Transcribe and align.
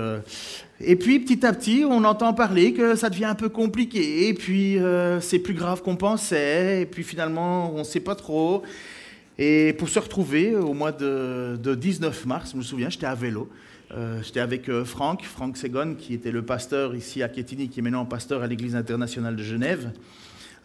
et 0.81 0.97
puis 0.97 1.21
petit 1.21 1.45
à 1.45 1.53
petit, 1.53 1.85
on 1.89 2.05
entend 2.05 2.35
parler 2.35 2.73
que 2.73 2.95
ça 2.95 3.11
devient 3.11 3.25
un 3.25 3.35
peu 3.35 3.49
compliqué, 3.49 4.29
et 4.29 4.35
puis 4.35 4.79
c'est 5.21 5.39
plus 5.39 5.55
grave 5.55 5.83
qu'on 5.83 5.97
pensait, 5.97 6.83
et 6.83 6.87
puis 6.87 7.03
finalement 7.03 7.73
on 7.75 7.79
ne 7.79 7.85
sait 7.85 8.01
pas 8.01 8.15
trop. 8.15 8.63
Et 9.39 9.75
pour 9.79 9.89
se 9.89 9.99
retrouver 9.99 10.55
au 10.55 10.75
mois 10.75 10.93
de, 10.93 11.59
19 11.75 12.27
mars, 12.27 12.53
je 12.53 12.57
me 12.57 12.63
souviens, 12.63 12.89
j'étais 12.89 13.07
à 13.07 13.15
vélo. 13.15 13.49
Euh, 13.93 14.23
j'étais 14.23 14.41
avec 14.41 14.69
euh, 14.69 14.85
Franck, 14.85 15.25
Franck 15.25 15.57
Segon, 15.57 15.95
qui 15.99 16.15
était 16.15 16.31
le 16.31 16.43
pasteur 16.43 16.95
ici 16.95 17.23
à 17.23 17.29
Quetigny, 17.29 17.69
qui 17.69 17.81
est 17.81 17.83
maintenant 17.83 18.05
pasteur 18.05 18.43
à 18.43 18.47
l'Église 18.47 18.77
internationale 18.77 19.37
de 19.37 19.43
Genève. 19.43 19.91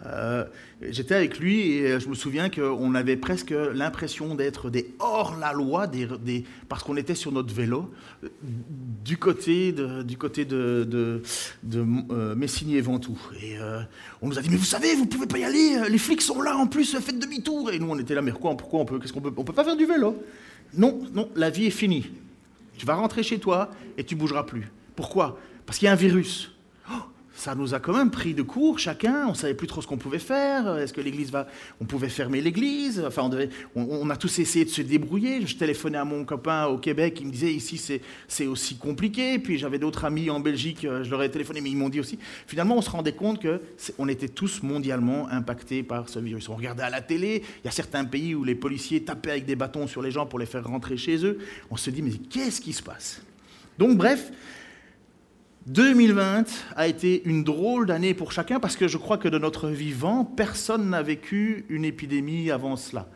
Euh, 0.05 0.45
j'étais 0.81 1.15
avec 1.15 1.39
lui 1.39 1.71
et 1.71 1.99
je 1.99 2.07
me 2.07 2.15
souviens 2.15 2.49
qu'on 2.49 2.95
avait 2.95 3.17
presque 3.17 3.53
l'impression 3.73 4.33
d'être 4.33 4.69
des 4.69 4.93
hors-la-loi, 4.99 5.91
parce 6.69 6.83
qu'on 6.83 6.95
était 6.95 7.15
sur 7.15 7.31
notre 7.33 7.53
vélo, 7.53 7.91
du 9.03 9.17
côté 9.17 9.73
de, 9.73 10.03
du 10.03 10.17
côté 10.17 10.45
de, 10.45 10.87
de, 10.89 11.21
de 11.63 11.83
Messigny-et-Ventoux. 12.35 13.19
Et 13.43 13.57
on 14.21 14.29
nous 14.29 14.39
a 14.39 14.41
dit, 14.41 14.49
mais 14.49 14.55
vous 14.55 14.63
savez, 14.63 14.95
vous 14.95 15.03
ne 15.03 15.09
pouvez 15.09 15.27
pas 15.27 15.37
y 15.37 15.43
aller, 15.43 15.89
les 15.89 15.97
flics 15.97 16.21
sont 16.21 16.41
là 16.41 16.55
en 16.55 16.67
plus, 16.67 16.97
faites 16.97 17.19
demi-tour. 17.19 17.71
Et 17.71 17.79
nous, 17.79 17.89
on 17.89 17.99
était 17.99 18.15
là, 18.15 18.21
mais 18.21 18.31
pourquoi, 18.31 18.55
pourquoi 18.55 18.79
on 18.79 18.85
peut, 18.85 18.99
qu'est-ce 18.99 19.11
qu'on 19.11 19.21
peut, 19.21 19.33
on 19.35 19.43
peut 19.43 19.53
pas 19.53 19.65
faire 19.65 19.77
du 19.77 19.85
vélo? 19.85 20.23
Non, 20.73 21.01
non, 21.13 21.29
la 21.35 21.49
vie 21.49 21.65
est 21.65 21.71
finie. 21.71 22.09
Tu 22.77 22.85
vas 22.85 22.95
rentrer 22.95 23.23
chez 23.23 23.39
toi 23.39 23.71
et 23.97 24.05
tu 24.05 24.15
bougeras 24.15 24.43
plus. 24.43 24.71
Pourquoi? 24.95 25.37
Parce 25.65 25.77
qu'il 25.77 25.87
y 25.87 25.89
a 25.89 25.91
un 25.91 25.95
virus. 25.95 26.55
Ça 27.39 27.55
nous 27.55 27.73
a 27.73 27.79
quand 27.79 27.93
même 27.93 28.11
pris 28.11 28.33
de 28.33 28.41
court 28.41 28.79
chacun. 28.79 29.25
On 29.29 29.33
savait 29.33 29.53
plus 29.53 29.65
trop 29.65 29.81
ce 29.81 29.87
qu'on 29.87 29.97
pouvait 29.97 30.19
faire. 30.19 30.77
Est-ce 30.77 30.91
que 30.91 30.99
l'église 30.99 31.31
va 31.31 31.47
On 31.79 31.85
pouvait 31.85 32.09
fermer 32.09 32.41
l'église? 32.41 33.01
Enfin, 33.07 33.21
on, 33.21 33.29
devait... 33.29 33.47
on, 33.75 34.09
a 34.09 34.17
tous 34.17 34.39
essayé 34.39 34.65
de 34.65 34.69
se 34.69 34.81
débrouiller. 34.81 35.47
Je 35.47 35.55
téléphonais 35.55 35.97
à 35.97 36.03
mon 36.03 36.25
copain 36.25 36.65
au 36.65 36.77
Québec. 36.77 37.19
Il 37.21 37.27
me 37.27 37.31
disait 37.31 37.53
ici 37.53 38.01
c'est 38.27 38.45
aussi 38.45 38.75
compliqué. 38.75 39.39
Puis 39.39 39.57
j'avais 39.57 39.79
d'autres 39.79 40.03
amis 40.03 40.29
en 40.29 40.41
Belgique. 40.41 40.83
Euh, 40.83 41.05
je 41.05 41.09
leur 41.09 41.23
ai 41.23 41.31
téléphoné, 41.31 41.61
mais 41.61 41.69
ils 41.69 41.77
m'ont 41.77 41.87
dit 41.87 42.01
aussi. 42.01 42.19
Finalement, 42.45 42.75
on 42.75 42.81
se 42.81 42.89
rendait 42.89 43.13
compte 43.13 43.41
que 43.41 43.61
on 43.97 44.09
était 44.09 44.27
tous 44.27 44.61
mondialement 44.61 45.29
impactés 45.29 45.81
par 45.81 46.09
ce 46.09 46.19
virus. 46.19 46.49
On 46.49 46.57
regardait 46.57 46.83
à 46.83 46.89
la 46.89 46.99
télé. 46.99 47.41
Il 47.63 47.65
y 47.67 47.69
a 47.69 47.71
certains 47.71 48.03
pays 48.03 48.35
où 48.35 48.43
les 48.43 48.55
policiers 48.55 49.05
tapaient 49.05 49.31
avec 49.31 49.45
des 49.45 49.55
bâtons 49.55 49.87
sur 49.87 50.01
les 50.01 50.11
gens 50.11 50.25
pour 50.25 50.39
les 50.39 50.45
faire 50.45 50.67
rentrer 50.67 50.97
chez 50.97 51.25
eux. 51.25 51.39
On 51.71 51.77
se 51.77 51.89
dit 51.89 52.01
mais 52.01 52.11
qu'est-ce 52.29 52.59
qui 52.59 52.73
se 52.73 52.83
passe? 52.83 53.21
Donc 53.77 53.95
bref. 53.95 54.29
2020 55.69 56.45
a 56.75 56.87
été 56.87 57.21
une 57.25 57.43
drôle 57.43 57.85
d'année 57.85 58.15
pour 58.15 58.31
chacun 58.31 58.59
parce 58.59 58.75
que 58.75 58.87
je 58.87 58.97
crois 58.97 59.19
que 59.19 59.27
de 59.27 59.37
notre 59.37 59.69
vivant, 59.69 60.25
personne 60.25 60.89
n'a 60.89 61.03
vécu 61.03 61.67
une 61.69 61.85
épidémie 61.85 62.49
avant 62.49 62.75
cela. 62.75 63.07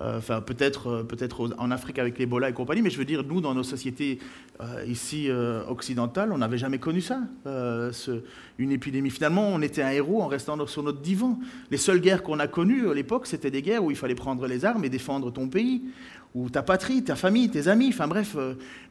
Euh, 0.00 0.18
enfin, 0.18 0.40
peut-être 0.40 0.86
euh, 0.88 1.02
peut-être 1.02 1.50
en 1.58 1.70
Afrique 1.70 1.98
avec 1.98 2.18
l'Ebola 2.18 2.48
et 2.48 2.52
compagnie, 2.52 2.82
mais 2.82 2.90
je 2.90 2.98
veux 2.98 3.04
dire, 3.04 3.24
nous, 3.24 3.40
dans 3.40 3.54
nos 3.54 3.62
sociétés 3.62 4.18
euh, 4.60 4.84
ici 4.86 5.28
occidentales, 5.68 6.32
on 6.32 6.38
n'avait 6.38 6.58
jamais 6.58 6.78
connu 6.78 7.00
ça, 7.00 7.20
une 8.58 8.72
épidémie. 8.72 9.10
Finalement, 9.10 9.48
on 9.48 9.62
était 9.62 9.82
un 9.82 9.90
héros 9.90 10.22
en 10.22 10.26
restant 10.26 10.66
sur 10.66 10.82
notre 10.82 11.00
divan. 11.00 11.38
Les 11.70 11.76
seules 11.76 12.00
guerres 12.00 12.22
qu'on 12.22 12.38
a 12.38 12.46
connues 12.46 12.88
à 12.88 12.94
l'époque, 12.94 13.26
c'était 13.26 13.50
des 13.50 13.62
guerres 13.62 13.84
où 13.84 13.90
il 13.90 13.96
fallait 13.96 14.14
prendre 14.14 14.46
les 14.46 14.64
armes 14.64 14.84
et 14.84 14.88
défendre 14.88 15.32
ton 15.32 15.48
pays 15.48 15.82
ou 16.34 16.50
ta 16.50 16.62
patrie, 16.62 17.02
ta 17.02 17.16
famille, 17.16 17.48
tes 17.50 17.68
amis, 17.68 17.88
enfin 17.88 18.06
bref. 18.06 18.36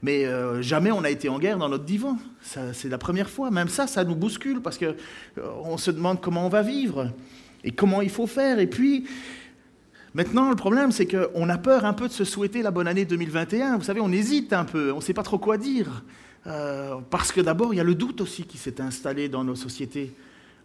Mais 0.01 0.25
jamais 0.61 0.91
on 0.91 1.03
a 1.03 1.09
été 1.09 1.29
en 1.29 1.39
guerre 1.39 1.57
dans 1.57 1.69
notre 1.69 1.85
divan. 1.85 2.17
C'est 2.41 2.89
la 2.89 2.97
première 2.97 3.29
fois. 3.29 3.51
Même 3.51 3.67
ça, 3.67 3.87
ça 3.87 4.03
nous 4.03 4.15
bouscule 4.15 4.61
parce 4.61 4.77
qu'on 4.77 4.95
euh, 5.37 5.77
se 5.77 5.91
demande 5.91 6.21
comment 6.21 6.45
on 6.45 6.49
va 6.49 6.61
vivre 6.61 7.11
et 7.63 7.71
comment 7.71 8.01
il 8.01 8.09
faut 8.09 8.27
faire. 8.27 8.59
Et 8.59 8.67
puis, 8.67 9.05
maintenant, 10.17 10.49
le 10.49 10.55
problème, 10.55 10.91
c'est 10.91 11.05
qu'on 11.05 11.47
a 11.47 11.57
peur 11.57 11.85
un 11.85 11.93
peu 11.93 12.09
de 12.09 12.13
se 12.13 12.25
souhaiter 12.25 12.61
la 12.61 12.71
bonne 12.71 12.87
année 12.87 13.05
2021. 13.05 13.77
Vous 13.77 13.83
savez, 13.83 14.01
on 14.01 14.11
hésite 14.11 14.51
un 14.51 14.65
peu, 14.65 14.91
on 14.91 14.97
ne 14.97 15.01
sait 15.01 15.13
pas 15.13 15.23
trop 15.23 15.37
quoi 15.37 15.57
dire. 15.57 16.03
parce 17.09 17.31
que 17.31 17.39
d'abord, 17.39 17.73
il 17.73 17.77
y 17.77 17.79
a 17.79 17.85
le 17.85 17.95
doute 17.95 18.19
aussi 18.19 18.43
qui 18.43 18.57
s'est 18.57 18.81
installé 18.81 19.29
dans 19.29 19.43
nos 19.43 19.55
sociétés. 19.55 20.13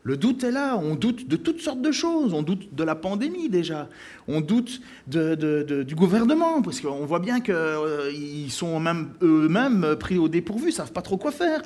Le 0.05 0.17
doute 0.17 0.43
est 0.43 0.51
là, 0.51 0.77
on 0.83 0.97
doute 0.97 1.29
de 1.29 1.37
toutes 1.37 1.61
sortes 1.61 1.81
de 1.81 1.93
choses, 1.93 2.35
on 2.35 2.43
doute 2.43 2.75
de 2.75 2.83
la 2.83 2.97
pandémie 2.97 3.49
déjà, 3.49 3.89
on 4.27 4.41
doute 4.41 4.81
du 5.07 5.95
gouvernement, 5.95 6.61
parce 6.61 6.81
qu'on 6.81 7.07
voit 7.07 7.21
bien 7.21 7.41
qu'ils 7.41 7.55
euh, 7.55 8.49
sont 8.49 8.81
même 8.81 9.11
eux-mêmes 9.23 9.95
pris 10.01 10.19
au 10.19 10.27
dépourvu, 10.27 10.67
ne 10.67 10.71
savent 10.73 10.93
pas 10.93 11.03
trop 11.03 11.19
quoi 11.19 11.31
faire. 11.31 11.63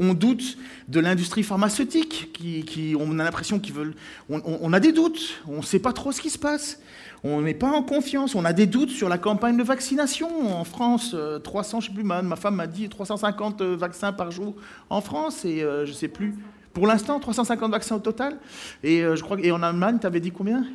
On 0.00 0.14
doute 0.14 0.58
de 0.88 0.98
l'industrie 0.98 1.44
pharmaceutique, 1.44 2.32
qui, 2.34 2.96
on 2.98 3.18
a 3.20 3.24
l'impression 3.24 3.60
qu'ils 3.60 3.74
veulent... 3.74 3.94
On, 4.28 4.72
a 4.72 4.80
des 4.80 4.92
doutes, 4.92 5.40
on 5.46 5.58
ne 5.58 5.62
sait 5.62 5.78
pas 5.78 5.92
trop 5.92 6.10
ce 6.10 6.20
qui 6.20 6.28
se 6.28 6.38
passe, 6.38 6.80
on 7.26 7.42
n'est 7.42 7.54
pas 7.54 7.70
en 7.70 7.82
confiance, 7.82 8.34
on 8.34 8.44
a 8.44 8.52
des 8.52 8.66
doutes 8.66 8.90
sur 8.90 9.08
la 9.08 9.18
campagne 9.18 9.56
de 9.56 9.62
vaccination. 9.62 10.28
En 10.54 10.64
France, 10.64 11.16
300, 11.42 11.78
euh, 11.78 11.80
je 11.80 11.86
ne 11.86 11.90
sais 11.90 11.94
plus, 11.94 12.04
ma 12.04 12.36
femme 12.36 12.56
m'a 12.56 12.66
dit 12.66 12.88
350 12.88 13.60
euh, 13.60 13.76
vaccins 13.76 14.12
par 14.12 14.30
jour 14.30 14.54
en 14.90 15.00
France, 15.00 15.44
et 15.44 15.60
je 15.60 15.88
ne 15.88 15.94
sais 15.94 16.08
plus... 16.08 16.34
Pour 16.76 16.86
l'instant, 16.86 17.18
350 17.18 17.70
vaccins 17.70 17.96
au 17.96 18.00
total. 18.00 18.36
Et 18.82 19.00
euh, 19.00 19.16
je 19.16 19.22
crois 19.22 19.38
et 19.40 19.50
en 19.50 19.62
Allemagne, 19.62 19.96
tu 19.98 20.06
avais 20.06 20.20
dit 20.20 20.30
combien? 20.30 20.66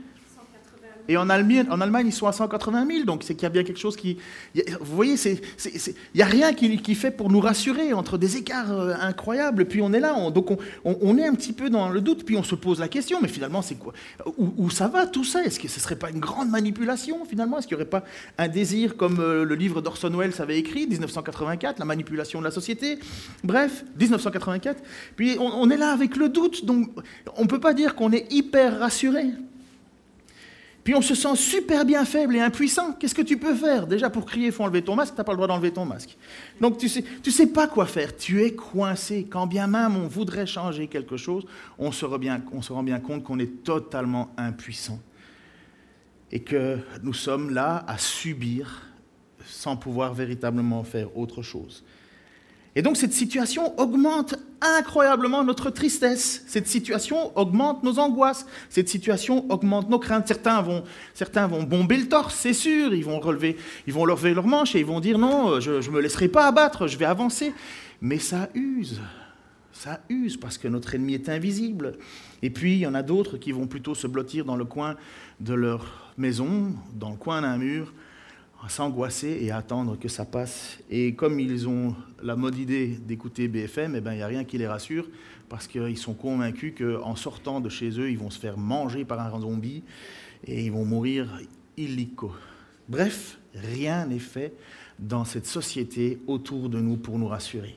Et 1.07 1.17
en 1.17 1.29
Allemagne, 1.29 2.07
ils 2.07 2.13
sont 2.13 2.27
à 2.27 2.31
180 2.31 2.87
000, 2.87 3.05
donc 3.05 3.23
c'est 3.23 3.35
qu'il 3.35 3.43
y 3.43 3.45
a 3.45 3.49
bien 3.49 3.63
quelque 3.63 3.79
chose 3.79 3.95
qui... 3.95 4.17
Vous 4.79 4.95
voyez, 4.95 5.15
il 5.25 5.93
n'y 6.15 6.21
a 6.21 6.25
rien 6.25 6.53
qui, 6.53 6.95
fait 6.95 7.11
pour 7.11 7.29
nous 7.29 7.39
rassurer 7.39 7.93
entre 7.93 8.17
des 8.17 8.37
écarts 8.37 8.71
euh, 8.71 8.93
incroyables, 8.99 9.65
puis 9.65 9.81
on 9.81 9.93
est 9.93 9.99
là, 9.99 10.29
donc 10.29 10.49
on, 10.83 11.17
est 11.17 11.25
un 11.25 11.33
petit 11.33 11.53
peu 11.53 11.69
dans 11.69 11.89
le 11.89 12.01
doute, 12.01 12.25
puis 12.25 12.35
on 12.37 12.43
se 12.43 12.55
pose 12.55 12.79
la 12.79 12.87
question, 12.87 13.19
mais 13.21 13.27
finalement, 13.27 13.61
c'est 13.61 13.75
quoi? 13.75 13.93
Où, 14.37 14.69
ça 14.69 14.87
va 14.87 15.07
tout 15.07 15.23
ça? 15.23 15.43
Est-ce 15.43 15.59
que 15.59 15.67
ce 15.67 15.77
ne 15.77 15.81
serait 15.81 15.95
pas 15.95 16.09
une 16.09 16.19
grande 16.19 16.49
manipulation, 16.49 17.25
finalement? 17.25 17.59
Est-ce 17.59 17.67
qu'il 17.67 17.77
n'y 17.77 17.83
aurait 17.83 17.89
pas 17.89 18.03
un 18.37 18.47
désir, 18.47 18.97
comme 18.97 19.19
euh, 19.19 19.43
le 19.45 19.55
livre 19.55 19.81
d'Orson 19.81 20.09
Welles 20.09 20.39
avait 20.39 20.59
écrit, 20.59 20.87
1984, 20.87 21.79
La 21.79 21.85
manipulation 21.85 22.39
de 22.39 22.45
la 22.45 22.51
société? 22.51 22.99
Bref, 23.43 23.83
1984. 23.99 24.81
Puis 25.15 25.37
on, 25.39 25.47
on 25.47 25.69
est 25.69 25.77
là 25.77 25.91
avec 25.91 26.15
le 26.15 26.29
doute, 26.29 26.65
donc 26.65 26.89
on 27.37 27.43
ne 27.43 27.47
peut 27.47 27.59
pas 27.59 27.73
dire 27.73 27.95
qu'on 27.95 28.11
est 28.11 28.31
hyper 28.31 28.79
rassuré. 28.79 29.31
Puis 30.83 30.95
on 30.95 31.01
se 31.01 31.13
sent 31.13 31.35
super 31.35 31.85
bien 31.85 32.05
faible 32.05 32.35
et 32.35 32.39
impuissant. 32.39 32.93
Qu'est-ce 32.93 33.13
que 33.13 33.21
tu 33.21 33.37
peux 33.37 33.53
faire? 33.53 33.85
Déjà, 33.85 34.09
pour 34.09 34.25
crier, 34.25 34.47
il 34.47 34.51
faut 34.51 34.63
enlever 34.63 34.81
ton 34.81 34.95
masque, 34.95 35.13
tu 35.13 35.19
n'as 35.19 35.23
pas 35.23 35.33
le 35.33 35.37
droit 35.37 35.47
d'enlever 35.47 35.71
ton 35.71 35.85
masque. 35.85 36.17
Donc 36.59 36.77
tu 36.77 36.89
sais, 36.89 37.03
tu 37.21 37.29
sais 37.29 37.47
pas 37.47 37.67
quoi 37.67 37.85
faire, 37.85 38.15
tu 38.15 38.43
es 38.43 38.53
coincé. 38.53 39.27
Quand 39.29 39.45
bien 39.45 39.67
même 39.67 39.95
on 39.95 40.07
voudrait 40.07 40.47
changer 40.47 40.87
quelque 40.87 41.17
chose, 41.17 41.45
on 41.77 41.91
se 41.91 42.05
rend 42.05 42.17
bien 42.17 42.99
compte 42.99 43.23
qu'on 43.23 43.39
est 43.39 43.63
totalement 43.63 44.31
impuissant. 44.37 44.99
Et 46.31 46.41
que 46.41 46.77
nous 47.03 47.13
sommes 47.13 47.53
là 47.53 47.83
à 47.87 47.97
subir 47.97 48.87
sans 49.45 49.75
pouvoir 49.75 50.13
véritablement 50.13 50.83
faire 50.83 51.15
autre 51.17 51.41
chose. 51.41 51.83
Et 52.75 52.81
donc 52.81 52.95
cette 52.95 53.13
situation 53.13 53.77
augmente 53.79 54.35
incroyablement 54.61 55.43
notre 55.43 55.69
tristesse. 55.71 56.43
Cette 56.47 56.67
situation 56.67 57.37
augmente 57.37 57.83
nos 57.83 57.99
angoisses. 57.99 58.45
Cette 58.69 58.87
situation 58.87 59.45
augmente 59.51 59.89
nos 59.89 59.99
craintes. 59.99 60.27
Certains 60.27 60.61
vont, 60.61 60.83
certains 61.13 61.47
vont 61.47 61.63
bomber 61.63 61.97
le 61.97 62.07
torse, 62.07 62.35
c'est 62.35 62.53
sûr. 62.53 62.93
Ils 62.93 63.03
vont 63.03 63.19
relever, 63.19 63.57
ils 63.87 63.93
vont 63.93 64.05
lever 64.05 64.33
leurs 64.33 64.47
manches 64.47 64.75
et 64.75 64.79
ils 64.79 64.85
vont 64.85 64.99
dire 64.99 65.17
non, 65.17 65.59
je 65.59 65.71
ne 65.71 65.93
me 65.93 65.99
laisserai 65.99 66.29
pas 66.29 66.47
abattre, 66.47 66.87
je 66.87 66.97
vais 66.97 67.05
avancer. 67.05 67.53
Mais 68.01 68.19
ça 68.19 68.49
use. 68.53 69.01
Ça 69.73 69.99
use 70.09 70.37
parce 70.37 70.57
que 70.57 70.67
notre 70.67 70.95
ennemi 70.95 71.15
est 71.15 71.27
invisible. 71.27 71.97
Et 72.41 72.51
puis 72.51 72.73
il 72.73 72.79
y 72.79 72.87
en 72.87 72.93
a 72.93 73.03
d'autres 73.03 73.37
qui 73.37 73.51
vont 73.51 73.67
plutôt 73.67 73.95
se 73.95 74.07
blottir 74.07 74.45
dans 74.45 74.55
le 74.55 74.65
coin 74.65 74.95
de 75.39 75.53
leur 75.53 76.13
maison, 76.17 76.73
dans 76.93 77.09
le 77.09 77.17
coin 77.17 77.41
d'un 77.41 77.57
mur, 77.57 77.93
s'angoisser 78.69 79.39
et 79.41 79.51
attendre 79.51 79.97
que 79.97 80.07
ça 80.07 80.25
passe. 80.25 80.79
Et 80.89 81.15
comme 81.15 81.39
ils 81.39 81.67
ont 81.67 81.95
la 82.21 82.35
mode 82.35 82.57
idée 82.57 82.87
d'écouter 82.87 83.47
BFM, 83.47 83.95
eh 83.95 84.01
ben, 84.01 84.13
il 84.13 84.17
n'y 84.17 84.23
a 84.23 84.27
rien 84.27 84.43
qui 84.43 84.57
les 84.57 84.67
rassure, 84.67 85.09
parce 85.49 85.67
qu'ils 85.67 85.97
sont 85.97 86.13
convaincus 86.13 86.73
qu'en 86.77 87.15
sortant 87.15 87.59
de 87.59 87.69
chez 87.69 87.99
eux, 87.99 88.09
ils 88.09 88.17
vont 88.17 88.29
se 88.29 88.39
faire 88.39 88.57
manger 88.57 89.05
par 89.05 89.19
un 89.19 89.39
zombie 89.39 89.83
et 90.45 90.65
ils 90.65 90.71
vont 90.71 90.85
mourir 90.85 91.39
illico, 91.77 92.31
Bref, 92.89 93.39
rien 93.53 94.05
n'est 94.05 94.19
fait 94.19 94.53
dans 94.99 95.23
cette 95.23 95.45
société 95.45 96.19
autour 96.27 96.69
de 96.69 96.79
nous 96.79 96.97
pour 96.97 97.17
nous 97.17 97.27
rassurer. 97.27 97.75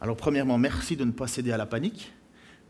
Alors 0.00 0.16
premièrement, 0.16 0.58
merci 0.58 0.96
de 0.96 1.04
ne 1.04 1.12
pas 1.12 1.26
céder 1.26 1.50
à 1.50 1.56
la 1.56 1.66
panique. 1.66 2.12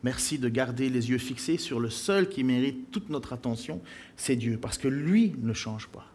Merci 0.05 0.39
de 0.39 0.49
garder 0.49 0.89
les 0.89 1.11
yeux 1.11 1.19
fixés 1.19 1.59
sur 1.59 1.81
le 1.81 1.91
seul 1.91 2.29
qui 2.29 2.45
mérite 2.45 2.93
toute 2.93 3.11
notre 3.11 3.33
attention, 3.33 3.81
c'est 4.17 4.37
Dieu, 4.37 4.57
parce 4.61 4.79
que 4.79 4.87
lui 4.87 5.35
ne 5.43 5.53
change 5.53 5.89
pas. 5.89 6.07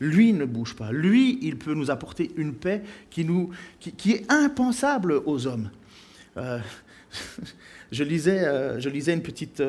Lui 0.00 0.32
ne 0.32 0.44
bouge 0.44 0.74
pas. 0.74 0.92
Lui, 0.92 1.38
il 1.42 1.56
peut 1.56 1.74
nous 1.74 1.90
apporter 1.90 2.30
une 2.36 2.54
paix 2.54 2.82
qui, 3.10 3.22
est 4.12 4.30
impensable 4.30 5.20
aux 5.24 5.46
hommes. 5.46 5.70
Euh, 6.36 6.58
je, 7.92 8.04
lisais, 8.04 8.44
euh, 8.44 8.80
je 8.80 8.88
lisais 8.88 9.12
une 9.12 9.22
petite, 9.22 9.60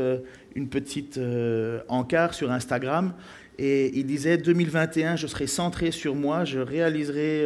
euh, 1.18 1.80
encart 1.88 2.34
sur 2.34 2.52
Instagram 2.52 3.14
et 3.58 3.98
il 3.98 4.06
disait 4.06 4.38
2021, 4.38 5.18
je 5.18 5.28
serai 5.28 5.48
centré 5.48 5.92
sur 5.92 6.16
moi, 6.16 6.46
je 6.46 6.60
réaliserai, 6.60 7.46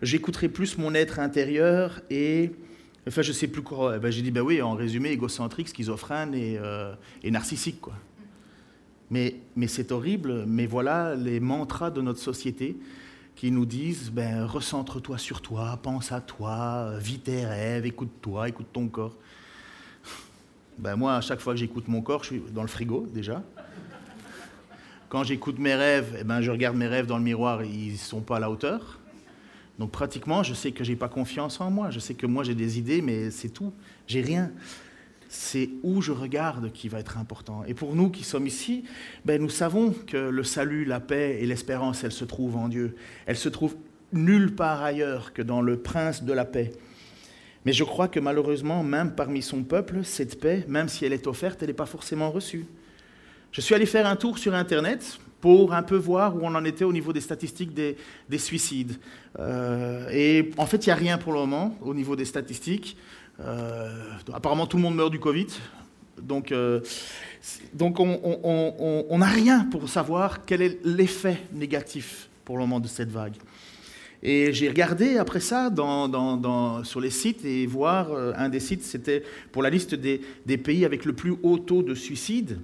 j'écouterai 0.00 0.48
plus 0.48 0.78
mon 0.78 0.94
être 0.94 1.18
intérieur 1.18 2.00
et 2.10 2.52
Enfin, 3.08 3.22
je 3.22 3.32
sais 3.32 3.48
plus 3.48 3.62
quoi. 3.62 3.94
Eh 3.96 3.98
ben, 3.98 4.12
j'ai 4.12 4.20
dit, 4.20 4.30
ben 4.30 4.42
oui, 4.42 4.60
en 4.60 4.74
résumé, 4.74 5.08
égocentrique, 5.10 5.68
schizophrène 5.68 6.34
et, 6.34 6.58
et 7.24 7.30
narcissique. 7.30 7.80
Quoi. 7.80 7.94
Mais, 9.10 9.34
c'est 9.66 9.90
horrible, 9.90 10.44
mais 10.46 10.66
voilà 10.66 11.14
les 11.16 11.40
mantras 11.40 11.90
de 11.90 12.00
notre 12.00 12.20
société 12.20 12.76
qui 13.34 13.50
nous 13.50 13.66
disent, 13.66 14.10
ben, 14.10 14.44
recentre-toi 14.44 15.18
sur 15.18 15.40
toi, 15.40 15.78
pense 15.82 16.12
à 16.12 16.20
toi, 16.20 16.92
vis 16.98 17.18
tes 17.18 17.44
rêves, 17.44 17.86
écoute-toi, 17.86 18.48
écoute 18.48 18.68
ton 18.72 18.88
corps. 18.88 19.16
Ben, 20.78 20.96
moi, 20.96 21.16
à 21.16 21.20
chaque 21.20 21.40
fois 21.40 21.52
que 21.52 21.58
j'écoute 21.58 21.88
mon 21.88 22.00
corps, 22.00 22.24
je 22.24 22.28
suis 22.28 22.42
dans 22.54 22.62
le 22.62 22.68
frigo 22.68 23.06
déjà. 23.12 23.42
Quand 25.10 25.24
j'écoute 25.24 25.58
mes 25.58 25.74
rêves, 25.74 26.16
eh 26.20 26.24
ben, 26.24 26.40
je 26.40 26.50
regarde 26.50 26.76
mes 26.76 26.86
rêves 26.86 27.06
dans 27.06 27.18
le 27.18 27.24
miroir, 27.24 27.64
ils 27.64 27.92
ne 27.92 27.98
sont 27.98 28.22
pas 28.22 28.36
à 28.36 28.40
la 28.40 28.50
hauteur. 28.50 29.00
Donc 29.80 29.90
pratiquement, 29.90 30.42
je 30.42 30.54
sais 30.54 30.72
que 30.72 30.84
j'ai 30.84 30.94
pas 30.94 31.08
confiance 31.08 31.60
en 31.60 31.70
moi. 31.70 31.90
Je 31.90 31.98
sais 31.98 32.14
que 32.14 32.26
moi 32.26 32.44
j'ai 32.44 32.54
des 32.54 32.78
idées, 32.78 33.02
mais 33.02 33.30
c'est 33.30 33.48
tout. 33.48 33.72
J'ai 34.06 34.20
rien. 34.20 34.52
C'est 35.32 35.70
où 35.84 36.02
je 36.02 36.10
regarde 36.10 36.72
qui 36.72 36.88
va 36.88 36.98
être 36.98 37.16
important. 37.16 37.62
Et 37.64 37.72
pour 37.72 37.94
nous 37.94 38.10
qui 38.10 38.24
sommes 38.24 38.48
ici, 38.48 38.82
ben, 39.24 39.40
nous 39.40 39.48
savons 39.48 39.92
que 39.92 40.16
le 40.16 40.42
salut, 40.42 40.84
la 40.84 40.98
paix 40.98 41.38
et 41.40 41.46
l'espérance, 41.46 42.02
elles 42.02 42.10
se 42.10 42.24
trouvent 42.24 42.56
en 42.56 42.68
Dieu. 42.68 42.96
Elles 43.26 43.36
se 43.36 43.48
trouvent 43.48 43.76
nulle 44.12 44.56
part 44.56 44.82
ailleurs 44.82 45.32
que 45.32 45.40
dans 45.40 45.62
le 45.62 45.76
Prince 45.76 46.24
de 46.24 46.32
la 46.32 46.44
paix. 46.44 46.72
Mais 47.64 47.72
je 47.72 47.84
crois 47.84 48.08
que 48.08 48.18
malheureusement, 48.18 48.82
même 48.82 49.14
parmi 49.14 49.40
son 49.40 49.62
peuple, 49.62 50.00
cette 50.02 50.40
paix, 50.40 50.64
même 50.66 50.88
si 50.88 51.04
elle 51.04 51.12
est 51.12 51.28
offerte, 51.28 51.62
elle 51.62 51.68
n'est 51.68 51.74
pas 51.74 51.86
forcément 51.86 52.32
reçue. 52.32 52.66
Je 53.52 53.60
suis 53.60 53.74
allé 53.74 53.86
faire 53.86 54.08
un 54.08 54.16
tour 54.16 54.36
sur 54.36 54.54
Internet 54.54 55.20
pour 55.40 55.74
un 55.74 55.82
peu 55.82 55.96
voir 55.96 56.36
où 56.36 56.40
on 56.42 56.54
en 56.54 56.64
était 56.64 56.84
au 56.84 56.92
niveau 56.92 57.12
des 57.12 57.20
statistiques 57.20 57.72
des, 57.72 58.38
suicides. 58.38 58.96
Euh, 59.38 60.08
et 60.12 60.50
en 60.56 60.66
fait, 60.66 60.86
il 60.86 60.88
n'y 60.88 60.92
a 60.92 60.96
rien 60.96 61.18
pour 61.18 61.32
le 61.32 61.38
moment 61.38 61.76
au 61.80 61.94
niveau 61.94 62.16
des 62.16 62.24
statistiques. 62.24 62.96
Euh, 63.40 63.90
apparemment, 64.32 64.66
tout 64.66 64.76
le 64.76 64.82
monde 64.82 64.96
meurt 64.96 65.10
du 65.10 65.18
Covid. 65.18 65.46
Donc, 66.20 66.52
euh, 66.52 66.80
donc 67.72 67.98
on 67.98 69.18
n'a 69.18 69.26
rien 69.26 69.64
pour 69.64 69.88
savoir 69.88 70.44
quel 70.44 70.60
est 70.60 70.78
l'effet 70.84 71.40
négatif 71.52 72.28
pour 72.44 72.56
le 72.56 72.62
moment 72.62 72.80
de 72.80 72.88
cette 72.88 73.10
vague. 73.10 73.36
Et 74.22 74.52
j'ai 74.52 74.68
regardé 74.68 75.16
après 75.16 75.40
ça 75.40 75.72
sur 76.84 77.00
les 77.00 77.10
sites 77.10 77.42
et 77.46 77.66
voir, 77.66 78.12
un 78.36 78.50
des 78.50 78.60
sites, 78.60 78.82
c'était 78.82 79.22
pour 79.50 79.62
la 79.62 79.70
liste 79.70 79.94
des, 79.94 80.20
pays 80.58 80.84
avec 80.84 81.06
le 81.06 81.14
plus 81.14 81.34
haut 81.42 81.58
taux 81.58 81.82
de 81.82 81.94
suicide. 81.94 82.58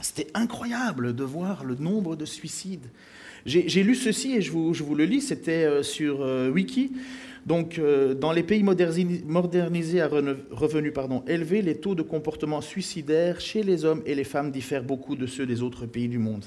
C'était 0.00 0.26
incroyable 0.34 1.14
de 1.14 1.22
voir 1.22 1.62
le 1.62 1.76
nombre 1.76 2.16
de 2.16 2.24
suicides. 2.24 2.88
J'ai 3.44 3.82
lu 3.82 3.94
ceci 3.94 4.34
et 4.36 4.40
je 4.40 4.52
vous, 4.52 4.94
le 4.94 5.04
lis, 5.04 5.20
c'était 5.20 5.64
euh, 5.64 5.82
sur 5.82 6.22
euh, 6.22 6.50
Wiki. 6.50 6.92
Donc, 7.46 7.78
euh, 7.78 8.14
dans 8.14 8.32
les 8.32 8.42
pays 8.42 8.62
modernisés 8.62 10.00
à 10.00 10.08
revenus 10.08 10.92
élevés, 11.26 11.62
les 11.62 11.76
taux 11.76 11.94
de 11.94 12.02
comportement 12.02 12.60
suicidaire 12.60 13.40
chez 13.40 13.62
les 13.62 13.84
hommes 13.84 14.02
et 14.06 14.14
les 14.14 14.24
femmes 14.24 14.50
diffèrent 14.50 14.84
beaucoup 14.84 15.16
de 15.16 15.26
ceux 15.26 15.46
des 15.46 15.62
autres 15.62 15.86
pays 15.86 16.08
du 16.08 16.18
monde. 16.18 16.44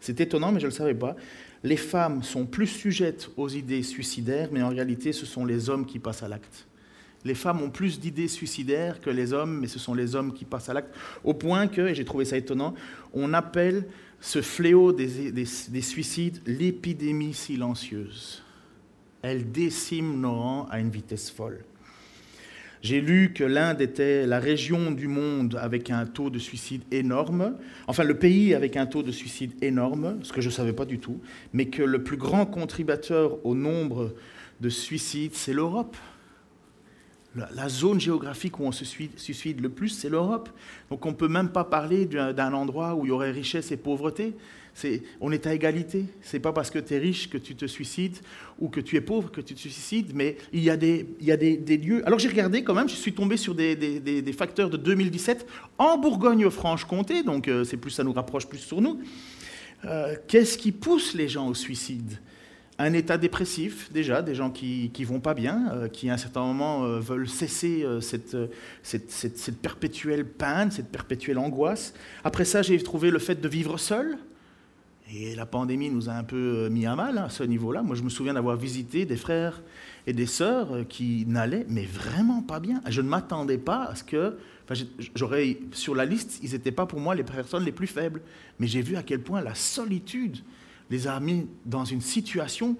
C'est 0.00 0.20
étonnant, 0.20 0.52
mais 0.52 0.60
je 0.60 0.66
ne 0.66 0.70
le 0.70 0.76
savais 0.76 0.94
pas. 0.94 1.16
Les 1.64 1.76
femmes 1.76 2.22
sont 2.22 2.46
plus 2.46 2.68
sujettes 2.68 3.30
aux 3.36 3.48
idées 3.48 3.82
suicidaires, 3.82 4.50
mais 4.52 4.62
en 4.62 4.68
réalité, 4.68 5.12
ce 5.12 5.26
sont 5.26 5.44
les 5.44 5.68
hommes 5.68 5.84
qui 5.84 5.98
passent 5.98 6.22
à 6.22 6.28
l'acte 6.28 6.66
les 7.26 7.34
femmes 7.34 7.60
ont 7.60 7.70
plus 7.70 7.98
d'idées 7.98 8.28
suicidaires 8.28 9.00
que 9.00 9.10
les 9.10 9.32
hommes, 9.32 9.58
mais 9.58 9.66
ce 9.66 9.78
sont 9.78 9.94
les 9.94 10.14
hommes 10.14 10.32
qui 10.32 10.44
passent 10.44 10.68
à 10.68 10.74
l'acte, 10.74 10.94
au 11.24 11.34
point 11.34 11.66
que, 11.66 11.80
et 11.80 11.94
j'ai 11.94 12.04
trouvé 12.04 12.24
ça 12.24 12.36
étonnant, 12.36 12.74
on 13.12 13.34
appelle 13.34 13.84
ce 14.20 14.40
fléau 14.40 14.92
des, 14.92 15.44
suicides 15.82 16.40
l'épidémie 16.46 17.34
silencieuse. 17.34 18.42
Elle 19.28 19.50
décime 19.50 20.20
nos 20.20 20.34
rangs 20.34 20.68
à 20.70 20.78
une 20.78 20.88
vitesse 20.88 21.32
folle. 21.32 21.64
J'ai 22.80 23.00
lu 23.00 23.32
que 23.34 23.42
l'Inde 23.42 23.80
était 23.80 24.24
la 24.24 24.38
région 24.38 24.92
du 24.92 25.08
monde 25.08 25.58
avec 25.60 25.90
un 25.90 26.06
taux 26.06 26.30
de 26.30 26.38
suicide 26.38 26.82
énorme, 26.92 27.56
enfin 27.88 28.04
le 28.04 28.16
pays 28.16 28.54
avec 28.54 28.76
un 28.76 28.86
taux 28.86 29.02
de 29.02 29.10
suicide 29.10 29.50
énorme, 29.62 30.20
ce 30.22 30.32
que 30.32 30.40
je 30.40 30.46
ne 30.46 30.52
savais 30.52 30.72
pas 30.72 30.84
du 30.84 31.00
tout, 31.00 31.20
mais 31.52 31.66
que 31.66 31.82
le 31.82 32.04
plus 32.04 32.16
grand 32.16 32.46
contributeur 32.46 33.44
au 33.44 33.56
nombre 33.56 34.14
de 34.60 34.68
suicides, 34.68 35.34
c'est 35.34 35.52
l'Europe 35.52 35.96
la 37.54 37.68
zone 37.68 38.00
géographique 38.00 38.58
où 38.60 38.64
on 38.64 38.72
se 38.72 38.84
suicide 38.84 39.60
le 39.60 39.68
plus, 39.68 39.90
c'est 39.90 40.08
l'Europe. 40.08 40.48
Donc 40.90 41.04
on 41.04 41.10
ne 41.10 41.14
peut 41.14 41.28
même 41.28 41.50
pas 41.50 41.64
parler 41.64 42.06
d'un 42.06 42.52
endroit 42.54 42.94
où 42.94 43.04
il 43.04 43.08
y 43.08 43.12
aurait 43.12 43.30
richesse 43.30 43.72
et 43.72 43.76
pauvreté. 43.76 44.34
On 45.20 45.32
est 45.32 45.46
à 45.46 45.54
égalité. 45.54 46.04
Ce 46.22 46.36
n'est 46.36 46.40
pas 46.40 46.52
parce 46.52 46.70
que 46.70 46.78
tu 46.78 46.94
es 46.94 46.98
riche 46.98 47.30
que 47.30 47.38
tu 47.38 47.54
te 47.54 47.66
suicides 47.66 48.18
ou 48.58 48.68
que 48.68 48.80
tu 48.80 48.96
es 48.96 49.00
pauvre 49.00 49.30
que 49.30 49.40
tu 49.40 49.54
te 49.54 49.60
suicides, 49.60 50.12
mais 50.14 50.36
il 50.52 50.62
y 50.62 50.70
a 50.70 50.76
des, 50.76 51.06
lieux. 51.76 52.06
Alors 52.06 52.18
j'ai 52.18 52.28
regardé 52.28 52.62
quand 52.62 52.74
même, 52.74 52.88
je 52.88 52.94
suis 52.94 53.12
tombé 53.12 53.36
sur 53.36 53.54
des, 53.54 54.34
facteurs 54.36 54.70
de 54.70 54.76
2017 54.76 55.46
en 55.78 55.98
Bourgogne-Franche-Comté, 55.98 57.22
donc 57.22 57.48
euh, 57.48 57.64
c'est 57.64 57.76
plus, 57.76 57.90
ça 57.90 58.04
nous 58.04 58.12
rapproche 58.12 58.46
plus 58.46 58.58
sur 58.58 58.80
nous. 58.80 59.00
Euh, 59.84 60.16
qu'est-ce 60.26 60.58
qui 60.58 60.72
pousse 60.72 61.14
les 61.14 61.28
gens 61.28 61.48
au 61.48 61.54
suicide? 61.54 62.18
Un 62.78 62.92
état 62.92 63.16
dépressif 63.16 63.90
déjà, 63.90 64.20
des 64.20 64.34
gens 64.34 64.50
qui 64.50 64.92
ne 64.98 65.06
vont 65.06 65.20
pas 65.20 65.32
bien, 65.32 65.70
euh, 65.72 65.88
qui 65.88 66.10
à 66.10 66.14
un 66.14 66.18
certain 66.18 66.42
moment 66.42 66.86
veulent 66.98 67.28
cesser 67.28 67.86
cette, 68.02 68.36
perpétuelle 69.62 70.26
peine, 70.26 70.70
cette 70.70 70.88
perpétuelle 70.88 71.38
angoisse. 71.38 71.94
Après 72.24 72.44
ça, 72.44 72.60
j'ai 72.60 72.78
trouvé 72.82 73.10
le 73.10 73.18
fait 73.18 73.40
de 73.40 73.48
vivre 73.48 73.78
seul. 73.78 74.18
Et 75.12 75.36
la 75.36 75.46
pandémie 75.46 75.88
nous 75.88 76.08
a 76.08 76.12
un 76.12 76.24
peu 76.24 76.68
mis 76.68 76.84
à 76.84 76.96
mal 76.96 77.18
hein, 77.18 77.24
à 77.24 77.30
ce 77.30 77.44
niveau-là. 77.44 77.82
Moi, 77.82 77.94
je 77.94 78.02
me 78.02 78.08
souviens 78.08 78.34
d'avoir 78.34 78.56
visité 78.56 79.04
des 79.04 79.16
frères 79.16 79.62
et 80.06 80.12
des 80.12 80.26
sœurs 80.26 80.86
qui 80.88 81.24
n'allaient, 81.26 81.64
mais 81.68 81.84
vraiment 81.84 82.42
pas 82.42 82.58
bien. 82.58 82.80
Je 82.88 83.00
ne 83.02 83.08
m'attendais 83.08 83.58
pas 83.58 83.84
à 83.84 83.94
ce 83.94 84.02
que, 84.02 84.36
j'aurais 85.14 85.58
sur 85.72 85.94
la 85.94 86.04
liste, 86.04 86.40
ils 86.42 86.52
n'étaient 86.52 86.72
pas 86.72 86.86
pour 86.86 86.98
moi 86.98 87.14
les 87.14 87.22
personnes 87.22 87.64
les 87.64 87.72
plus 87.72 87.86
faibles. 87.86 88.20
Mais 88.58 88.66
j'ai 88.66 88.82
vu 88.82 88.96
à 88.96 89.04
quel 89.04 89.20
point 89.20 89.40
la 89.40 89.54
solitude 89.54 90.38
les 90.90 91.06
a 91.06 91.18
mis 91.20 91.46
dans 91.64 91.84
une 91.84 92.00
situation 92.00 92.76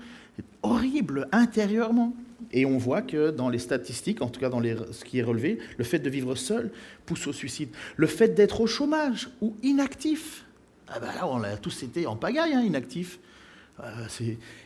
horrible 0.62 1.28
intérieurement. 1.30 2.14
Et 2.52 2.66
on 2.66 2.76
voit 2.76 3.02
que 3.02 3.30
dans 3.30 3.48
les 3.48 3.58
statistiques, 3.58 4.20
en 4.20 4.28
tout 4.28 4.40
cas 4.40 4.48
dans 4.48 4.62
ce 4.62 5.04
qui 5.04 5.18
est 5.18 5.22
relevé, 5.22 5.58
le 5.78 5.84
fait 5.84 6.00
de 6.00 6.10
vivre 6.10 6.34
seul 6.34 6.70
pousse 7.04 7.26
au 7.28 7.32
suicide. 7.32 7.70
Le 7.96 8.06
fait 8.06 8.34
d'être 8.34 8.60
au 8.60 8.66
chômage 8.66 9.30
ou 9.40 9.54
inactif, 9.62 10.45
ah 10.88 11.00
ben 11.00 11.12
là 11.14 11.26
on 11.26 11.42
a 11.42 11.56
tous 11.56 11.82
été 11.82 12.06
en 12.06 12.16
pagaille, 12.16 12.54
hein, 12.54 12.62
inactif. 12.62 13.18
Euh, 13.80 14.06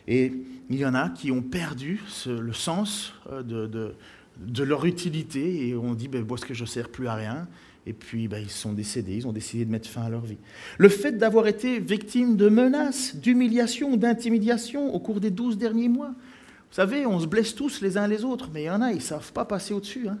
et 0.07 0.31
il 0.69 0.77
y 0.77 0.85
en 0.85 0.93
a 0.93 1.09
qui 1.09 1.31
ont 1.31 1.41
perdu 1.41 2.01
le 2.25 2.53
sens 2.53 3.13
euh, 3.31 3.43
de, 3.43 4.63
leur 4.63 4.85
utilité 4.85 5.67
et 5.67 5.75
on 5.75 5.93
dit, 5.93 6.07
ben, 6.07 6.25
est-ce 6.25 6.45
que 6.45 6.53
je 6.53 6.61
ne 6.61 6.67
sers 6.67 6.89
plus 6.89 7.07
à 7.07 7.15
rien 7.15 7.47
et 7.87 7.93
puis, 7.93 8.27
bah, 8.27 8.39
ils 8.39 8.51
sont 8.51 8.73
décédés, 8.73 9.15
ils 9.15 9.27
ont 9.27 9.31
décidé 9.31 9.65
de 9.65 9.71
mettre 9.71 9.89
fin 9.89 10.03
à 10.03 10.09
leur 10.09 10.21
vie. 10.21 10.37
Le 10.77 10.87
fait 10.87 11.13
d'avoir 11.13 11.47
été 11.47 11.79
victime 11.79 12.37
de 12.37 12.47
menaces, 12.47 13.15
d'humiliation, 13.15 13.97
d'intimidation 13.97 14.93
au 14.93 14.99
cours 14.99 15.19
des 15.19 15.31
douze 15.31 15.57
derniers 15.57 15.89
mois. 15.89 16.09
Vous 16.09 16.75
savez, 16.75 17.07
on 17.07 17.19
se 17.19 17.25
blesse 17.25 17.55
tous 17.55 17.81
les 17.81 17.97
uns 17.97 18.07
les 18.07 18.23
autres, 18.23 18.49
mais 18.53 18.63
il 18.63 18.65
y 18.65 18.69
en 18.69 18.81
a, 18.81 18.91
ils 18.91 18.97
ne 18.97 19.01
savent 19.01 19.33
pas 19.33 19.45
passer 19.45 19.73
au-dessus. 19.73 20.07
Hein. 20.07 20.19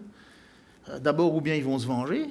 Euh, 0.89 0.99
d'abord, 0.99 1.35
ou 1.35 1.41
bien 1.41 1.53
ils 1.53 1.63
vont 1.63 1.77
se 1.77 1.85
venger, 1.85 2.25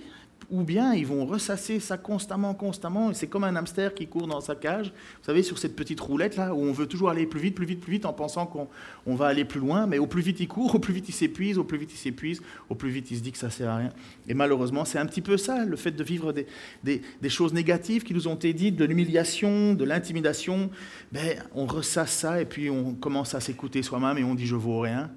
ou 0.50 0.62
bien 0.62 0.94
ils 0.94 1.06
vont 1.06 1.24
ressasser 1.24 1.80
ça 1.80 1.96
constamment, 1.96 2.54
constamment, 2.54 3.10
et 3.10 3.14
c'est 3.14 3.28
comme 3.28 3.44
un 3.44 3.54
hamster 3.54 3.94
qui 3.94 4.06
court 4.06 4.26
dans 4.26 4.40
sa 4.40 4.56
cage, 4.56 4.88
vous 4.88 5.24
savez, 5.24 5.42
sur 5.42 5.58
cette 5.58 5.76
petite 5.76 6.00
roulette 6.00 6.36
là, 6.36 6.54
où 6.54 6.58
on 6.58 6.72
veut 6.72 6.86
toujours 6.86 7.10
aller 7.10 7.26
plus 7.26 7.40
vite, 7.40 7.54
plus 7.54 7.66
vite, 7.66 7.80
plus 7.80 7.92
vite, 7.92 8.06
en 8.06 8.12
pensant 8.12 8.46
qu'on 8.46 9.14
va 9.14 9.26
aller 9.26 9.44
plus 9.44 9.60
loin, 9.60 9.86
mais 9.86 9.98
au 9.98 10.06
plus 10.06 10.22
vite 10.22 10.40
il 10.40 10.48
court, 10.48 10.74
au 10.74 10.78
plus 10.78 10.92
vite 10.92 11.08
il 11.08 11.12
s'épuise, 11.12 11.58
au 11.58 11.64
plus 11.64 11.78
vite 11.78 11.92
il 11.92 11.96
s'épuise, 11.96 12.42
au 12.68 12.74
plus 12.74 12.90
vite 12.90 13.10
il 13.10 13.18
se 13.18 13.22
dit 13.22 13.32
que 13.32 13.38
ça 13.38 13.50
sert 13.50 13.70
à 13.70 13.76
rien. 13.76 13.90
Et 14.28 14.34
malheureusement, 14.34 14.84
c'est 14.84 14.98
un 14.98 15.06
petit 15.06 15.22
peu 15.22 15.36
ça, 15.36 15.64
le 15.64 15.76
fait 15.76 15.92
de 15.92 16.04
vivre 16.04 16.34
des, 16.82 17.00
choses 17.28 17.52
négatives 17.52 18.02
qui 18.02 18.12
nous 18.12 18.26
ont 18.26 18.34
été 18.34 18.52
dites, 18.52 18.76
de 18.76 18.84
l'humiliation, 18.84 19.74
de 19.74 19.84
l'intimidation, 19.84 20.70
ben, 21.12 21.38
on 21.54 21.66
ressasse 21.66 22.12
ça, 22.12 22.40
et 22.40 22.44
puis 22.44 22.70
on 22.70 22.94
commence 22.94 23.34
à 23.34 23.40
s'écouter 23.40 23.82
soi-même, 23.82 24.18
et 24.18 24.24
on 24.24 24.34
dit 24.34 24.46
je 24.46 24.56
vaux 24.56 24.80
rien, 24.80 25.10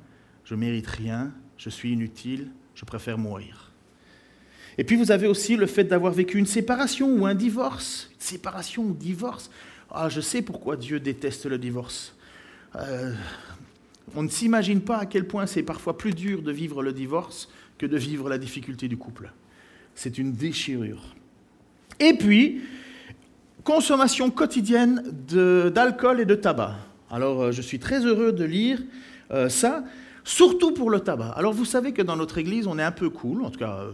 je 0.43 0.53
mérite 0.55 0.87
rien, 0.87 1.31
je 1.57 1.69
suis 1.69 1.93
inutile, 1.93 2.51
je 2.75 2.85
préfère 2.85 3.17
mourir. 3.17 3.62
Et 4.77 4.83
puis 4.83 4.95
vous 4.95 5.11
avez 5.11 5.27
aussi 5.27 5.55
le 5.55 5.65
fait 5.65 5.83
d'avoir 5.83 6.13
vécu 6.13 6.37
une 6.37 6.45
séparation 6.45 7.09
ou 7.15 7.25
un 7.25 7.35
divorce. 7.35 8.09
séparation 8.17 8.83
ou 8.83 8.93
divorce. 8.93 9.49
Ah, 9.91 10.09
je 10.09 10.21
sais 10.21 10.41
pourquoi 10.41 10.75
Dieu 10.75 10.99
déteste 10.99 11.45
le 11.45 11.57
divorce. 11.57 12.15
Euh, 12.75 13.13
on 14.15 14.23
ne 14.23 14.29
s'imagine 14.29 14.81
pas 14.81 14.97
à 14.97 15.05
quel 15.05 15.27
point 15.27 15.45
c'est 15.45 15.63
parfois 15.63 15.97
plus 15.97 16.13
dur 16.13 16.41
de 16.41 16.51
vivre 16.51 16.81
le 16.81 16.93
divorce 16.93 17.49
que 17.77 17.85
de 17.85 17.97
vivre 17.97 18.29
la 18.29 18.37
difficulté 18.37 18.87
du 18.87 18.97
couple. 18.97 19.31
C'est 19.95 20.17
une 20.17 20.33
déchirure. 20.33 21.15
Et 21.99 22.13
puis, 22.13 22.61
consommation 23.63 24.31
quotidienne 24.31 25.03
d'alcool 25.73 26.21
et 26.21 26.25
de 26.25 26.35
tabac. 26.35 26.75
Alors, 27.11 27.43
euh, 27.43 27.51
je 27.51 27.61
suis 27.61 27.79
très 27.79 28.05
heureux 28.05 28.31
de 28.31 28.43
lire 28.43 28.81
euh, 29.31 29.49
ça, 29.49 29.83
surtout 30.23 30.73
pour 30.73 30.89
le 30.89 30.99
tabac. 30.99 31.31
Alors, 31.31 31.53
vous 31.53 31.65
savez 31.65 31.93
que 31.93 32.01
dans 32.01 32.15
notre 32.15 32.37
Église, 32.37 32.67
on 32.67 32.79
est 32.79 32.83
un 32.83 32.91
peu 32.91 33.09
cool, 33.09 33.43
en 33.43 33.49
tout 33.49 33.59
cas, 33.59 33.85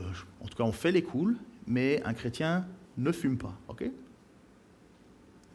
en 0.42 0.48
tout 0.48 0.58
cas 0.58 0.64
on 0.64 0.72
fait 0.72 0.92
les 0.92 1.02
cools, 1.02 1.36
mais 1.68 2.02
un 2.06 2.14
chrétien 2.14 2.66
ne 2.98 3.12
fume 3.12 3.38
pas, 3.38 3.54
ok? 3.68 3.86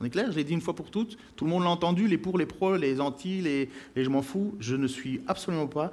On 0.00 0.04
est 0.04 0.10
clair? 0.10 0.30
Je 0.32 0.36
l'ai 0.36 0.44
dit 0.44 0.52
une 0.52 0.60
fois 0.60 0.74
pour 0.74 0.90
toutes. 0.90 1.16
Tout 1.36 1.44
le 1.44 1.50
monde 1.50 1.62
l'a 1.62 1.70
entendu, 1.70 2.08
les 2.08 2.18
pour, 2.18 2.36
les 2.36 2.46
pros, 2.46 2.76
les 2.76 3.00
anti, 3.00 3.40
les, 3.40 3.70
je 3.96 4.08
m'en 4.08 4.22
fous. 4.22 4.54
Je 4.58 4.74
ne 4.74 4.86
suis 4.86 5.20
absolument 5.28 5.68
pas. 5.68 5.92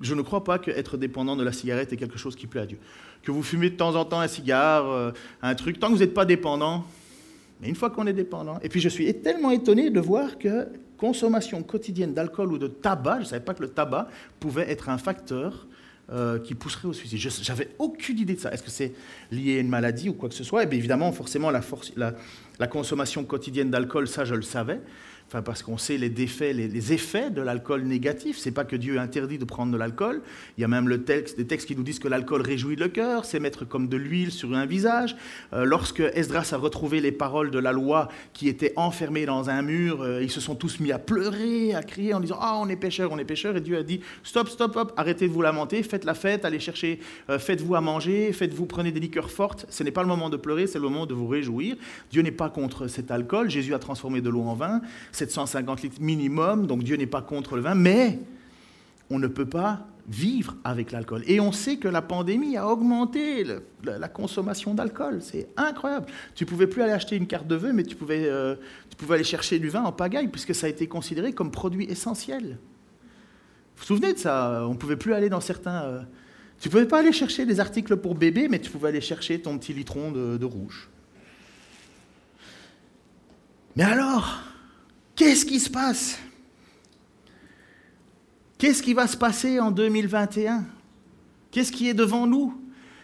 Je 0.00 0.14
ne 0.14 0.22
crois 0.22 0.44
pas 0.44 0.58
qu'être 0.58 0.96
dépendant 0.96 1.36
de 1.36 1.42
la 1.42 1.52
cigarette 1.52 1.92
est 1.92 1.96
quelque 1.96 2.18
chose 2.18 2.36
qui 2.36 2.46
plaît 2.46 2.62
à 2.62 2.66
Dieu. 2.66 2.78
Que 3.22 3.32
vous 3.32 3.42
fumez 3.42 3.70
de 3.70 3.76
temps 3.76 3.96
en 3.96 4.04
temps 4.04 4.20
un 4.20 4.28
cigare, 4.28 4.88
euh, 4.88 5.12
un 5.42 5.54
truc, 5.54 5.78
tant 5.78 5.88
que 5.88 5.94
vous 5.94 5.98
n'êtes 6.00 6.14
pas 6.14 6.24
dépendant, 6.24 6.84
mais 7.60 7.68
une 7.68 7.74
fois 7.74 7.90
qu'on 7.90 8.06
est 8.06 8.12
dépendant. 8.12 8.58
Et 8.62 8.68
puis 8.68 8.80
je 8.80 8.88
suis 8.88 9.12
tellement 9.14 9.50
étonné 9.50 9.90
de 9.90 10.00
voir 10.00 10.38
que 10.38 10.68
consommation 11.04 11.62
quotidienne 11.62 12.14
d'alcool 12.14 12.50
ou 12.50 12.56
de 12.56 12.66
tabac, 12.66 13.16
je 13.16 13.20
ne 13.20 13.24
savais 13.24 13.44
pas 13.44 13.52
que 13.52 13.60
le 13.60 13.68
tabac 13.68 14.08
pouvait 14.40 14.70
être 14.70 14.88
un 14.88 14.96
facteur 14.96 15.66
euh, 16.10 16.38
qui 16.38 16.54
pousserait 16.54 16.88
au 16.88 16.94
suicide. 16.94 17.18
J'avais 17.42 17.68
aucune 17.78 18.18
idée 18.18 18.36
de 18.36 18.40
ça. 18.40 18.50
Est-ce 18.50 18.62
que 18.62 18.70
c'est 18.70 18.94
lié 19.30 19.58
à 19.58 19.60
une 19.60 19.68
maladie 19.68 20.08
ou 20.08 20.14
quoi 20.14 20.30
que 20.30 20.34
ce 20.34 20.44
soit? 20.44 20.62
Et 20.62 20.64
eh 20.64 20.66
bien 20.66 20.78
évidemment, 20.78 21.12
forcément, 21.12 21.50
la 21.50 22.66
consommation 22.66 23.22
quotidienne 23.24 23.70
d'alcool, 23.70 24.08
ça 24.08 24.24
je 24.24 24.34
le 24.34 24.40
savais 24.40 24.80
parce 25.30 25.62
qu'on 25.62 25.78
sait 25.78 25.96
les, 25.96 26.10
défaits, 26.10 26.54
les, 26.54 26.92
effets 26.92 27.30
de 27.30 27.42
l'alcool 27.42 27.82
négatif. 27.82 28.38
C'est 28.38 28.52
pas 28.52 28.64
que 28.64 28.76
Dieu 28.76 28.98
interdit 28.98 29.38
de 29.38 29.44
prendre 29.44 29.72
de 29.72 29.76
l'alcool. 29.76 30.22
Il 30.56 30.60
y 30.60 30.64
a 30.64 30.68
même 30.68 30.88
le 30.88 31.04
texte, 31.04 31.36
des 31.36 31.46
textes 31.46 31.66
qui 31.66 31.76
nous 31.76 31.82
disent 31.82 31.98
que 31.98 32.08
l'alcool 32.08 32.42
réjouit 32.42 32.76
le 32.76 32.88
cœur, 32.88 33.24
c'est 33.24 33.40
mettre 33.40 33.64
comme 33.64 33.88
de 33.88 33.96
l'huile 33.96 34.30
sur 34.30 34.54
un 34.54 34.66
visage. 34.66 35.16
Euh, 35.52 35.64
lorsque 35.64 36.00
Esdras 36.00 36.50
a 36.52 36.56
retrouvé 36.56 37.00
les 37.00 37.12
paroles 37.12 37.50
de 37.50 37.58
la 37.58 37.72
loi 37.72 38.08
qui 38.32 38.48
étaient 38.48 38.72
enfermées 38.76 39.26
dans 39.26 39.50
un 39.50 39.62
mur, 39.62 40.02
euh, 40.02 40.22
ils 40.22 40.30
se 40.30 40.40
sont 40.40 40.54
tous 40.54 40.80
mis 40.80 40.92
à 40.92 40.98
pleurer, 40.98 41.74
à 41.74 41.82
crier 41.82 42.14
en 42.14 42.20
disant 42.20 42.38
Ah, 42.40 42.56
on 42.60 42.68
est 42.68 42.76
pécheurs, 42.76 43.10
on 43.12 43.18
est 43.18 43.24
pécheurs. 43.24 43.56
Et 43.56 43.60
Dieu 43.60 43.78
a 43.78 43.82
dit 43.82 44.00
Stop, 44.22 44.48
stop, 44.48 44.72
stop, 44.72 44.92
arrêtez 44.96 45.26
de 45.26 45.32
vous 45.32 45.42
lamenter, 45.42 45.82
faites 45.82 46.04
la 46.04 46.14
fête, 46.14 46.44
allez 46.44 46.60
chercher, 46.60 47.00
euh, 47.30 47.38
faites-vous 47.38 47.74
à 47.74 47.80
manger, 47.80 48.32
faites-vous, 48.32 48.66
prenez 48.66 48.92
des 48.92 49.00
liqueurs 49.00 49.30
fortes. 49.30 49.66
Ce 49.68 49.82
n'est 49.82 49.90
pas 49.90 50.02
le 50.02 50.08
moment 50.08 50.30
de 50.30 50.36
pleurer, 50.36 50.66
c'est 50.66 50.78
le 50.78 50.84
moment 50.84 51.06
de 51.06 51.14
vous 51.14 51.26
réjouir. 51.26 51.76
Dieu 52.10 52.22
n'est 52.22 52.30
pas 52.30 52.50
contre 52.50 52.86
cet 52.86 53.10
alcool. 53.10 53.50
Jésus 53.50 53.74
a 53.74 53.78
transformé 53.78 54.20
de 54.20 54.30
l'eau 54.30 54.42
en 54.42 54.54
vin. 54.54 54.80
750 55.14 55.82
litres 55.82 56.00
minimum, 56.00 56.66
donc 56.66 56.82
Dieu 56.82 56.96
n'est 56.96 57.06
pas 57.06 57.22
contre 57.22 57.56
le 57.56 57.62
vin, 57.62 57.74
mais 57.74 58.18
on 59.10 59.18
ne 59.18 59.26
peut 59.26 59.46
pas 59.46 59.86
vivre 60.08 60.56
avec 60.64 60.92
l'alcool. 60.92 61.22
Et 61.26 61.40
on 61.40 61.52
sait 61.52 61.76
que 61.76 61.88
la 61.88 62.02
pandémie 62.02 62.56
a 62.56 62.68
augmenté 62.68 63.44
la, 63.84 64.08
consommation 64.08 64.74
d'alcool. 64.74 65.20
C'est 65.22 65.48
incroyable. 65.56 66.06
Tu 66.34 66.44
pouvais 66.44 66.66
plus 66.66 66.82
aller 66.82 66.92
acheter 66.92 67.16
une 67.16 67.26
carte 67.26 67.46
de 67.46 67.54
vœux, 67.54 67.72
mais 67.72 67.84
tu 67.84 67.96
pouvais, 67.96 68.26
euh, 68.26 68.56
tu 68.90 68.96
pouvais 68.96 69.14
aller 69.14 69.24
chercher 69.24 69.58
du 69.58 69.68
vin 69.68 69.82
en 69.82 69.92
pagaille, 69.92 70.28
puisque 70.28 70.54
ça 70.54 70.66
a 70.66 70.70
été 70.70 70.86
considéré 70.86 71.32
comme 71.32 71.50
produit 71.50 71.84
essentiel. 71.86 72.58
Vous 73.76 73.80
vous 73.80 73.84
souvenez 73.84 74.12
de 74.12 74.18
ça? 74.18 74.66
On 74.68 74.74
pouvait 74.74 74.96
plus 74.96 75.14
aller 75.14 75.28
dans 75.28 75.40
certains... 75.40 75.84
Euh, 75.84 76.02
tu 76.60 76.68
ne 76.68 76.72
pouvais 76.72 76.86
pas 76.86 77.00
aller 77.00 77.12
chercher 77.12 77.46
des 77.46 77.58
articles 77.60 77.96
pour 77.96 78.14
bébé, 78.14 78.48
mais 78.48 78.60
tu 78.60 78.70
pouvais 78.70 78.88
aller 78.88 79.00
chercher 79.00 79.40
ton 79.40 79.58
petit 79.58 79.72
litron 79.72 80.12
de 80.12 80.44
rouge. 80.44 80.88
Mais 83.76 83.82
alors, 83.82 84.40
Qu'est-ce 85.16 85.46
qui 85.46 85.60
se 85.60 85.70
passe? 85.70 86.18
Qu'est-ce 88.58 88.82
qui 88.82 88.94
va 88.94 89.06
se 89.06 89.16
passer 89.16 89.60
en 89.60 89.70
2021 89.70 90.64
Qu'est-ce 91.50 91.70
qui 91.70 91.88
est 91.88 91.94
devant 91.94 92.26
nous? 92.26 92.60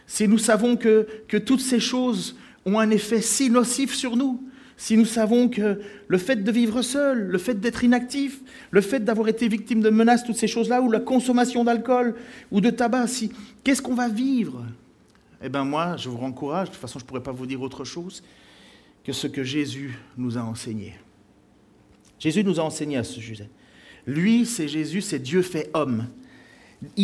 Si 0.06 0.26
nous 0.26 0.38
savons 0.38 0.76
que, 0.76 1.06
toutes 1.38 1.60
ces 1.60 1.78
choses 1.78 2.36
ont 2.66 2.80
un 2.80 2.90
effet 2.90 3.20
si 3.20 3.48
nocif 3.48 3.94
sur 3.94 4.16
nous, 4.16 4.42
si 4.76 4.96
nous 4.96 5.04
savons 5.04 5.48
que 5.48 5.80
le 6.08 6.18
fait 6.18 6.42
de 6.42 6.50
vivre 6.50 6.82
seul, 6.82 7.28
le 7.28 7.38
fait 7.38 7.60
d'être 7.60 7.84
inactif, 7.84 8.40
le 8.70 8.80
fait 8.80 9.00
d'avoir 9.04 9.28
été 9.28 9.46
victime 9.46 9.82
de 9.82 9.90
menaces, 9.90 10.24
toutes 10.24 10.36
ces 10.36 10.48
choses-là, 10.48 10.80
ou 10.80 10.90
la 10.90 10.98
consommation 10.98 11.62
d'alcool 11.62 12.16
ou 12.50 12.60
de 12.60 12.70
tabac, 12.70 13.06
si, 13.06 13.30
qu'est-ce 13.62 13.82
qu'on 13.82 13.94
va 13.94 14.08
vivre? 14.08 14.64
Eh 15.42 15.48
bien 15.48 15.64
moi, 15.64 15.96
je 15.96 16.08
vous 16.08 16.24
encourage, 16.24 16.68
de 16.68 16.72
toute 16.72 16.80
façon 16.80 16.98
je 16.98 17.04
ne 17.04 17.08
pourrais 17.08 17.22
pas 17.22 17.32
vous 17.32 17.46
dire 17.46 17.62
autre 17.62 17.84
chose 17.84 18.22
que 19.04 19.12
ce 19.12 19.26
que 19.26 19.44
Jésus 19.44 19.96
nous 20.16 20.36
a 20.36 20.40
enseigné. 20.40 20.94
Jésus 22.20 22.44
nous 22.44 22.60
a 22.60 22.62
enseigné 22.62 22.98
à 22.98 23.04
ce 23.04 23.20
sujet. 23.20 23.48
Lui, 24.06 24.46
c'est 24.46 24.68
Jésus, 24.68 25.00
c'est 25.00 25.18
Dieu 25.18 25.42
fait 25.42 25.70
homme, 25.74 26.06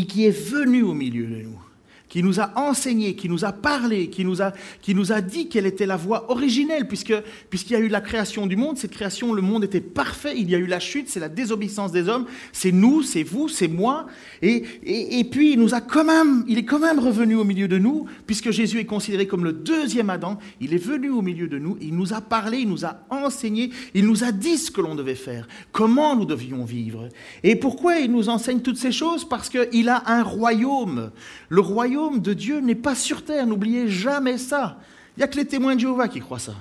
qui 0.06 0.26
est 0.26 0.30
venu 0.30 0.82
au 0.82 0.94
milieu 0.94 1.26
de 1.26 1.42
nous 1.42 1.65
qui 2.08 2.22
nous 2.22 2.40
a 2.40 2.52
enseigné, 2.56 3.16
qui 3.16 3.28
nous 3.28 3.44
a 3.44 3.52
parlé, 3.52 4.08
qui 4.08 4.24
nous 4.24 4.40
a, 4.40 4.52
qui 4.80 4.94
nous 4.94 5.12
a 5.12 5.20
dit 5.20 5.48
quelle 5.48 5.66
était 5.66 5.86
la 5.86 5.96
voie 5.96 6.30
originelle, 6.30 6.86
puisque, 6.86 7.14
puisqu'il 7.50 7.72
y 7.72 7.76
a 7.76 7.80
eu 7.80 7.88
la 7.88 8.00
création 8.00 8.46
du 8.46 8.56
monde, 8.56 8.78
cette 8.78 8.92
création, 8.92 9.32
le 9.32 9.42
monde 9.42 9.64
était 9.64 9.80
parfait, 9.80 10.34
il 10.36 10.48
y 10.48 10.54
a 10.54 10.58
eu 10.58 10.66
la 10.66 10.78
chute, 10.78 11.08
c'est 11.08 11.20
la 11.20 11.28
désobéissance 11.28 11.90
des 11.90 12.08
hommes, 12.08 12.26
c'est 12.52 12.72
nous, 12.72 13.02
c'est 13.02 13.24
vous, 13.24 13.48
c'est 13.48 13.68
moi, 13.68 14.06
et, 14.40 14.64
et, 14.84 15.24
puis 15.24 15.52
il 15.52 15.58
nous 15.58 15.74
a 15.74 15.80
quand 15.80 16.04
même, 16.04 16.44
il 16.46 16.58
est 16.58 16.64
quand 16.64 16.78
même 16.78 17.00
revenu 17.00 17.34
au 17.34 17.44
milieu 17.44 17.66
de 17.66 17.78
nous, 17.78 18.06
puisque 18.26 18.50
Jésus 18.50 18.78
est 18.78 18.86
considéré 18.86 19.26
comme 19.26 19.44
le 19.44 19.52
deuxième 19.52 20.10
Adam, 20.10 20.38
il 20.60 20.74
est 20.74 20.78
venu 20.78 21.10
au 21.10 21.22
milieu 21.22 21.48
de 21.48 21.58
nous, 21.58 21.76
il 21.80 21.96
nous 21.96 22.12
a 22.12 22.20
parlé, 22.20 22.58
il 22.58 22.68
nous 22.68 22.84
a 22.84 23.00
enseigné, 23.10 23.70
il 23.94 24.06
nous 24.06 24.22
a 24.22 24.30
dit 24.30 24.58
ce 24.58 24.70
que 24.70 24.80
l'on 24.80 24.94
devait 24.94 25.16
faire, 25.16 25.48
comment 25.72 26.14
nous 26.14 26.24
devions 26.24 26.64
vivre. 26.64 27.08
Et 27.42 27.56
pourquoi 27.56 27.98
il 27.98 28.12
nous 28.12 28.28
enseigne 28.28 28.60
toutes 28.60 28.78
ces 28.78 28.92
choses? 28.92 29.28
Parce 29.28 29.48
qu'il 29.48 29.88
a 29.88 30.04
un 30.06 30.22
royaume. 30.22 31.10
Le 31.48 31.60
royaume 31.60 31.95
royaume 31.96 32.20
de 32.20 32.34
Dieu 32.34 32.60
n'est 32.60 32.74
pas 32.74 32.94
sur 32.94 33.24
terre, 33.24 33.46
n'oubliez 33.46 33.88
jamais 33.88 34.38
ça. 34.38 34.78
Il 35.16 35.20
n'y 35.20 35.24
a 35.24 35.28
que 35.28 35.36
les 35.36 35.46
témoins 35.46 35.74
de 35.74 35.80
Jéhovah 35.80 36.08
qui 36.08 36.20
croient 36.20 36.38
ça. 36.38 36.54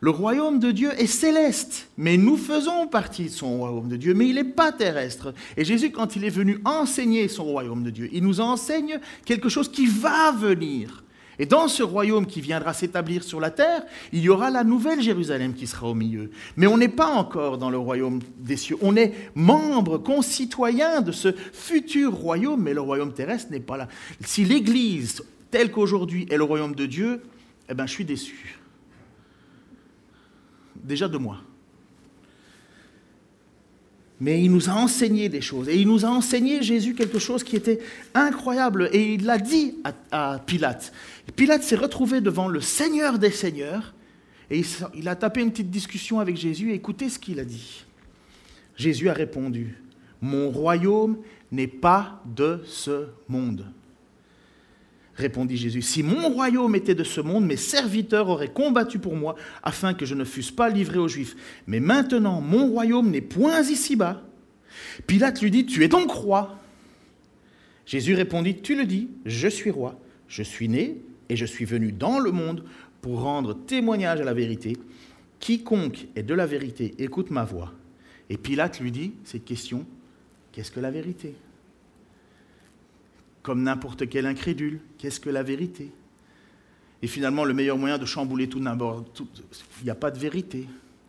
Le 0.00 0.10
royaume 0.10 0.58
de 0.58 0.72
Dieu 0.72 0.90
est 0.98 1.06
céleste, 1.06 1.88
mais 1.96 2.16
nous 2.16 2.36
faisons 2.36 2.88
partie 2.88 3.26
de 3.26 3.28
son 3.28 3.58
royaume 3.58 3.88
de 3.88 3.96
Dieu, 3.96 4.14
mais 4.14 4.28
il 4.28 4.34
n'est 4.34 4.42
pas 4.42 4.72
terrestre. 4.72 5.32
Et 5.56 5.64
Jésus, 5.64 5.92
quand 5.92 6.16
il 6.16 6.24
est 6.24 6.30
venu 6.30 6.58
enseigner 6.64 7.28
son 7.28 7.44
royaume 7.44 7.84
de 7.84 7.90
Dieu, 7.90 8.08
il 8.12 8.24
nous 8.24 8.40
enseigne 8.40 8.98
quelque 9.24 9.48
chose 9.48 9.70
qui 9.70 9.86
va 9.86 10.32
venir. 10.32 11.01
Et 11.38 11.46
dans 11.46 11.68
ce 11.68 11.82
royaume 11.82 12.26
qui 12.26 12.40
viendra 12.40 12.74
s'établir 12.74 13.24
sur 13.24 13.40
la 13.40 13.50
terre, 13.50 13.82
il 14.12 14.20
y 14.20 14.28
aura 14.28 14.50
la 14.50 14.64
nouvelle 14.64 15.00
Jérusalem 15.00 15.54
qui 15.54 15.66
sera 15.66 15.88
au 15.88 15.94
milieu. 15.94 16.30
Mais 16.56 16.66
on 16.66 16.76
n'est 16.76 16.88
pas 16.88 17.08
encore 17.08 17.58
dans 17.58 17.70
le 17.70 17.78
royaume 17.78 18.20
des 18.38 18.56
cieux. 18.56 18.76
On 18.82 18.96
est 18.96 19.12
membre, 19.34 19.98
concitoyen 19.98 21.00
de 21.00 21.12
ce 21.12 21.32
futur 21.52 22.12
royaume, 22.12 22.62
mais 22.62 22.74
le 22.74 22.80
royaume 22.80 23.12
terrestre 23.12 23.50
n'est 23.50 23.60
pas 23.60 23.76
là. 23.76 23.88
Si 24.20 24.44
l'Église, 24.44 25.22
telle 25.50 25.70
qu'aujourd'hui, 25.70 26.26
est 26.30 26.36
le 26.36 26.44
royaume 26.44 26.74
de 26.74 26.86
Dieu, 26.86 27.22
eh 27.68 27.74
bien, 27.74 27.86
je 27.86 27.92
suis 27.92 28.04
déçu. 28.04 28.58
Déjà 30.76 31.08
de 31.08 31.18
moi 31.18 31.38
mais 34.22 34.40
il 34.40 34.52
nous 34.52 34.70
a 34.70 34.74
enseigné 34.74 35.28
des 35.28 35.40
choses. 35.40 35.68
Et 35.68 35.74
il 35.74 35.88
nous 35.88 36.04
a 36.04 36.08
enseigné, 36.08 36.62
Jésus, 36.62 36.94
quelque 36.94 37.18
chose 37.18 37.42
qui 37.42 37.56
était 37.56 37.80
incroyable. 38.14 38.88
Et 38.92 39.14
il 39.14 39.24
l'a 39.24 39.36
dit 39.36 39.74
à, 40.12 40.38
Pilate. 40.46 40.92
Pilate 41.34 41.64
s'est 41.64 41.74
retrouvé 41.74 42.20
devant 42.20 42.46
le 42.46 42.60
Seigneur 42.60 43.18
des 43.18 43.32
Seigneurs. 43.32 43.92
Et 44.48 44.62
il, 44.94 45.08
a 45.08 45.16
tapé 45.16 45.40
une 45.40 45.50
petite 45.50 45.70
discussion 45.70 46.20
avec 46.20 46.36
Jésus. 46.36 46.70
Et 46.70 46.74
écoutez 46.74 47.08
ce 47.08 47.18
qu'il 47.18 47.40
a 47.40 47.44
dit. 47.44 47.84
Jésus 48.76 49.08
a 49.08 49.12
répondu, 49.12 49.76
Mon 50.20 50.50
royaume 50.50 51.18
n'est 51.50 51.66
pas 51.66 52.22
de 52.24 52.60
ce 52.64 53.06
monde 53.28 53.66
répondit 55.14 55.56
Jésus. 55.56 55.82
Si 55.82 56.02
mon 56.02 56.28
royaume 56.30 56.74
était 56.74 56.94
de 56.94 57.04
ce 57.04 57.20
monde, 57.20 57.44
mes 57.46 57.56
serviteurs 57.56 58.28
auraient 58.28 58.52
combattu 58.52 58.98
pour 58.98 59.16
moi 59.16 59.36
afin 59.62 59.94
que 59.94 60.06
je 60.06 60.14
ne 60.14 60.24
fusse 60.24 60.50
pas 60.50 60.68
livré 60.68 60.98
aux 60.98 61.08
Juifs. 61.08 61.36
Mais 61.66 61.80
maintenant, 61.80 62.40
mon 62.40 62.68
royaume 62.68 63.10
n'est 63.10 63.20
point 63.20 63.60
ici-bas. 63.60 64.22
Pilate 65.06 65.42
lui 65.42 65.50
dit, 65.50 65.66
tu 65.66 65.84
es 65.84 65.88
donc 65.88 66.10
roi. 66.10 66.58
Jésus 67.84 68.14
répondit, 68.14 68.60
tu 68.62 68.76
le 68.76 68.84
dis, 68.84 69.08
je 69.26 69.48
suis 69.48 69.70
roi. 69.70 69.98
Je 70.28 70.42
suis 70.42 70.68
né 70.68 70.96
et 71.28 71.36
je 71.36 71.44
suis 71.44 71.64
venu 71.64 71.92
dans 71.92 72.18
le 72.18 72.30
monde 72.30 72.64
pour 73.02 73.20
rendre 73.20 73.54
témoignage 73.54 74.20
à 74.20 74.24
la 74.24 74.34
vérité. 74.34 74.76
Quiconque 75.40 76.06
est 76.16 76.22
de 76.22 76.34
la 76.34 76.46
vérité 76.46 76.94
écoute 76.98 77.30
ma 77.30 77.44
voix. 77.44 77.72
Et 78.30 78.38
Pilate 78.38 78.80
lui 78.80 78.92
dit 78.92 79.12
cette 79.24 79.44
question, 79.44 79.84
qu'est-ce 80.52 80.70
que 80.70 80.80
la 80.80 80.90
vérité? 80.90 81.34
Comme 83.42 83.62
n'importe 83.62 84.08
quel 84.08 84.26
incrédule. 84.26 84.80
Qu'est-ce 84.98 85.20
que 85.20 85.30
la 85.30 85.42
vérité? 85.42 85.90
Et 87.02 87.06
finalement, 87.06 87.44
le 87.44 87.54
meilleur 87.54 87.76
moyen 87.76 87.98
de 87.98 88.06
chambouler 88.06 88.48
tout 88.48 88.60
n'importe, 88.60 89.22
il 89.80 89.84
n'y 89.84 89.90
a 89.90 89.96
pas 89.96 90.10
de 90.10 90.18
vérité. 90.18 90.68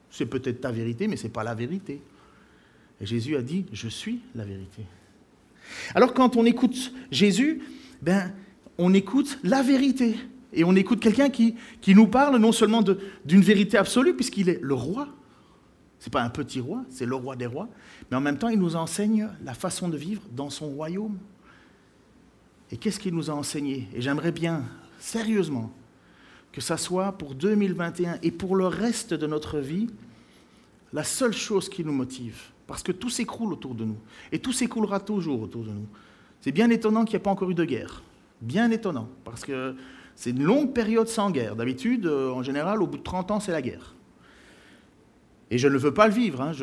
C'est 0.09 0.25
peut-être 0.25 0.61
ta 0.61 0.71
vérité, 0.71 1.07
mais 1.07 1.17
ce 1.17 1.23
n'est 1.23 1.33
pas 1.33 1.43
la 1.43 1.53
vérité. 1.53 2.01
Et 2.99 3.05
Jésus 3.05 3.35
a 3.35 3.41
dit, 3.41 3.65
je 3.71 3.87
suis 3.87 4.21
la 4.35 4.45
vérité. 4.45 4.83
Alors 5.95 6.13
quand 6.13 6.35
on 6.35 6.45
écoute 6.45 6.93
Jésus, 7.11 7.61
ben, 8.01 8.33
on 8.77 8.93
écoute 8.93 9.39
la 9.43 9.61
vérité. 9.61 10.15
Et 10.51 10.63
on 10.63 10.75
écoute 10.75 10.99
quelqu'un 10.99 11.29
qui, 11.29 11.55
qui 11.81 11.95
nous 11.95 12.07
parle 12.07 12.37
non 12.37 12.51
seulement 12.51 12.83
d'une 13.25 13.41
vérité 13.41 13.77
absolue, 13.77 14.15
puisqu'il 14.15 14.49
est 14.49 14.59
le 14.61 14.73
roi. 14.73 15.07
Ce 15.99 16.09
n'est 16.09 16.11
pas 16.11 16.21
un 16.21 16.29
petit 16.29 16.59
roi, 16.59 16.83
c'est 16.89 17.05
le 17.05 17.15
roi 17.15 17.35
des 17.35 17.45
rois. 17.45 17.69
Mais 18.11 18.17
en 18.17 18.21
même 18.21 18.37
temps, 18.37 18.49
il 18.49 18.59
nous 18.59 18.75
enseigne 18.75 19.29
la 19.43 19.53
façon 19.53 19.89
de 19.89 19.97
vivre 19.97 20.21
dans 20.31 20.49
son 20.49 20.67
royaume. 20.67 21.17
Et 22.73 22.77
qu'est-ce 22.77 22.99
qu'il 22.99 23.13
nous 23.13 23.29
a 23.29 23.35
enseigné? 23.35 23.87
Et 23.93 24.01
j'aimerais 24.01 24.31
bien, 24.31 24.63
sérieusement, 24.97 25.71
que 26.51 26.59
ça 26.59 26.75
soit 26.75 27.11
pour 27.11 27.35
2021 27.35 28.17
et 28.23 28.31
pour 28.31 28.55
le 28.55 28.65
reste 28.65 29.13
de 29.13 29.27
notre 29.27 29.59
vie, 29.59 29.91
la 30.91 31.03
seule 31.03 31.33
chose 31.33 31.69
qui 31.69 31.85
nous 31.85 31.93
motive. 31.93 32.41
Parce 32.65 32.81
que 32.81 32.91
tout 32.91 33.11
s'écroule 33.11 33.53
autour 33.53 33.75
de 33.75 33.85
nous. 33.85 33.97
Et 34.31 34.39
tout 34.39 34.51
s'écroulera 34.51 34.99
toujours 34.99 35.43
autour 35.43 35.65
de 35.65 35.69
nous. 35.69 35.85
C'est 36.41 36.51
bien 36.51 36.71
étonnant 36.71 37.05
qu'il 37.05 37.13
n'y 37.13 37.17
ait 37.17 37.23
pas 37.23 37.29
encore 37.29 37.51
eu 37.51 37.53
de 37.53 37.63
guerre. 37.63 38.01
Bien 38.41 38.71
étonnant. 38.71 39.07
Parce 39.23 39.45
que 39.45 39.75
c'est 40.15 40.31
une 40.31 40.41
longue 40.41 40.73
période 40.73 41.07
sans 41.07 41.29
guerre. 41.29 41.55
D'habitude, 41.55 42.07
euh, 42.07 42.31
en 42.31 42.41
général, 42.41 42.81
au 42.81 42.87
bout 42.87 42.97
de 42.97 43.03
30 43.03 43.29
ans, 43.29 43.39
c'est 43.39 43.51
la 43.51 43.61
guerre. 43.61 43.92
Et 45.53 45.59
je 45.59 45.67
ne 45.67 45.77
veux 45.77 45.93
pas 45.93 46.07
le 46.07 46.13
vivre. 46.15 46.41
Hein. 46.41 46.53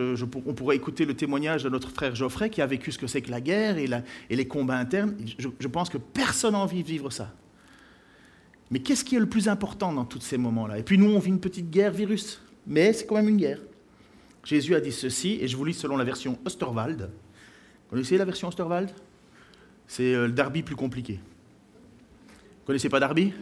on 0.47 0.53
pourrait 0.53 0.75
écouter 0.75 1.05
le 1.05 1.15
témoignage 1.15 1.63
de 1.63 1.69
notre 1.69 1.91
frère 1.91 2.17
Geoffrey 2.17 2.51
qui 2.51 2.61
a 2.61 2.67
vécu 2.67 2.91
ce 2.91 2.99
que 2.99 3.07
c'est 3.07 3.23
que 3.23 3.31
la 3.31 3.41
guerre 3.41 3.79
et, 3.79 3.87
les 4.35 4.49
combats 4.49 4.79
internes. 4.79 5.15
Je, 5.39 5.69
pense 5.69 5.89
que 5.89 5.97
personne 5.97 6.55
n'a 6.55 6.59
envie 6.59 6.83
de 6.83 6.89
vivre 6.89 7.09
ça. 7.11 7.33
Mais 8.69 8.81
qu'est-ce 8.81 9.05
qui 9.05 9.15
est 9.15 9.21
le 9.21 9.29
plus 9.29 9.49
important 9.49 9.93
dans 9.93 10.05
tous 10.05 10.21
ces 10.21 10.39
moments-là? 10.39 10.77
Et 10.77 10.83
puis 10.83 10.99
nous, 10.99 11.09
on 11.09 11.21
vit 11.21 11.29
une 11.29 11.39
petite 11.39 11.71
guerre 11.71 11.93
virus, 11.93 12.43
mais 12.67 12.93
c'est 12.93 13.07
quand 13.07 13.15
même 13.15 13.29
une 13.29 13.37
guerre. 13.37 13.61
Jésus 14.43 14.75
a 14.75 14.81
dit 14.81 14.91
ceci, 14.91 15.39
et 15.41 15.47
je 15.47 15.57
vous 15.57 15.65
lis 15.65 15.75
selon 15.75 15.97
la 15.97 16.03
version 16.03 16.37
Osterwald. 16.45 17.03
Vous 17.03 17.91
connaissez 17.91 18.19
la 18.19 18.25
version 18.25 18.49
Osterwald? 18.49 18.91
C'est 19.87 20.15
euh, 20.15 20.27
le 20.27 20.33
Darby 20.33 20.65
plus 20.65 20.75
compliqué. 20.75 21.21
Vous 22.59 22.67
connaissez 22.67 22.89
pas 22.89 22.99
Darby? 22.99 23.33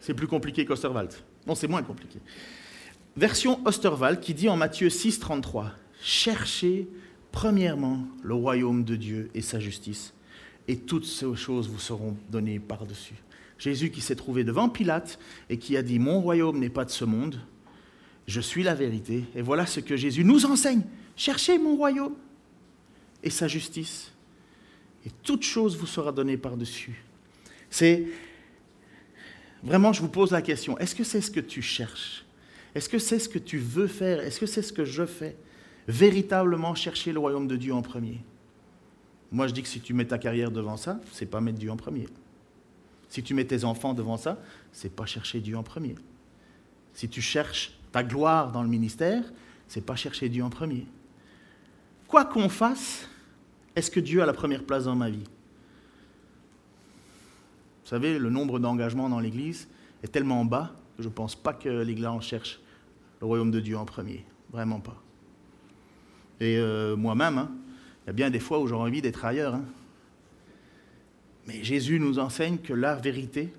C'est 0.00 0.14
plus 0.14 0.26
compliqué 0.26 0.64
qu'Osterwald. 0.64 1.12
Non, 1.46 1.54
c'est 1.54 1.68
moins 1.68 1.84
compliqué. 1.84 2.18
Version 3.16 3.66
Osterwald 3.66 4.20
qui 4.20 4.34
dit 4.34 4.50
en 4.50 4.58
Matthieu 4.58 4.90
6, 4.90 5.20
33 5.20 5.72
Cherchez 6.02 6.86
premièrement 7.32 8.06
le 8.22 8.34
royaume 8.34 8.84
de 8.84 8.94
Dieu 8.94 9.30
et 9.34 9.40
sa 9.40 9.58
justice, 9.58 10.12
et 10.68 10.76
toutes 10.76 11.06
ces 11.06 11.34
choses 11.34 11.68
vous 11.68 11.78
seront 11.78 12.14
données 12.30 12.58
par-dessus. 12.58 13.14
Jésus 13.58 13.90
qui 13.90 14.02
s'est 14.02 14.16
trouvé 14.16 14.44
devant 14.44 14.68
Pilate 14.68 15.18
et 15.48 15.56
qui 15.56 15.78
a 15.78 15.82
dit 15.82 15.98
Mon 15.98 16.20
royaume 16.20 16.58
n'est 16.58 16.68
pas 16.68 16.84
de 16.84 16.90
ce 16.90 17.06
monde, 17.06 17.40
je 18.26 18.40
suis 18.40 18.62
la 18.62 18.74
vérité. 18.74 19.24
Et 19.34 19.40
voilà 19.40 19.64
ce 19.64 19.80
que 19.80 19.96
Jésus 19.96 20.22
nous 20.24 20.44
enseigne. 20.44 20.82
Cherchez 21.16 21.58
mon 21.58 21.76
royaume 21.76 22.14
et 23.22 23.30
sa 23.30 23.48
justice. 23.48 24.12
Et 25.06 25.10
toute 25.22 25.42
chose 25.42 25.78
vous 25.78 25.86
sera 25.86 26.12
donnée 26.12 26.36
par-dessus. 26.36 27.02
C'est 27.70 28.08
vraiment, 29.62 29.94
je 29.94 30.02
vous 30.02 30.08
pose 30.08 30.32
la 30.32 30.42
question, 30.42 30.76
est-ce 30.78 30.94
que 30.94 31.04
c'est 31.04 31.22
ce 31.22 31.30
que 31.30 31.40
tu 31.40 31.62
cherches? 31.62 32.25
Est-ce 32.76 32.90
que 32.90 32.98
c'est 32.98 33.18
ce 33.18 33.30
que 33.30 33.38
tu 33.38 33.56
veux 33.56 33.86
faire? 33.86 34.20
Est-ce 34.20 34.38
que 34.38 34.44
c'est 34.44 34.60
ce 34.60 34.70
que 34.70 34.84
je 34.84 35.06
fais? 35.06 35.34
Véritablement 35.88 36.74
chercher 36.74 37.10
le 37.10 37.18
royaume 37.18 37.48
de 37.48 37.56
Dieu 37.56 37.72
en 37.72 37.80
premier. 37.80 38.20
Moi, 39.32 39.46
je 39.46 39.54
dis 39.54 39.62
que 39.62 39.68
si 39.68 39.80
tu 39.80 39.94
mets 39.94 40.04
ta 40.04 40.18
carrière 40.18 40.50
devant 40.50 40.76
ça, 40.76 41.00
c'est 41.10 41.24
pas 41.24 41.40
mettre 41.40 41.58
Dieu 41.58 41.70
en 41.70 41.78
premier. 41.78 42.06
Si 43.08 43.22
tu 43.22 43.32
mets 43.32 43.46
tes 43.46 43.64
enfants 43.64 43.94
devant 43.94 44.18
ça, 44.18 44.38
c'est 44.72 44.94
pas 44.94 45.06
chercher 45.06 45.40
Dieu 45.40 45.56
en 45.56 45.62
premier. 45.62 45.94
Si 46.92 47.08
tu 47.08 47.22
cherches 47.22 47.72
ta 47.92 48.02
gloire 48.04 48.52
dans 48.52 48.62
le 48.62 48.68
ministère, 48.68 49.24
c'est 49.68 49.80
pas 49.80 49.96
chercher 49.96 50.28
Dieu 50.28 50.44
en 50.44 50.50
premier. 50.50 50.86
Quoi 52.06 52.26
qu'on 52.26 52.50
fasse, 52.50 53.08
est-ce 53.74 53.90
que 53.90 54.00
Dieu 54.00 54.22
a 54.22 54.26
la 54.26 54.34
première 54.34 54.64
place 54.64 54.84
dans 54.84 54.96
ma 54.96 55.08
vie? 55.08 55.24
Vous 57.84 57.88
savez, 57.88 58.18
le 58.18 58.28
nombre 58.28 58.58
d'engagements 58.58 59.08
dans 59.08 59.20
l'Église 59.20 59.66
est 60.02 60.08
tellement 60.08 60.44
bas 60.44 60.74
que 60.98 61.02
je 61.02 61.08
ne 61.08 61.14
pense 61.14 61.34
pas 61.34 61.54
que 61.54 61.70
l'Église 61.70 62.04
en 62.04 62.20
cherche 62.20 62.60
le 63.26 63.28
royaume 63.28 63.50
de 63.50 63.60
Dieu 63.60 63.76
en 63.76 63.84
premier. 63.84 64.24
Vraiment 64.52 64.78
pas. 64.78 65.02
Et 66.40 66.58
euh, 66.58 66.96
moi-même, 66.96 67.38
hein, 67.38 67.50
il 68.04 68.06
y 68.06 68.10
a 68.10 68.12
bien 68.12 68.30
des 68.30 68.38
fois 68.38 68.60
où 68.60 68.68
j'aurais 68.68 68.88
envie 68.88 69.02
d'être 69.02 69.24
ailleurs. 69.24 69.56
Hein. 69.56 69.64
Mais 71.48 71.64
Jésus 71.64 71.98
nous 71.98 72.20
enseigne 72.20 72.58
que 72.58 72.72
la 72.72 72.94
vérité, 72.94 73.52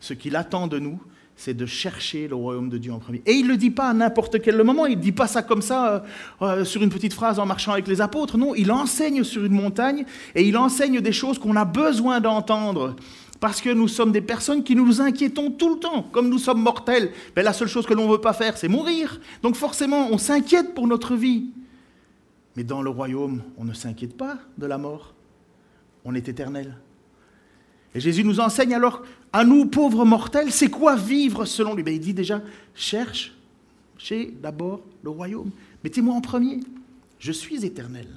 ce 0.00 0.12
qu'il 0.12 0.36
attend 0.36 0.66
de 0.66 0.78
nous, 0.78 1.00
c'est 1.36 1.54
de 1.54 1.66
chercher 1.66 2.28
le 2.28 2.34
royaume 2.34 2.68
de 2.68 2.76
Dieu 2.76 2.92
en 2.92 2.98
premier. 2.98 3.22
Et 3.24 3.32
il 3.32 3.44
ne 3.44 3.52
le 3.52 3.56
dit 3.56 3.70
pas 3.70 3.88
à 3.88 3.94
n'importe 3.94 4.42
quel 4.42 4.62
moment, 4.62 4.86
il 4.86 4.98
ne 4.98 5.02
dit 5.02 5.12
pas 5.12 5.28
ça 5.28 5.42
comme 5.42 5.62
ça 5.62 5.94
euh, 5.94 6.00
euh, 6.42 6.64
sur 6.64 6.82
une 6.82 6.90
petite 6.90 7.14
phrase 7.14 7.38
en 7.38 7.46
marchant 7.46 7.72
avec 7.72 7.86
les 7.86 8.00
apôtres, 8.00 8.36
non, 8.36 8.54
il 8.56 8.70
enseigne 8.72 9.24
sur 9.24 9.44
une 9.44 9.52
montagne 9.52 10.04
et 10.34 10.42
il 10.42 10.56
enseigne 10.58 11.00
des 11.00 11.12
choses 11.12 11.38
qu'on 11.38 11.56
a 11.56 11.64
besoin 11.64 12.20
d'entendre. 12.20 12.96
Parce 13.40 13.60
que 13.60 13.70
nous 13.70 13.88
sommes 13.88 14.10
des 14.10 14.20
personnes 14.20 14.64
qui 14.64 14.74
nous 14.74 15.00
inquiétons 15.00 15.50
tout 15.52 15.74
le 15.74 15.80
temps, 15.80 16.02
comme 16.10 16.28
nous 16.28 16.38
sommes 16.38 16.60
mortels. 16.60 17.12
Mais 17.36 17.42
la 17.42 17.52
seule 17.52 17.68
chose 17.68 17.86
que 17.86 17.94
l'on 17.94 18.06
ne 18.06 18.12
veut 18.12 18.20
pas 18.20 18.32
faire, 18.32 18.56
c'est 18.56 18.68
mourir. 18.68 19.20
Donc 19.42 19.54
forcément, 19.54 20.08
on 20.10 20.18
s'inquiète 20.18 20.74
pour 20.74 20.88
notre 20.88 21.14
vie. 21.14 21.46
Mais 22.56 22.64
dans 22.64 22.82
le 22.82 22.90
royaume, 22.90 23.42
on 23.56 23.64
ne 23.64 23.72
s'inquiète 23.72 24.16
pas 24.16 24.38
de 24.56 24.66
la 24.66 24.78
mort. 24.78 25.14
On 26.04 26.14
est 26.14 26.28
éternel. 26.28 26.76
Et 27.94 28.00
Jésus 28.00 28.24
nous 28.24 28.40
enseigne 28.40 28.74
alors, 28.74 29.02
à 29.32 29.44
nous 29.44 29.66
pauvres 29.66 30.04
mortels, 30.04 30.50
c'est 30.50 30.70
quoi 30.70 30.96
vivre 30.96 31.44
selon 31.44 31.74
lui? 31.74 31.82
Ben, 31.82 31.94
Il 31.94 32.00
dit 32.00 32.14
déjà, 32.14 32.42
cherche, 32.74 33.34
chez 33.96 34.34
d'abord 34.42 34.80
le 35.02 35.10
royaume. 35.10 35.50
Mettez-moi 35.84 36.14
en 36.14 36.20
premier. 36.20 36.60
Je 37.18 37.32
suis 37.32 37.64
éternel. 37.64 38.08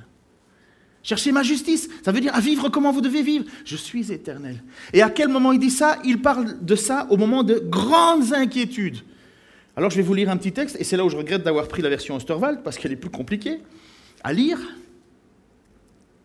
Cherchez 1.04 1.32
ma 1.32 1.44
justice. 1.44 1.90
Ça 2.04 2.12
veut 2.12 2.22
dire 2.22 2.36
à 2.36 2.40
vivre 2.40 2.70
comment 2.70 2.92
vous 2.92 3.02
devez 3.02 3.24
vivre. 3.24 3.46
Je 3.66 3.76
suis 3.76 4.12
éternel. 4.12 4.64
Et 4.94 5.02
à 5.02 5.10
quel 5.10 5.30
moment 5.30 5.52
il 5.52 5.60
dit 5.60 5.72
ça? 5.72 5.98
Il 6.06 6.22
parle 6.22 6.64
de 6.64 6.76
ça 6.76 7.08
au 7.10 7.18
moment 7.18 7.44
de 7.44 7.56
grandes 7.56 8.34
inquiétudes. 8.34 9.00
Alors 9.76 9.90
je 9.90 9.96
vais 9.96 10.02
vous 10.02 10.14
lire 10.14 10.30
un 10.30 10.38
petit 10.38 10.52
texte, 10.52 10.76
et 10.80 10.84
c'est 10.84 10.98
là 10.98 11.06
où 11.06 11.10
je 11.10 11.16
regrette 11.16 11.44
d'avoir 11.44 11.68
pris 11.68 11.82
la 11.82 11.90
version 11.90 12.16
Osterwald, 12.16 12.62
parce 12.62 12.78
qu'elle 12.78 12.92
est 12.92 12.98
plus 12.98 13.10
compliquée 13.10 13.60
à 14.24 14.34
lire. 14.34 14.60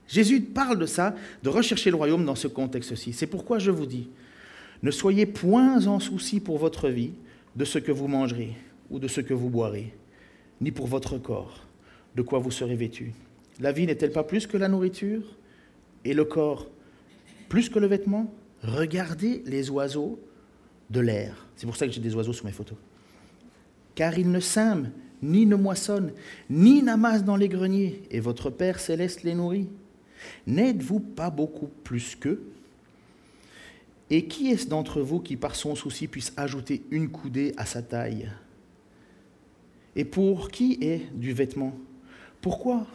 Jésus 0.09 0.41
parle 0.41 0.79
de 0.79 0.87
ça, 0.87 1.15
de 1.43 1.49
rechercher 1.49 1.91
le 1.91 1.97
royaume 1.97 2.25
dans 2.25 2.35
ce 2.35 2.49
contexte-ci. 2.49 3.13
C'est 3.13 3.27
pourquoi 3.27 3.59
je 3.59 3.71
vous 3.71 3.87
dis, 3.87 4.09
ne 4.83 4.91
soyez 4.91 5.27
point 5.27 5.87
en 5.87 6.01
souci 6.01 6.41
pour 6.41 6.59
votre 6.59 6.89
vie 6.89 7.13
de 7.55 7.65
ce 7.65 7.79
que 7.79 7.93
vous 7.93 8.09
mangerez 8.09 8.53
ou 8.91 8.99
de 8.99 9.09
ce 9.09 9.21
que 9.21 9.33
vous 9.33 9.49
boirez, 9.49 9.95
ni 10.61 10.71
pour 10.71 10.87
votre 10.87 11.17
corps, 11.19 11.67
de 12.15 12.23
quoi 12.23 12.39
vous 12.41 12.51
serez 12.51 12.77
vêtu. 12.77 13.13
La 13.61 13.73
vie 13.73 13.87
n'est-elle 13.87 14.13
pas 14.13 14.25
plus 14.25 14.47
que 14.47 14.57
la 14.57 14.69
nourriture 14.69 15.23
et 16.05 16.15
le 16.15 16.25
corps 16.25 16.69
plus 17.49 17.69
que 17.69 17.79
le 17.79 17.87
vêtement? 17.87 18.33
Regardez 18.63 19.43
les 19.47 19.71
oiseaux 19.71 20.19
de 20.91 21.01
l'air. 21.01 21.47
C'est 21.57 21.67
pour 21.67 21.77
ça 21.77 21.87
que 21.87 21.93
j'ai 21.93 22.01
des 22.01 22.15
oiseaux 22.15 22.33
sur 22.33 22.45
mes 22.45 22.53
photos. 22.53 22.79
Car 23.95 24.19
ils 24.19 24.31
ne 24.31 24.41
sèment, 24.41 24.91
ni 25.23 25.47
ne 25.47 25.57
moissonnent, 25.57 26.13
ni 26.51 26.83
n'amassent 26.83 27.25
dans 27.25 27.37
les 27.37 27.49
greniers, 27.49 28.03
et 28.11 28.21
votre 28.21 28.51
Père 28.51 28.79
céleste 28.79 29.23
les 29.23 29.35
nourrit. 29.35 29.69
N'êtes-vous 30.47 31.01
pas 31.01 31.31
beaucoup 31.31 31.69
plus 31.85 32.17
qu'eux? 32.17 32.43
Et 34.11 34.27
qui 34.27 34.51
est-ce 34.51 34.69
d'entre 34.69 35.01
vous 35.01 35.21
qui, 35.21 35.37
par 35.37 35.57
son 35.57 35.75
souci, 35.75 36.09
puisse 36.09 36.33
ajouter 36.37 36.83
une 36.91 37.09
coudée 37.09 37.55
à 37.57 37.65
sa 37.65 37.83
taille? 37.83 38.31
Et 39.95 40.05
pour 40.05 40.51
qui 40.51 40.79
est 40.81 41.11
du 41.15 41.33
vêtement? 41.33 41.77
Pourquoi 42.41 42.87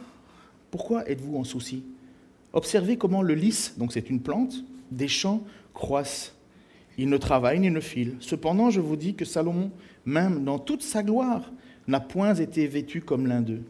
Pourquoi 0.72 1.08
êtes-vous 1.08 1.36
en 1.36 1.44
souci? 1.44 1.84
Observez 2.54 2.96
comment 2.96 3.22
le 3.22 3.34
lys, 3.34 3.78
donc 3.78 3.92
c'est 3.92 4.08
une 4.08 4.20
plante, 4.20 4.64
des 4.90 5.06
champs 5.06 5.42
croissent. 5.74 6.32
Il 6.96 7.10
ne 7.10 7.18
travaille 7.18 7.60
ni 7.60 7.70
ne 7.70 7.78
file. 7.78 8.16
Cependant, 8.20 8.70
je 8.70 8.80
vous 8.80 8.96
dis 8.96 9.14
que 9.14 9.26
Salomon, 9.26 9.70
même 10.06 10.44
dans 10.44 10.58
toute 10.58 10.82
sa 10.82 11.02
gloire, 11.02 11.52
n'a 11.86 12.00
point 12.00 12.34
été 12.34 12.66
vêtu 12.66 13.02
comme 13.02 13.26
l'un 13.26 13.42
d'eux. 13.42 13.64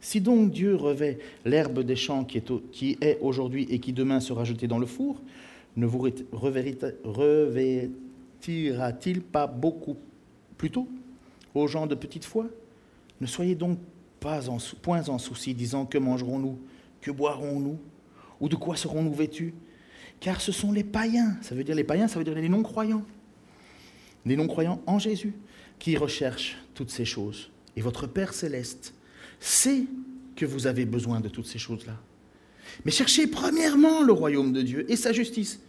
Si 0.00 0.20
donc 0.20 0.52
Dieu 0.52 0.76
revêt 0.76 1.18
l'herbe 1.44 1.80
des 1.80 1.96
champs 1.96 2.24
qui 2.24 2.96
est, 3.00 3.18
aujourd'hui 3.20 3.66
et 3.68 3.80
qui 3.80 3.92
demain 3.92 4.20
sera 4.20 4.44
jetée 4.44 4.68
dans 4.68 4.78
le 4.78 4.86
four, 4.86 5.20
ne 5.76 5.84
vous 5.84 6.08
revêtira-t-il 6.32 9.20
pas 9.20 9.48
beaucoup 9.48 9.96
plus 10.56 10.70
tôt? 10.70 10.86
Aux 11.56 11.66
gens 11.66 11.88
de 11.88 11.96
petite 11.96 12.24
foi 12.24 12.46
Ne 13.20 13.26
soyez 13.26 13.56
donc 13.56 13.80
pas 14.26 14.50
en, 14.50 14.58
point 14.82 15.08
en 15.08 15.18
souci, 15.18 15.54
disant 15.54 15.86
que 15.86 15.98
mangerons-nous, 15.98 16.58
que 17.00 17.12
boirons-nous, 17.12 17.78
ou 18.40 18.48
de 18.48 18.56
quoi 18.56 18.74
serons-nous 18.74 19.14
vêtus? 19.14 19.54
Car 20.18 20.40
ce 20.40 20.50
sont 20.50 20.72
les 20.72 20.82
païens, 20.82 21.36
ça 21.42 21.54
veut 21.54 21.62
dire 21.62 21.76
les 21.76 21.84
païens, 21.84 22.08
ça 22.08 22.18
veut 22.18 22.24
dire 22.24 22.34
les 22.34 22.48
non-croyants, 22.48 23.04
les 24.24 24.34
non-croyants 24.34 24.82
en 24.84 24.98
Jésus, 24.98 25.32
qui 25.78 25.96
recherchent 25.96 26.56
toutes 26.74 26.90
ces 26.90 27.04
choses. 27.04 27.52
Et 27.76 27.80
votre 27.80 28.08
Père 28.08 28.34
céleste 28.34 28.94
c'est 29.38 29.84
que 30.34 30.44
vous 30.44 30.66
avez 30.66 30.86
besoin 30.86 31.20
de 31.20 31.28
toutes 31.28 31.46
ces 31.46 31.60
choses-là. 31.60 31.96
Mais 32.84 32.90
cherchez 32.90 33.28
premièrement 33.28 34.02
le 34.02 34.12
royaume 34.12 34.52
de 34.52 34.62
Dieu 34.62 34.90
et 34.90 34.96
sa 34.96 35.12
justice, 35.12 35.60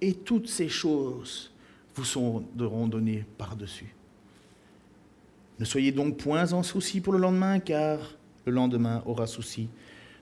et 0.00 0.14
toutes 0.14 0.48
ces 0.48 0.68
choses 0.68 1.50
vous 1.96 2.04
seront 2.04 2.86
données 2.86 3.24
par-dessus. 3.36 3.92
Ne 5.58 5.64
soyez 5.64 5.92
donc 5.92 6.18
point 6.18 6.52
en 6.52 6.62
souci 6.62 7.00
pour 7.00 7.12
le 7.12 7.18
lendemain, 7.18 7.60
car 7.60 7.98
le 8.44 8.52
lendemain 8.52 9.02
aura 9.06 9.26
souci 9.26 9.68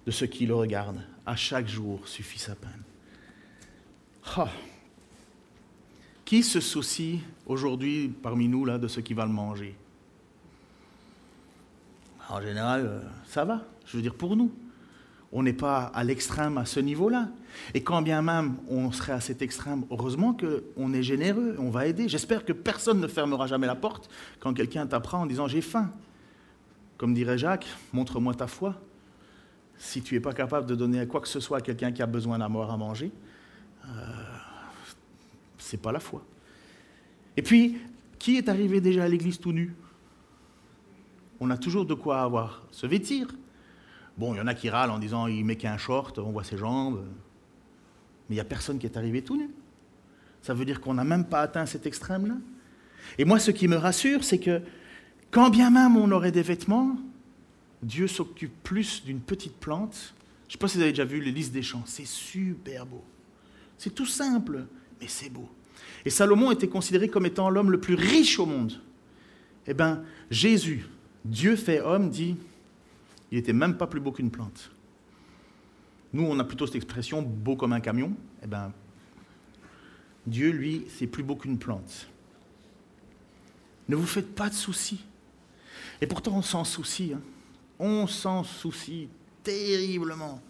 de 0.07 0.11
ceux 0.11 0.27
qui 0.27 0.47
le 0.47 0.55
regardent. 0.55 1.03
À 1.27 1.37
chaque 1.37 1.67
jour 1.67 2.07
suffit 2.07 2.39
sa 2.39 2.55
peine. 2.55 2.83
Qui 6.25 6.43
se 6.43 6.61
soucie 6.61 7.21
aujourd'hui 7.47 8.09
parmi 8.09 8.49
nous 8.49 8.65
là, 8.65 8.79
de 8.79 8.89
ce 8.89 9.01
qui 9.01 9.15
va 9.15 9.27
le 9.27 9.33
manger? 9.33 9.75
En 12.29 12.41
général, 12.41 12.87
euh, 12.87 13.01
ça 13.27 13.45
va, 13.45 13.63
je 13.87 13.97
veux 13.97 14.03
dire 14.03 14.15
pour 14.15 14.35
nous. 14.35 14.51
On 15.37 15.43
n'est 15.43 15.53
pas 15.53 15.91
à 15.95 16.05
l'extrême 16.05 16.59
à 16.59 16.65
ce 16.65 16.79
niveau-là. 16.79 17.29
Et 17.75 17.83
quand 17.83 18.03
bien 18.03 18.23
même 18.23 18.55
on 18.69 18.93
serait 18.93 19.13
à 19.13 19.21
cet 19.21 19.43
extrême, 19.43 19.85
heureusement 19.91 20.35
qu'on 20.35 20.93
est 20.95 21.03
généreux, 21.03 21.57
on 21.59 21.71
va 21.71 21.89
aider. 21.89 22.09
J'espère 22.09 22.45
que 22.45 22.53
personne 22.53 23.01
ne 23.01 23.09
fermera 23.09 23.49
jamais 23.49 23.67
la 23.67 23.75
porte 23.75 24.09
quand 24.39 24.55
quelqu'un 24.55 24.87
t'apprend 24.87 25.23
en 25.23 25.27
disant 25.27 25.49
j'ai 25.49 25.61
faim. 25.61 25.91
Comme 26.97 27.15
dirait 27.15 27.37
Jacques, 27.37 27.67
montre-moi 27.93 28.35
ta 28.35 28.47
foi. 28.47 28.81
Si 29.77 30.03
tu 30.03 30.15
n'es 30.15 30.21
pas 30.21 30.33
capable 30.33 30.69
de 30.69 30.77
donner 30.77 31.05
quoi 31.09 31.21
que 31.21 31.29
ce 31.29 31.41
soit 31.41 31.59
à 31.59 31.61
quelqu'un 31.61 31.91
qui 31.91 32.01
a 32.01 32.07
besoin 32.07 32.39
d'amour 32.39 32.71
à 32.71 32.77
manger, 32.77 33.11
euh, 33.87 33.89
c'est 35.59 35.83
pas 35.83 35.91
la 35.91 35.99
foi. 35.99 36.23
Et 37.37 37.43
puis, 37.43 37.79
qui 38.21 38.37
est 38.37 38.49
arrivé 38.49 38.81
déjà 38.81 39.03
à 39.03 39.09
l'église 39.09 39.41
tout 39.41 39.53
nu? 39.53 39.75
On 41.41 41.51
a 41.51 41.59
toujours 41.59 41.85
de 41.85 41.95
quoi 41.95 42.23
avoir, 42.23 42.63
se 42.71 42.87
vêtir. 42.87 43.27
Bon, 44.17 44.35
il 44.35 44.39
y 44.39 44.41
en 44.41 44.47
a 44.47 44.55
qui 44.55 44.71
râlent 44.71 44.91
en 44.91 44.99
disant 44.99 45.27
il 45.27 45.45
met 45.45 45.57
qu'un 45.57 45.77
short, 45.77 46.19
on 46.19 46.31
voit 46.31 46.45
ses 46.45 46.57
jambes. 46.57 47.05
Mais 48.29 48.35
il 48.35 48.39
n'y 48.39 48.41
a 48.41 48.45
personne 48.45 48.79
qui 48.79 48.87
est 48.87 48.97
arrivé 48.97 49.23
tout 49.23 49.37
nu. 49.37 49.51
Ça 50.43 50.55
veut 50.55 50.65
dire 50.65 50.81
qu'on 50.81 50.95
n'a 50.95 51.05
même 51.05 51.25
pas 51.25 51.41
atteint 51.41 51.67
cet 51.67 51.87
extrême-là. 51.87 52.37
Et 53.19 53.25
moi, 53.25 53.39
ce 53.39 53.51
qui 53.51 53.69
me 53.69 53.77
rassure, 53.77 54.25
c'est 54.25 54.39
que 54.39 54.63
quand 55.31 55.51
bien 55.51 55.71
même 55.71 55.97
on 55.97 56.11
aurait 56.11 56.33
des 56.33 56.43
vêtements, 56.43 56.97
Dieu 57.83 58.07
s'occupe 58.07 58.63
plus 58.63 59.05
d'une 59.05 59.21
petite 59.21 59.57
plante. 59.57 60.15
Je 60.45 60.49
ne 60.49 60.53
sais 60.53 60.59
pas 60.59 60.69
si 60.69 60.77
vous 60.77 60.83
avez 60.83 60.93
déjà 60.93 61.05
vu 61.05 61.21
les 61.21 61.33
listes 61.33 61.53
des 61.53 61.63
champs. 61.63 61.83
C'est 61.87 62.07
super 62.07 62.87
beau. 62.87 63.03
C'est 63.79 63.95
tout 63.95 64.07
simple, 64.07 64.67
mais 65.01 65.09
c'est 65.09 65.31
beau. 65.31 65.49
Et 66.05 66.11
Salomon 66.11 66.53
était 66.53 66.69
considéré 66.69 67.09
comme 67.09 67.27
étant 67.27 67.51
l'homme 67.51 67.71
le 67.71 67.81
plus 67.81 67.95
riche 67.95 68.39
au 68.39 68.47
monde. 68.47 68.81
Eh 69.67 69.75
bien, 69.75 70.03
Jésus, 70.31 70.87
Dieu 71.25 71.57
fait 71.57 71.81
homme, 71.81 72.11
dit, 72.11 72.37
il 73.35 73.39
n'était 73.39 73.53
même 73.53 73.77
pas 73.77 73.89
plus 73.89 73.99
beau 73.99 74.13
qu'une 74.13 74.31
plante. 74.31 74.71
Nous, 76.13 76.23
on 76.23 76.39
a 76.39 76.45
plutôt 76.45 76.67
cette 76.67 76.77
expression 76.77 77.21
beau 77.21 77.57
comme 77.57 77.73
un 77.73 77.81
camion. 77.81 78.13
Eh 78.45 78.47
bien, 78.47 78.73
Dieu, 80.25 80.53
lui, 80.53 80.85
c'est 80.89 81.09
plus 81.09 81.25
beau 81.25 81.35
qu'une 81.35 81.59
plante. 81.59 82.09
Ne 83.89 83.97
vous 83.97 84.07
faites 84.07 84.37
pas 84.37 84.49
de 84.51 84.55
soucis. 84.55 85.05
Et 86.01 86.07
pourtant, 86.07 86.37
on 86.37 86.43
s'en 86.43 86.63
soucie. 86.63 87.13
Hein. 87.13 87.21
On 87.81 88.07
s'en 88.07 88.45
soucie 88.45 89.09
terriblement. 89.43 90.41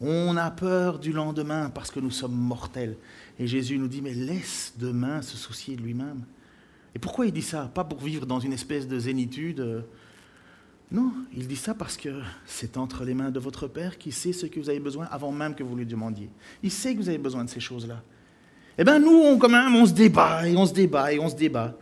On 0.00 0.36
a 0.36 0.50
peur 0.50 0.98
du 0.98 1.12
lendemain 1.12 1.70
parce 1.70 1.92
que 1.92 2.00
nous 2.00 2.10
sommes 2.10 2.34
mortels. 2.34 2.96
Et 3.38 3.46
Jésus 3.46 3.78
nous 3.78 3.86
dit, 3.86 4.02
mais 4.02 4.14
laisse 4.14 4.72
demain 4.76 5.22
se 5.22 5.36
soucier 5.36 5.76
de 5.76 5.82
lui-même. 5.82 6.24
Et 6.96 6.98
pourquoi 6.98 7.26
il 7.26 7.32
dit 7.32 7.40
ça? 7.40 7.70
Pas 7.72 7.84
pour 7.84 8.00
vivre 8.00 8.26
dans 8.26 8.40
une 8.40 8.52
espèce 8.52 8.88
de 8.88 8.98
zénitude. 8.98 9.84
Non, 10.90 11.12
il 11.36 11.48
dit 11.48 11.56
ça 11.56 11.74
parce 11.74 11.96
que 11.96 12.08
c'est 12.46 12.76
entre 12.76 13.04
les 13.04 13.14
mains 13.14 13.30
de 13.30 13.40
votre 13.40 13.66
Père 13.66 13.98
qui 13.98 14.12
sait 14.12 14.32
ce 14.32 14.46
que 14.46 14.60
vous 14.60 14.70
avez 14.70 14.78
besoin 14.78 15.06
avant 15.10 15.32
même 15.32 15.54
que 15.54 15.64
vous 15.64 15.74
lui 15.74 15.86
demandiez. 15.86 16.30
Il 16.62 16.70
sait 16.70 16.94
que 16.94 16.98
vous 16.98 17.08
avez 17.08 17.18
besoin 17.18 17.44
de 17.44 17.50
ces 17.50 17.60
choses-là. 17.60 18.02
Eh 18.78 18.84
bien, 18.84 18.98
nous, 18.98 19.10
on, 19.10 19.38
quand 19.38 19.48
même, 19.48 19.74
on 19.74 19.86
se 19.86 19.92
débat 19.92 20.46
et 20.46 20.56
on 20.56 20.64
se 20.64 20.72
débat 20.72 21.12
et 21.12 21.18
on 21.18 21.28
se 21.28 21.34
débat. 21.34 21.74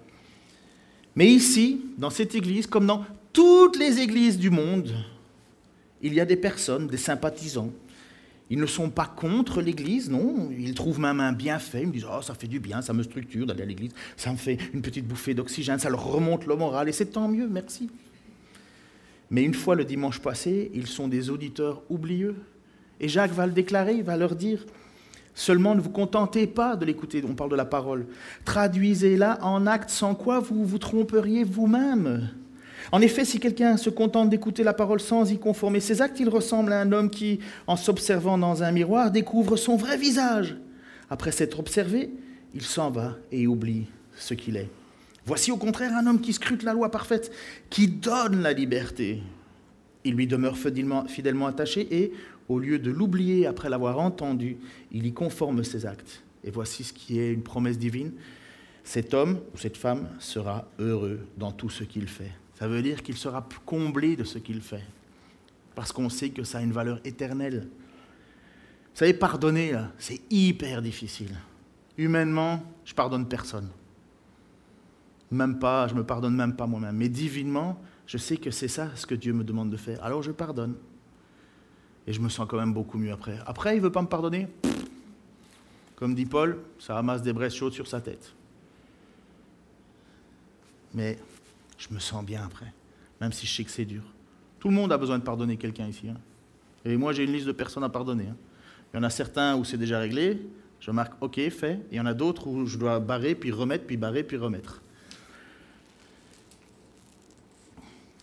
Mais 1.14 1.26
ici, 1.26 1.80
dans 1.98 2.10
cette 2.10 2.34
église, 2.34 2.66
comme 2.66 2.86
dans 2.86 3.04
toutes 3.32 3.76
les 3.76 4.00
églises 4.00 4.38
du 4.38 4.48
monde, 4.48 4.94
il 6.00 6.14
y 6.14 6.20
a 6.20 6.24
des 6.24 6.36
personnes, 6.36 6.86
des 6.86 6.96
sympathisants, 6.96 7.70
ils 8.50 8.58
ne 8.58 8.66
sont 8.66 8.90
pas 8.90 9.06
contre 9.06 9.62
l'Église, 9.62 10.10
non. 10.10 10.50
Ils 10.56 10.74
trouvent 10.74 11.00
même 11.00 11.20
un 11.20 11.32
bienfait. 11.32 11.80
Ils 11.82 11.88
me 11.88 11.92
disent 11.92 12.06
Oh, 12.10 12.20
ça 12.22 12.34
fait 12.34 12.46
du 12.46 12.60
bien, 12.60 12.82
ça 12.82 12.92
me 12.92 13.02
structure 13.02 13.46
d'aller 13.46 13.62
à 13.62 13.66
l'Église, 13.66 13.92
ça 14.16 14.30
me 14.30 14.36
fait 14.36 14.58
une 14.74 14.82
petite 14.82 15.06
bouffée 15.06 15.34
d'oxygène, 15.34 15.78
ça 15.78 15.88
leur 15.88 16.04
remonte 16.04 16.46
le 16.46 16.54
moral, 16.54 16.88
et 16.88 16.92
c'est 16.92 17.06
tant 17.06 17.26
mieux, 17.26 17.48
merci. 17.48 17.90
Mais 19.34 19.42
une 19.42 19.54
fois 19.54 19.74
le 19.74 19.84
dimanche 19.84 20.20
passé, 20.20 20.70
ils 20.74 20.86
sont 20.86 21.08
des 21.08 21.28
auditeurs 21.28 21.82
oublieux. 21.90 22.36
Et 23.00 23.08
Jacques 23.08 23.32
va 23.32 23.48
le 23.48 23.52
déclarer, 23.52 23.94
il 23.94 24.04
va 24.04 24.16
leur 24.16 24.36
dire 24.36 24.64
Seulement 25.34 25.74
ne 25.74 25.80
vous 25.80 25.90
contentez 25.90 26.46
pas 26.46 26.76
de 26.76 26.84
l'écouter, 26.84 27.20
on 27.28 27.34
parle 27.34 27.50
de 27.50 27.56
la 27.56 27.64
parole. 27.64 28.06
Traduisez-la 28.44 29.44
en 29.44 29.66
actes 29.66 29.90
sans 29.90 30.14
quoi 30.14 30.38
vous 30.38 30.64
vous 30.64 30.78
tromperiez 30.78 31.42
vous-même. 31.42 32.30
En 32.92 33.00
effet, 33.00 33.24
si 33.24 33.40
quelqu'un 33.40 33.76
se 33.76 33.90
contente 33.90 34.30
d'écouter 34.30 34.62
la 34.62 34.72
parole 34.72 35.00
sans 35.00 35.28
y 35.28 35.36
conformer 35.36 35.80
ses 35.80 36.00
actes, 36.00 36.20
il 36.20 36.28
ressemble 36.28 36.72
à 36.72 36.80
un 36.80 36.92
homme 36.92 37.10
qui, 37.10 37.40
en 37.66 37.74
s'observant 37.74 38.38
dans 38.38 38.62
un 38.62 38.70
miroir, 38.70 39.10
découvre 39.10 39.56
son 39.56 39.74
vrai 39.74 39.96
visage. 39.96 40.56
Après 41.10 41.32
s'être 41.32 41.58
observé, 41.58 42.12
il 42.54 42.62
s'en 42.62 42.92
va 42.92 43.16
et 43.32 43.48
oublie 43.48 43.86
ce 44.16 44.34
qu'il 44.34 44.56
est. 44.56 44.70
Voici 45.26 45.50
au 45.50 45.56
contraire 45.56 45.92
un 45.96 46.06
homme 46.06 46.20
qui 46.20 46.32
scrute 46.32 46.62
la 46.62 46.74
loi 46.74 46.90
parfaite, 46.90 47.32
qui 47.70 47.88
donne 47.88 48.42
la 48.42 48.52
liberté. 48.52 49.22
Il 50.04 50.14
lui 50.14 50.26
demeure 50.26 50.58
fidèlement, 50.58 51.46
attaché 51.46 52.02
et, 52.02 52.12
au 52.48 52.58
lieu 52.58 52.78
de 52.78 52.90
l'oublier 52.90 53.46
après 53.46 53.70
l'avoir 53.70 53.98
entendu, 53.98 54.58
il 54.92 55.06
y 55.06 55.14
conforme 55.14 55.64
ses 55.64 55.86
actes. 55.86 56.22
Et 56.42 56.50
voici 56.50 56.84
ce 56.84 56.92
qui 56.92 57.18
est 57.18 57.32
une 57.32 57.42
promesse 57.42 57.78
divine. 57.78 58.12
Cet 58.82 59.14
homme 59.14 59.40
ou 59.54 59.58
cette 59.58 59.78
femme 59.78 60.10
sera 60.18 60.68
heureux 60.78 61.20
dans 61.38 61.52
tout 61.52 61.70
ce 61.70 61.84
qu'il 61.84 62.06
fait. 62.06 62.32
Ça 62.58 62.68
veut 62.68 62.82
dire 62.82 63.02
qu'il 63.02 63.16
sera 63.16 63.48
comblé 63.64 64.14
de 64.14 64.24
ce 64.24 64.38
qu'il 64.38 64.60
fait, 64.60 64.84
parce 65.74 65.90
qu'on 65.90 66.10
sait 66.10 66.28
que 66.28 66.44
ça 66.44 66.58
a 66.58 66.62
une 66.62 66.72
valeur 66.72 67.00
éternelle. 67.04 67.68
Vous 68.92 68.98
savez, 68.98 69.14
pardonner, 69.14 69.72
c'est 69.98 70.20
hyper 70.30 70.82
difficile. 70.82 71.34
Humainement, 71.96 72.62
je 72.84 72.92
pardonne 72.94 73.26
personne. 73.26 73.70
Même 75.34 75.58
pas, 75.58 75.88
je 75.88 75.94
me 75.94 76.04
pardonne 76.04 76.36
même 76.36 76.54
pas 76.54 76.66
moi-même. 76.66 76.96
Mais 76.96 77.08
divinement, 77.08 77.80
je 78.06 78.18
sais 78.18 78.36
que 78.36 78.52
c'est 78.52 78.68
ça 78.68 78.90
ce 78.94 79.04
que 79.04 79.16
Dieu 79.16 79.32
me 79.32 79.42
demande 79.42 79.68
de 79.68 79.76
faire. 79.76 80.02
Alors 80.04 80.22
je 80.22 80.30
pardonne. 80.30 80.76
Et 82.06 82.12
je 82.12 82.20
me 82.20 82.28
sens 82.28 82.46
quand 82.48 82.58
même 82.58 82.72
beaucoup 82.72 82.98
mieux 82.98 83.12
après. 83.12 83.38
Après, 83.44 83.74
il 83.74 83.78
ne 83.78 83.84
veut 83.84 83.90
pas 83.90 84.02
me 84.02 84.06
pardonner 84.06 84.46
Comme 85.96 86.14
dit 86.14 86.26
Paul, 86.26 86.60
ça 86.78 86.96
amasse 86.96 87.22
des 87.22 87.32
braises 87.32 87.54
chaudes 87.54 87.72
sur 87.72 87.88
sa 87.88 88.00
tête. 88.00 88.32
Mais 90.92 91.18
je 91.78 91.92
me 91.92 91.98
sens 91.98 92.24
bien 92.24 92.44
après, 92.44 92.72
même 93.20 93.32
si 93.32 93.46
je 93.46 93.56
sais 93.56 93.64
que 93.64 93.70
c'est 93.70 93.84
dur. 93.84 94.02
Tout 94.60 94.68
le 94.68 94.74
monde 94.74 94.92
a 94.92 94.98
besoin 94.98 95.18
de 95.18 95.24
pardonner 95.24 95.56
quelqu'un 95.56 95.88
ici. 95.88 96.08
Hein. 96.08 96.18
Et 96.84 96.96
moi, 96.96 97.12
j'ai 97.12 97.24
une 97.24 97.32
liste 97.32 97.46
de 97.46 97.52
personnes 97.52 97.82
à 97.82 97.88
pardonner. 97.88 98.28
Hein. 98.28 98.36
Il 98.92 98.98
y 98.98 99.00
en 99.00 99.02
a 99.02 99.10
certains 99.10 99.56
où 99.56 99.64
c'est 99.64 99.78
déjà 99.78 99.98
réglé, 99.98 100.46
je 100.78 100.92
marque 100.92 101.20
OK, 101.20 101.40
fait. 101.48 101.72
Et 101.72 101.94
il 101.94 101.96
y 101.96 102.00
en 102.00 102.06
a 102.06 102.14
d'autres 102.14 102.46
où 102.46 102.66
je 102.66 102.78
dois 102.78 103.00
barrer, 103.00 103.34
puis 103.34 103.50
remettre, 103.50 103.86
puis 103.86 103.96
barrer, 103.96 104.22
puis 104.22 104.36
remettre. 104.36 104.82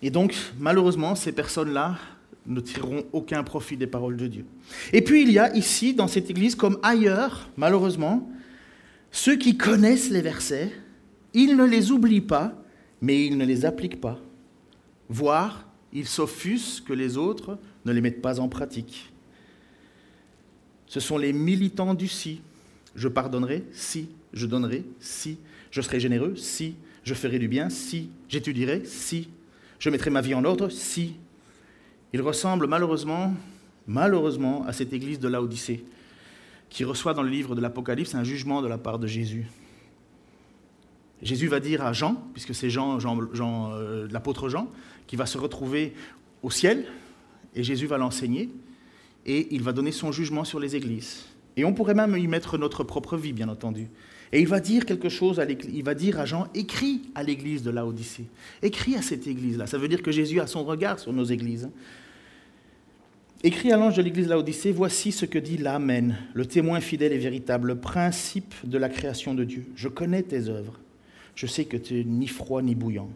Et 0.02 0.10
donc, 0.10 0.36
malheureusement, 0.60 1.16
ces 1.16 1.32
personnes-là 1.32 1.98
ne 2.48 2.60
tireront 2.60 3.04
aucun 3.14 3.44
profit 3.44 3.78
des 3.78 3.88
paroles 3.88 4.18
de 4.18 4.28
Dieu. 4.28 4.46
Et 4.94 5.02
puis, 5.02 5.22
il 5.22 5.32
y 5.32 5.40
a 5.40 5.56
ici, 5.56 5.94
dans 5.94 6.08
cette 6.08 6.30
église, 6.30 6.56
comme 6.56 6.80
ailleurs, 6.82 7.50
malheureusement, 7.56 8.30
ceux 9.12 9.36
qui 9.36 9.58
connaissent 9.58 10.10
les 10.10 10.22
versets, 10.22 10.72
ils 11.34 11.56
ne 11.56 11.66
les 11.66 11.92
oublient 11.92 12.22
pas, 12.22 12.54
mais 13.02 13.26
ils 13.26 13.38
ne 13.38 13.46
les 13.46 13.66
appliquent 13.66 14.02
pas. 14.02 14.20
Voire, 15.10 15.68
ils 15.94 16.08
s'offusent 16.08 16.82
que 16.82 16.94
les 16.94 17.18
autres 17.18 17.60
ne 17.86 17.92
les 17.92 18.02
mettent 18.02 18.22
pas 18.22 18.40
en 18.40 18.48
pratique. 18.48 19.12
Ce 20.88 21.00
sont 21.00 21.18
les 21.18 21.34
militants 21.34 21.94
du 21.94 22.08
si. 22.08 22.42
Je 22.96 23.08
pardonnerai 23.08 23.64
si, 23.72 24.10
je 24.34 24.46
donnerai 24.46 24.84
si, 25.00 25.38
je 25.70 25.82
serai 25.82 26.00
généreux 26.00 26.36
si, 26.36 26.76
je 27.04 27.14
ferai 27.14 27.40
du 27.40 27.48
bien 27.48 27.70
si, 27.70 28.10
j'étudierai 28.28 28.84
si, 28.86 29.30
je 29.82 29.89
mettrai 29.89 30.12
ma 30.12 30.22
vie 30.22 30.36
en 30.36 30.46
ordre 30.46 30.70
si. 30.70 31.15
Ils 32.13 32.22
ressemblent 32.22 32.67
malheureusement, 32.67 33.34
malheureusement 33.88 34.63
à 34.67 34.74
cette 34.74 34.94
église 34.94 35.20
de 35.20 35.28
Laodicée, 35.28 35.84
qui 36.70 36.84
reçoit 36.84 37.15
dans 37.15 37.24
le 37.24 37.30
livre 37.30 37.56
de 37.56 37.62
l'Apocalypse 37.62 38.13
un 38.13 38.24
jugement 38.24 38.62
de 38.62 38.67
la 38.67 38.78
part 38.78 39.00
de 39.00 39.08
Jésus. 39.08 39.48
Jésus 41.24 41.48
va 41.48 41.60
dire 41.60 41.84
à 41.84 41.94
Jean, 41.94 42.24
puisque 42.34 42.54
c'est 42.54 42.70
Jean, 42.70 43.00
Jean, 43.00 43.72
euh, 43.74 44.08
l'apôtre 44.12 44.50
Jean, 44.50 44.70
qui 45.08 45.15
va 45.15 45.26
se 45.26 45.39
retrouver 45.39 45.96
au 46.44 46.52
ciel, 46.52 46.86
et 47.56 47.63
Jésus 47.63 47.88
va 47.88 47.98
l'enseigner, 47.98 48.52
et 49.26 49.48
il 49.54 49.63
va 49.63 49.74
donner 49.74 49.91
son 49.91 50.12
jugement 50.12 50.44
sur 50.44 50.60
les 50.60 50.76
églises. 50.76 51.26
Et 51.58 51.65
on 51.65 51.74
pourrait 51.74 51.96
même 51.96 52.15
y 52.17 52.28
mettre 52.28 52.60
notre 52.60 52.84
propre 52.84 53.17
vie, 53.17 53.34
bien 53.34 53.50
entendu. 53.50 53.88
Et 54.34 54.39
il 54.39 54.48
va 54.48 54.60
dire 54.60 54.86
quelque 54.86 55.10
chose, 55.10 55.39
à 55.39 55.46
il 55.46 55.84
va 55.84 55.94
dire 55.94 56.20
à 56.20 56.26
Jean, 56.26 56.48
écris 56.56 57.02
à 57.15 57.24
l'église 57.24 57.63
de 57.63 57.72
Laodicée, 57.72 58.26
écris 58.62 58.96
à 58.96 59.02
cette 59.02 59.28
église-là. 59.28 59.67
Ça 59.67 59.78
veut 59.78 59.89
dire 59.89 60.02
que 60.02 60.12
Jésus 60.12 60.39
a 60.39 60.48
son 60.48 60.63
regard 60.63 61.00
sur 61.00 61.12
nos 61.12 61.26
églises. 61.26 61.70
Écris 63.44 63.72
à 63.72 63.78
l'ange 63.78 63.98
de 63.98 64.02
l'église 64.02 64.26
de 64.26 64.30
Laodicée, 64.30 64.72
voici 64.72 65.12
ce 65.12 65.26
que 65.26 65.39
dit 65.39 65.58
l'Amen, 65.58 66.15
le 66.34 66.46
témoin 66.46 66.80
fidèle 66.80 67.12
et 67.12 67.17
véritable, 67.17 67.70
le 67.70 67.76
principe 67.76 68.54
de 68.63 68.78
la 68.78 68.88
création 68.88 69.34
de 69.34 69.44
Dieu. 69.44 69.65
Je 69.76 69.88
connais 69.88 70.24
tes 70.24 70.48
œuvres 70.48 70.80
je 71.36 71.48
sais 71.48 71.65
que 71.65 71.78
tu 71.78 71.94
n'es 71.96 72.04
ni 72.04 72.28
froid 72.28 72.62
ni 72.62 72.76
bouillant. 72.76 73.10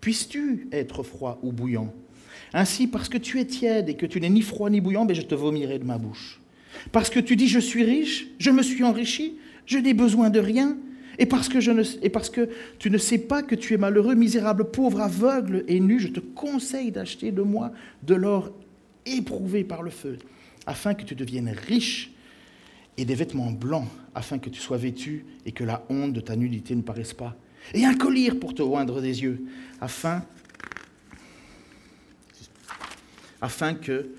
Puisses-tu 0.00 0.68
être 0.72 1.02
froid 1.02 1.38
ou 1.42 1.52
bouillant? 1.52 1.92
Ainsi, 2.52 2.86
parce 2.86 3.08
que 3.08 3.18
tu 3.18 3.40
es 3.40 3.46
tiède 3.46 3.88
et 3.88 3.94
que 3.94 4.06
tu 4.06 4.20
n'es 4.20 4.30
ni 4.30 4.42
froid 4.42 4.70
ni 4.70 4.80
bouillant, 4.80 5.04
ben 5.04 5.16
je 5.16 5.22
te 5.22 5.34
vomirai 5.34 5.78
de 5.78 5.84
ma 5.84 5.98
bouche. 5.98 6.40
Parce 6.92 7.10
que 7.10 7.20
tu 7.20 7.36
dis 7.36 7.48
je 7.48 7.58
suis 7.58 7.84
riche, 7.84 8.28
je 8.38 8.50
me 8.50 8.62
suis 8.62 8.84
enrichi, 8.84 9.34
je 9.66 9.78
n'ai 9.78 9.94
besoin 9.94 10.30
de 10.30 10.40
rien, 10.40 10.76
Et 11.18 11.26
parce, 11.26 11.48
que 11.48 12.48
tu 12.78 12.90
ne 12.90 12.98
sais 12.98 13.18
pas 13.18 13.42
que 13.42 13.54
tu 13.54 13.74
es 13.74 13.76
malheureux, 13.76 14.14
misérable, 14.14 14.70
pauvre, 14.70 15.00
aveugle 15.00 15.64
et 15.68 15.78
nu, 15.78 16.00
je 16.00 16.08
te 16.08 16.20
conseille 16.20 16.90
d'acheter 16.90 17.30
de 17.30 17.42
moi 17.42 17.70
de 18.02 18.14
l'or 18.14 18.50
éprouvé 19.06 19.62
par 19.64 19.82
le 19.82 19.90
feu, 19.90 20.18
afin 20.66 20.94
que 20.94 21.04
tu 21.04 21.14
deviennes 21.14 21.54
riche, 21.68 22.10
et 22.96 23.04
des 23.04 23.14
vêtements 23.14 23.50
blancs, 23.50 23.88
afin 24.14 24.38
que 24.38 24.48
tu 24.48 24.60
sois 24.60 24.76
vêtu 24.76 25.24
et 25.46 25.52
que 25.52 25.64
la 25.64 25.84
honte 25.88 26.12
de 26.12 26.20
ta 26.20 26.36
nudité 26.36 26.74
ne 26.74 26.82
paraisse 26.82 27.12
pas, 27.12 27.36
et 27.72 27.84
un 27.84 27.94
collier 27.94 28.30
pour 28.32 28.54
te 28.54 28.62
oindre 28.62 29.00
des 29.00 29.22
yeux, 29.22 29.44
afin, 29.80 30.22
afin 33.40 33.74
que 33.74 34.10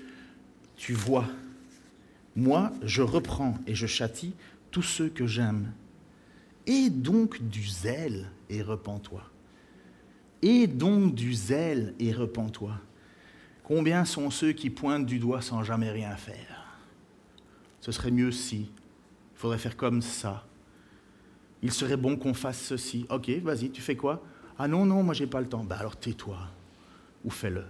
tu 0.76 0.92
vois. 0.92 1.26
Moi, 2.34 2.72
je 2.82 3.02
reprends 3.02 3.54
et 3.66 3.74
je 3.74 3.86
châtie 3.86 4.34
tous 4.76 4.82
ceux 4.82 5.08
que 5.08 5.26
j'aime. 5.26 5.72
Et 6.66 6.90
donc 6.90 7.42
du 7.48 7.66
zèle 7.66 8.30
et 8.50 8.60
repens-toi. 8.60 9.22
Et 10.42 10.66
donc 10.66 11.14
du 11.14 11.32
zèle 11.32 11.94
et 11.98 12.12
repens-toi. 12.12 12.78
Combien 13.64 14.04
sont 14.04 14.28
ceux 14.28 14.52
qui 14.52 14.68
pointent 14.68 15.06
du 15.06 15.18
doigt 15.18 15.40
sans 15.40 15.62
jamais 15.62 15.90
rien 15.90 16.14
faire? 16.16 16.76
Ce 17.80 17.90
serait 17.90 18.10
mieux 18.10 18.30
si. 18.30 18.68
Il 19.32 19.38
faudrait 19.38 19.56
faire 19.56 19.78
comme 19.78 20.02
ça. 20.02 20.46
Il 21.62 21.72
serait 21.72 21.96
bon 21.96 22.18
qu'on 22.18 22.34
fasse 22.34 22.60
ceci. 22.60 23.06
Ok, 23.08 23.30
vas-y, 23.42 23.70
tu 23.70 23.80
fais 23.80 23.96
quoi? 23.96 24.22
Ah 24.58 24.68
non, 24.68 24.84
non, 24.84 25.02
moi 25.02 25.14
j'ai 25.14 25.26
pas 25.26 25.40
le 25.40 25.48
temps. 25.48 25.64
Bah 25.64 25.78
alors 25.78 25.96
tais-toi 25.96 26.36
ou 27.24 27.30
fais-le. 27.30 27.64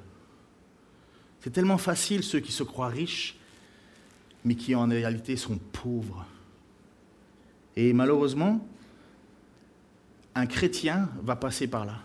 C'est 1.38 1.50
tellement 1.50 1.78
facile 1.78 2.24
ceux 2.24 2.40
qui 2.40 2.50
se 2.50 2.64
croient 2.64 2.88
riches, 2.88 3.38
mais 4.44 4.56
qui 4.56 4.74
en 4.74 4.88
réalité 4.88 5.36
sont 5.36 5.58
pauvres. 5.58 6.26
Et 7.76 7.92
malheureusement, 7.92 8.66
un 10.34 10.46
chrétien 10.46 11.08
va 11.22 11.36
passer 11.36 11.66
par 11.66 11.84
là. 11.84 12.00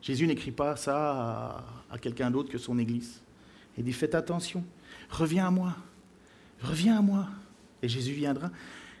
Jésus 0.00 0.26
n'écrit 0.26 0.50
pas 0.50 0.76
ça 0.76 1.64
à, 1.90 1.98
quelqu'un 1.98 2.30
d'autre 2.30 2.50
que 2.50 2.58
son 2.58 2.78
Église. 2.78 3.22
Il 3.78 3.84
dit 3.84 3.92
faites 3.92 4.14
attention, 4.14 4.64
reviens 5.10 5.46
à 5.46 5.50
moi, 5.50 5.76
reviens 6.60 6.98
à 6.98 7.02
moi. 7.02 7.28
Et 7.82 7.88
Jésus 7.88 8.12
viendra. 8.12 8.50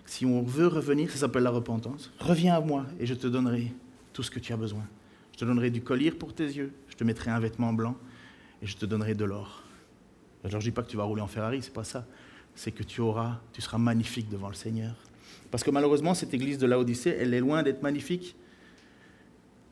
Si 0.04 0.26
on 0.26 0.42
veut 0.42 0.66
revenir, 0.66 1.10
ça 1.10 1.18
s'appelle 1.18 1.44
la 1.44 1.50
repentance. 1.50 2.10
Reviens 2.18 2.56
à 2.56 2.60
moi 2.60 2.86
et 2.98 3.06
je 3.06 3.14
te 3.14 3.26
donnerai 3.26 3.72
tout 4.12 4.22
ce 4.22 4.30
que 4.30 4.40
tu 4.40 4.52
as 4.52 4.56
besoin. 4.56 4.84
Je 5.32 5.38
te 5.38 5.44
donnerai 5.44 5.70
du 5.70 5.82
collier 5.82 6.10
pour 6.10 6.34
tes 6.34 6.44
yeux, 6.44 6.72
je 6.88 6.96
te 6.96 7.04
mettrai 7.04 7.30
un 7.30 7.40
vêtement 7.40 7.72
blanc 7.72 7.96
et 8.60 8.66
je 8.66 8.76
te 8.76 8.86
donnerai 8.86 9.14
de 9.14 9.24
l'or. 9.24 9.62
Alors 10.44 10.60
je 10.60 10.66
ne 10.66 10.70
dis 10.70 10.74
pas 10.74 10.82
que 10.82 10.90
tu 10.90 10.96
vas 10.96 11.04
rouler 11.04 11.22
en 11.22 11.28
Ferrari, 11.28 11.62
c'est 11.62 11.72
pas 11.72 11.84
ça. 11.84 12.04
C'est 12.54 12.72
que 12.72 12.82
tu 12.82 13.00
auras, 13.00 13.38
tu 13.52 13.60
seras 13.62 13.78
magnifique 13.78 14.28
devant 14.28 14.48
le 14.48 14.54
Seigneur. 14.54 14.94
Parce 15.52 15.62
que 15.62 15.70
malheureusement, 15.70 16.14
cette 16.14 16.32
église 16.32 16.56
de 16.56 16.66
Laodicée, 16.66 17.14
elle 17.20 17.34
est 17.34 17.40
loin 17.40 17.62
d'être 17.62 17.82
magnifique. 17.82 18.34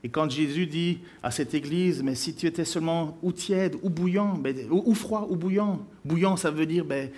Et 0.04 0.10
quand 0.10 0.30
Jésus 0.30 0.66
dit 0.66 1.00
à 1.22 1.30
cette 1.30 1.54
église, 1.54 2.02
mais 2.02 2.14
si 2.14 2.34
tu 2.34 2.46
étais 2.46 2.66
seulement 2.66 3.16
ou 3.22 3.32
tiède 3.32 3.76
ou 3.82 3.88
bouillant, 3.88 4.34
ben, 4.34 4.54
ou, 4.70 4.94
froid 4.94 5.26
ou 5.30 5.36
bouillant, 5.36 5.80
bouillant 6.04 6.36
ça 6.36 6.50
veut 6.50 6.66
dire 6.66 6.84
ben, 6.84 7.10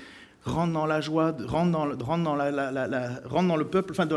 rentre 0.44 0.72
dans 0.72 0.86
la 0.86 1.00
joie, 1.00 1.34
rentre 1.44 1.72
dans, 1.72 1.84
la, 2.36 2.52
dans 2.52 3.56
le 3.56 3.64
peuple, 3.64 3.92
enfin, 3.92 4.08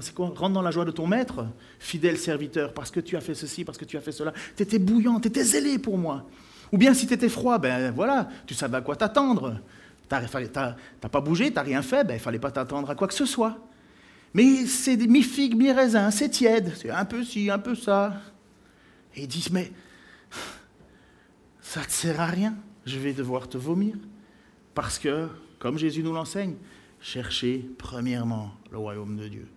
c'est 0.00 0.14
quoi? 0.14 0.32
Rentre 0.34 0.62
la 0.62 0.70
joie 0.70 0.84
de 0.84 0.92
ton 0.92 1.08
maître, 1.08 1.46
fidèle 1.80 2.18
serviteur, 2.18 2.74
parce 2.74 2.92
que 2.92 3.00
tu 3.00 3.16
as 3.16 3.20
fait 3.20 3.34
ceci, 3.34 3.64
parce 3.64 3.78
que 3.78 3.84
tu 3.84 3.96
as 3.96 4.00
fait 4.00 4.12
cela. 4.12 4.32
Tu 4.56 4.62
étais 4.62 4.78
bouillant, 4.78 5.18
tu 5.18 5.26
étais 5.26 5.42
zélé 5.42 5.78
pour 5.78 5.98
moi. 5.98 6.24
Ou 6.72 6.78
bien 6.78 6.94
si 6.94 7.08
tu 7.08 7.14
étais 7.14 7.28
froid, 7.28 7.58
ben 7.58 7.92
voilà, 7.92 8.28
tu 8.46 8.54
savais 8.54 8.76
à 8.76 8.80
quoi 8.80 8.94
t'attendre. 8.94 9.60
Tu 10.08 10.14
n'as 10.14 11.08
pas 11.10 11.20
bougé, 11.20 11.48
tu 11.48 11.54
n'as 11.54 11.62
rien 11.62 11.82
fait, 11.82 12.04
ben, 12.04 12.14
il 12.14 12.20
fallait 12.20 12.38
pas 12.38 12.52
t'attendre 12.52 12.88
à 12.90 12.94
quoi 12.94 13.08
que 13.08 13.14
ce 13.14 13.24
soit. 13.24 13.58
Mais 14.34 14.66
c'est 14.66 14.96
mi-figue, 14.96 15.56
mi-raisin, 15.56 16.10
c'est 16.10 16.28
tiède, 16.28 16.72
c'est 16.76 16.90
un 16.90 17.04
peu 17.04 17.24
ci, 17.24 17.50
un 17.50 17.58
peu 17.58 17.74
ça. 17.74 18.20
Et 19.14 19.22
ils 19.22 19.28
disent, 19.28 19.50
mais 19.50 19.72
ça 21.60 21.80
ne 21.80 21.88
sert 21.88 22.20
à 22.20 22.26
rien, 22.26 22.54
je 22.84 22.98
vais 22.98 23.12
devoir 23.12 23.48
te 23.48 23.58
vomir. 23.58 23.94
Parce 24.74 24.98
que, 24.98 25.28
comme 25.58 25.78
Jésus 25.78 26.02
nous 26.02 26.12
l'enseigne, 26.12 26.54
cherchez 27.00 27.68
premièrement 27.78 28.52
le 28.70 28.78
royaume 28.78 29.16
de 29.16 29.28
Dieu. 29.28 29.48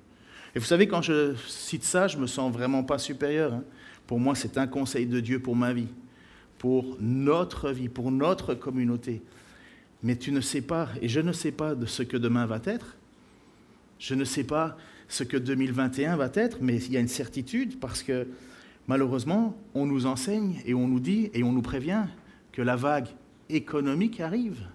Et 0.55 0.59
vous 0.59 0.65
savez, 0.65 0.87
quand 0.87 1.01
je 1.01 1.35
cite 1.47 1.83
ça, 1.83 2.07
je 2.07 2.17
me 2.17 2.27
sens 2.27 2.51
vraiment 2.51 2.83
pas 2.83 2.97
supérieur. 2.97 3.53
Hein. 3.53 3.63
Pour 4.07 4.19
moi, 4.19 4.35
c'est 4.35 4.57
un 4.57 4.67
conseil 4.67 5.05
de 5.05 5.19
Dieu 5.19 5.39
pour 5.39 5.55
ma 5.55 5.73
vie, 5.73 5.87
pour 6.57 6.97
notre 6.99 7.71
vie, 7.71 7.87
pour 7.87 8.11
notre 8.11 8.53
communauté. 8.53 9.21
Mais 10.03 10.17
tu 10.17 10.31
ne 10.31 10.41
sais 10.41 10.61
pas, 10.61 10.89
et 11.01 11.07
je 11.07 11.19
ne 11.19 11.31
sais 11.31 11.51
pas 11.51 11.75
de 11.75 11.85
ce 11.85 12.03
que 12.03 12.17
demain 12.17 12.45
va 12.45 12.59
être, 12.65 12.97
je 14.01 14.15
ne 14.15 14.25
sais 14.25 14.43
pas 14.43 14.75
ce 15.07 15.23
que 15.23 15.37
2021 15.37 16.17
va 16.17 16.29
être, 16.33 16.57
mais 16.59 16.77
il 16.77 16.91
y 16.91 16.97
a 16.97 16.99
une 16.99 17.07
certitude 17.07 17.79
parce 17.79 18.01
que 18.01 18.27
malheureusement, 18.87 19.55
on 19.75 19.85
nous 19.85 20.07
enseigne 20.07 20.59
et 20.65 20.73
on 20.73 20.87
nous 20.87 20.99
dit 20.99 21.29
et 21.35 21.43
on 21.43 21.51
nous 21.51 21.61
prévient 21.61 22.05
que 22.51 22.63
la 22.63 22.75
vague 22.75 23.07
économique 23.49 24.19
arrive, 24.19 24.65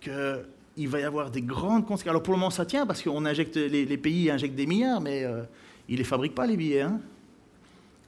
qu'il 0.00 0.88
va 0.88 1.00
y 1.00 1.02
avoir 1.02 1.32
des 1.32 1.42
grandes 1.42 1.84
conséquences. 1.84 2.10
Alors 2.10 2.22
pour 2.22 2.34
le 2.34 2.38
moment, 2.38 2.50
ça 2.50 2.64
tient 2.64 2.86
parce 2.86 3.02
qu'on 3.02 3.24
injecte, 3.24 3.56
les, 3.56 3.98
pays 3.98 4.30
injectent 4.30 4.54
des 4.54 4.66
milliards, 4.66 5.00
mais 5.00 5.24
euh, 5.24 5.42
ils 5.88 5.94
ne 5.94 5.98
les 5.98 6.04
fabriquent 6.04 6.36
pas, 6.36 6.46
les 6.46 6.56
billets. 6.56 6.82
Hein. 6.82 7.00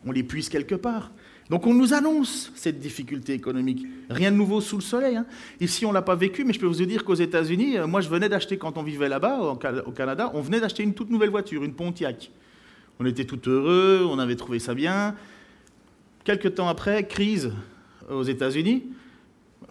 on 0.07 0.13
les 0.13 0.23
puise 0.23 0.49
quelque 0.49 0.77
part. 0.77 1.11
Donc 1.51 1.67
on 1.67 1.73
nous 1.73 1.95
annonce 1.95 2.53
cette 2.55 2.79
difficulté 2.79 3.33
économique. 3.33 3.87
Rien 4.11 4.31
de 4.31 4.37
nouveau 4.37 4.61
sous 4.61 4.77
le 4.77 4.83
soleil. 4.83 5.17
Hein. 5.17 5.27
Ici, 5.61 5.87
on 5.87 5.91
ne 5.91 5.95
l'a 5.95 6.03
pas 6.03 6.15
vécu, 6.15 6.45
mais 6.45 6.53
je 6.53 6.61
peux 6.61 6.67
vous 6.67 6.85
dire 6.85 7.05
qu'aux 7.05 7.15
États-Unis, 7.15 7.79
euh, 7.79 7.87
moi 7.87 8.01
je 8.01 8.09
venais 8.09 8.29
d'acheter, 8.29 8.59
quand 8.59 8.77
on 8.77 8.83
vivait 8.83 9.09
là-bas, 9.09 9.57
au 9.87 9.93
Canada, 9.93 10.31
on 10.35 10.43
venait 10.43 10.61
d'acheter 10.61 10.83
une 10.83 10.95
toute 10.95 11.11
nouvelle 11.11 11.31
voiture, 11.31 11.65
une 11.65 11.73
Pontiac. 11.73 12.31
On 13.01 13.07
était 13.07 13.25
tout 13.25 13.41
heureux, 13.49 14.07
on 14.11 14.19
avait 14.19 14.37
trouvé 14.37 14.59
ça 14.59 14.75
bien. 14.75 15.15
Quelques 16.25 16.57
temps 16.57 16.69
après, 16.69 17.07
crise 17.07 17.53
aux 18.11 18.25
États-Unis, 18.25 18.85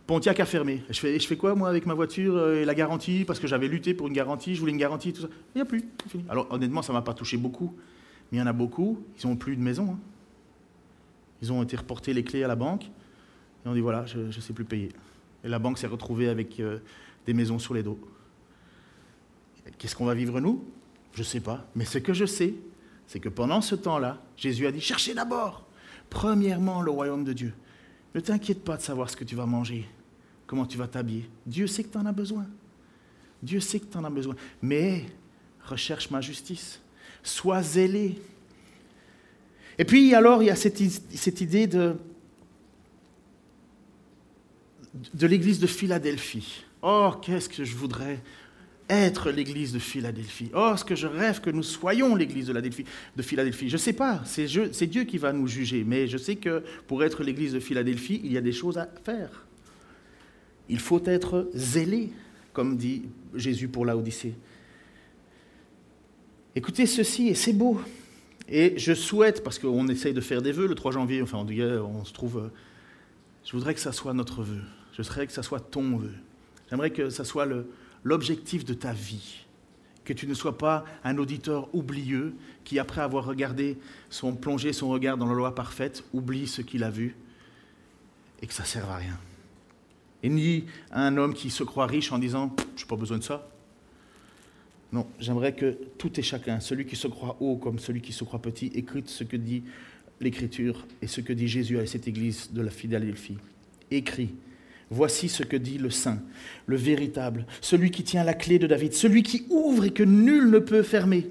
Pontiac 0.08 0.40
a 0.40 0.46
fermé. 0.46 0.84
Je 0.90 1.00
fais, 1.00 1.20
je 1.20 1.28
fais 1.28 1.36
quoi, 1.36 1.54
moi, 1.54 1.70
avec 1.70 1.86
ma 1.86 1.94
voiture 1.94 2.36
euh, 2.38 2.62
et 2.62 2.66
la 2.66 2.74
garantie? 2.74 3.24
Parce 3.26 3.40
que 3.40 3.48
j'avais 3.48 3.68
lutté 3.68 3.94
pour 3.94 4.08
une 4.08 4.13
garantie, 4.13 4.56
je 4.56 4.60
voulais 4.62 4.72
une 4.72 4.78
garantie, 4.80 5.13
tout 5.13 5.22
ça. 5.22 5.28
Il 5.54 5.58
n'y 5.58 5.62
a 5.62 5.66
plus. 5.66 5.84
Alors 6.30 6.48
honnêtement, 6.50 6.82
ça 6.82 6.94
ne 6.94 6.98
m'a 6.98 7.02
pas 7.04 7.13
touché 7.13 7.38
beaucoup, 7.38 7.74
mais 8.32 8.38
il 8.38 8.42
y 8.42 8.44
en 8.44 8.48
a 8.48 8.54
beaucoup, 8.54 9.04
ils 9.22 9.28
n'ont 9.28 9.36
plus 9.36 9.56
de 9.56 9.62
maison. 9.62 9.90
Hein. 9.92 10.00
Ils 11.41 11.52
ont 11.52 11.63
été 11.63 11.78
reportés 11.78 12.13
les 12.13 12.23
clés 12.23 12.43
à 12.43 12.47
la 12.47 12.56
banque 12.56 12.86
et 12.86 13.67
on 13.67 13.73
dit 13.73 13.80
voilà, 13.80 14.06
je 14.06 14.19
ne 14.19 14.32
sais 14.32 14.54
plus 14.54 14.65
payer. 14.65 14.89
Et 15.43 15.47
la 15.47 15.60
banque 15.60 15.78
s'est 15.78 15.88
retrouvée 15.88 16.30
avec 16.30 16.60
euh, 16.60 16.80
des 17.26 17.34
maisons 17.34 17.60
sur 17.60 17.73
les 17.73 17.84
dos. 17.84 18.00
Qu'est-ce 19.78 19.95
qu'on 19.95 20.06
va 20.06 20.13
vivre 20.13 20.39
nous? 20.39 20.63
Je 21.13 21.19
ne 21.19 21.26
sais 21.26 21.39
pas. 21.39 21.65
Mais 21.76 21.86
ce 21.86 21.97
que 21.97 22.13
je 22.13 22.26
sais, 22.26 22.54
c'est 23.06 23.19
que 23.19 23.30
pendant 23.30 23.62
ce 23.62 23.76
temps-là, 23.76 24.21
Jésus 24.36 24.67
a 24.67 24.71
dit 24.71 24.82
cherchez 24.82 25.13
d'abord, 25.13 25.65
premièrement, 26.10 26.82
le 26.82 26.91
royaume 26.91 27.23
de 27.23 27.34
Dieu. 27.34 27.54
Ne 28.15 28.19
t'inquiète 28.19 28.63
pas 28.63 28.78
de 28.78 28.82
savoir 28.82 29.10
ce 29.10 29.15
que 29.15 29.23
tu 29.23 29.36
vas 29.36 29.45
manger, 29.45 29.88
comment 30.45 30.65
tu 30.65 30.78
vas 30.78 30.88
t'habiller. 30.88 31.30
Dieu 31.45 31.67
sait 31.67 31.84
que 31.84 31.91
tu 31.91 31.97
en 31.97 32.06
as 32.06 32.12
besoin. 32.12 32.45
Dieu 33.43 33.60
sait 33.60 33.80
que 33.80 33.86
tu 33.86 33.97
en 33.97 34.04
as 34.04 34.10
besoin. 34.10 34.36
Mais 34.62 35.06
recherche 35.63 36.10
ma 36.10 36.21
justice. 36.21 36.82
Sois 37.23 37.62
zélé 37.62 38.19
et 39.80 39.86
puis 39.86 40.13
alors, 40.16 40.42
il 40.42 40.48
y 40.48 40.50
a 40.50 40.56
cette, 40.56 40.80
idée 41.42 41.68
de, 41.68 41.96
de 45.13 45.28
l'église 45.28 45.60
de 45.60 45.68
Philadelphie. 45.68 46.63
Oh, 46.82 47.12
qu'est-ce 47.22 47.50
que 47.50 47.63
je 47.63 47.76
voudrais 47.76 48.20
être 48.90 49.32
l'église 49.32 49.74
de 49.74 49.80
Philadelphie. 49.80 50.50
Oh, 50.56 50.74
ce 50.78 50.86
que 50.86 50.96
je 50.96 51.08
rêve 51.08 51.42
que 51.42 51.50
nous 51.50 51.63
soyons 51.63 52.16
l'église 52.16 52.48
de, 52.48 52.54
de 52.54 53.22
Philadelphie. 53.22 53.70
Je 53.70 53.76
ne 53.76 53.80
sais 53.80 53.94
pas, 53.94 54.22
c'est 54.26 54.88
Dieu 54.88 55.04
qui 55.04 55.18
va 55.18 55.34
nous 55.34 55.48
juger, 55.48 55.84
mais 55.86 56.08
je 56.08 56.18
sais 56.18 56.38
que 56.38 56.63
pour 56.88 57.04
être 57.04 57.24
l'église 57.24 57.54
de 57.54 57.60
Philadelphie, 57.60 58.22
il 58.24 58.32
y 58.32 58.38
a 58.38 58.42
des 58.42 58.52
choses 58.54 58.78
à 58.78 58.88
faire. 59.04 59.46
Il 60.70 60.80
faut 60.80 61.02
être 61.06 61.50
zélé, 61.54 62.12
comme 62.54 62.78
dit 62.78 63.04
Jésus 63.36 63.68
pour 63.68 63.86
l'Odyssée. 63.86 64.34
Écoutez 66.56 66.86
ceci, 66.86 67.28
et 67.28 67.36
c'est 67.36 67.54
beau. 67.54 67.80
Et 68.50 68.78
je 68.78 68.94
souhaite, 68.94 69.44
parce 69.44 69.60
qu'on 69.60 69.88
essaye 69.88 70.14
de 70.14 70.22
faire 70.22 70.42
des 70.42 70.52
vœux 70.52 70.68
le 70.68 70.76
3 70.76 70.92
janvier, 70.94 71.22
enfin 71.22 71.38
on 71.38 72.06
se 72.06 72.14
trouve, 72.14 72.38
euh, 72.38 72.52
je 73.44 73.52
voudrais 73.52 73.74
que 73.74 73.80
ça 73.80 73.92
soit 73.92 74.14
notre 74.14 74.42
vœu. 74.42 74.62
Je 74.94 75.02
voudrais 75.02 75.28
que 75.28 75.34
ça 75.34 75.44
soit 75.44 75.60
ton 75.60 75.98
vœu. 75.98 76.14
J'aimerais 76.70 76.92
que 76.92 77.10
ça 77.10 77.24
soit 77.24 77.48
l'objectif 78.04 78.66
de 78.66 78.74
ta 78.74 78.94
vie. 78.94 79.46
Que 80.06 80.14
tu 80.14 80.28
ne 80.28 80.34
sois 80.34 80.58
pas 80.58 80.86
un 81.04 81.18
auditeur 81.18 81.74
oublieux 81.76 82.34
qui, 82.64 82.80
après 82.80 83.02
avoir 83.02 83.26
regardé 83.26 83.78
son, 84.10 84.34
plongé 84.36 84.72
son 84.72 84.90
regard 84.90 85.18
dans 85.18 85.28
la 85.28 85.34
loi 85.34 85.54
parfaite, 85.54 86.04
oublie 86.14 86.48
ce 86.48 86.62
qu'il 86.62 86.84
a 86.84 86.90
vu 86.90 87.16
et 88.42 88.48
que 88.48 88.54
ça 88.54 88.64
ne 88.64 88.68
sert 88.68 88.90
à 88.90 88.98
rien. 88.98 89.18
Et 90.24 90.30
ni 90.30 90.66
un 90.92 91.18
homme 91.18 91.34
qui 91.34 91.50
se 91.50 91.64
croit 91.64 91.86
riche 91.86 92.12
en 92.12 92.20
disant 92.20 92.56
Je 92.76 92.84
n'ai 92.84 92.88
pas 92.88 92.96
besoin 92.96 93.18
de 93.18 93.24
ça, 93.24 93.48
non, 94.93 95.06
j'aimerais 95.19 95.54
que 95.54 95.78
tout 95.97 96.17
et 96.19 96.23
chacun, 96.23 96.60
celui 96.60 96.86
qui 96.86 96.95
se 96.95 97.08
croit 97.08 97.38
haut 97.41 97.58
comme 97.58 97.78
celui 97.78 98.02
qui 98.02 98.13
se 98.13 98.23
croit 98.23 98.41
petit, 98.41 98.71
écoute 98.73 99.10
ce 99.10 99.23
que 99.23 99.36
dit 99.36 99.63
l'Écriture 100.21 100.88
et 101.02 101.08
ce 101.08 101.19
que 101.19 101.34
dit 101.34 101.47
Jésus 101.47 101.78
à 101.78 101.86
cette 101.86 102.08
église 102.08 102.52
de 102.54 102.62
la 102.62 102.71
Philadelphie. 102.71 103.38
Écrit, 103.91 104.34
voici 104.89 105.28
ce 105.28 105.43
que 105.43 105.58
dit 105.58 105.78
le 105.78 105.89
Saint, 105.89 106.21
le 106.67 106.78
véritable, 106.78 107.45
celui 107.62 107.91
qui 107.91 108.04
tient 108.04 108.23
la 108.23 108.34
clé 108.34 108.60
de 108.60 108.67
David, 108.67 108.93
celui 108.93 109.23
qui 109.23 109.45
ouvre 109.50 109.86
et 109.86 109.91
que 109.91 110.04
nul 110.04 110.50
ne 110.50 110.60
peut 110.60 110.84
fermer. 110.84 111.28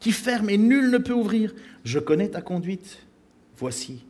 qui 0.00 0.12
ferme 0.12 0.48
et 0.48 0.58
nul 0.58 0.90
ne 0.90 0.98
peut 0.98 1.12
ouvrir. 1.12 1.54
Je 1.84 1.98
connais 1.98 2.28
ta 2.28 2.40
conduite. 2.40 2.98
Voici, 3.56 4.04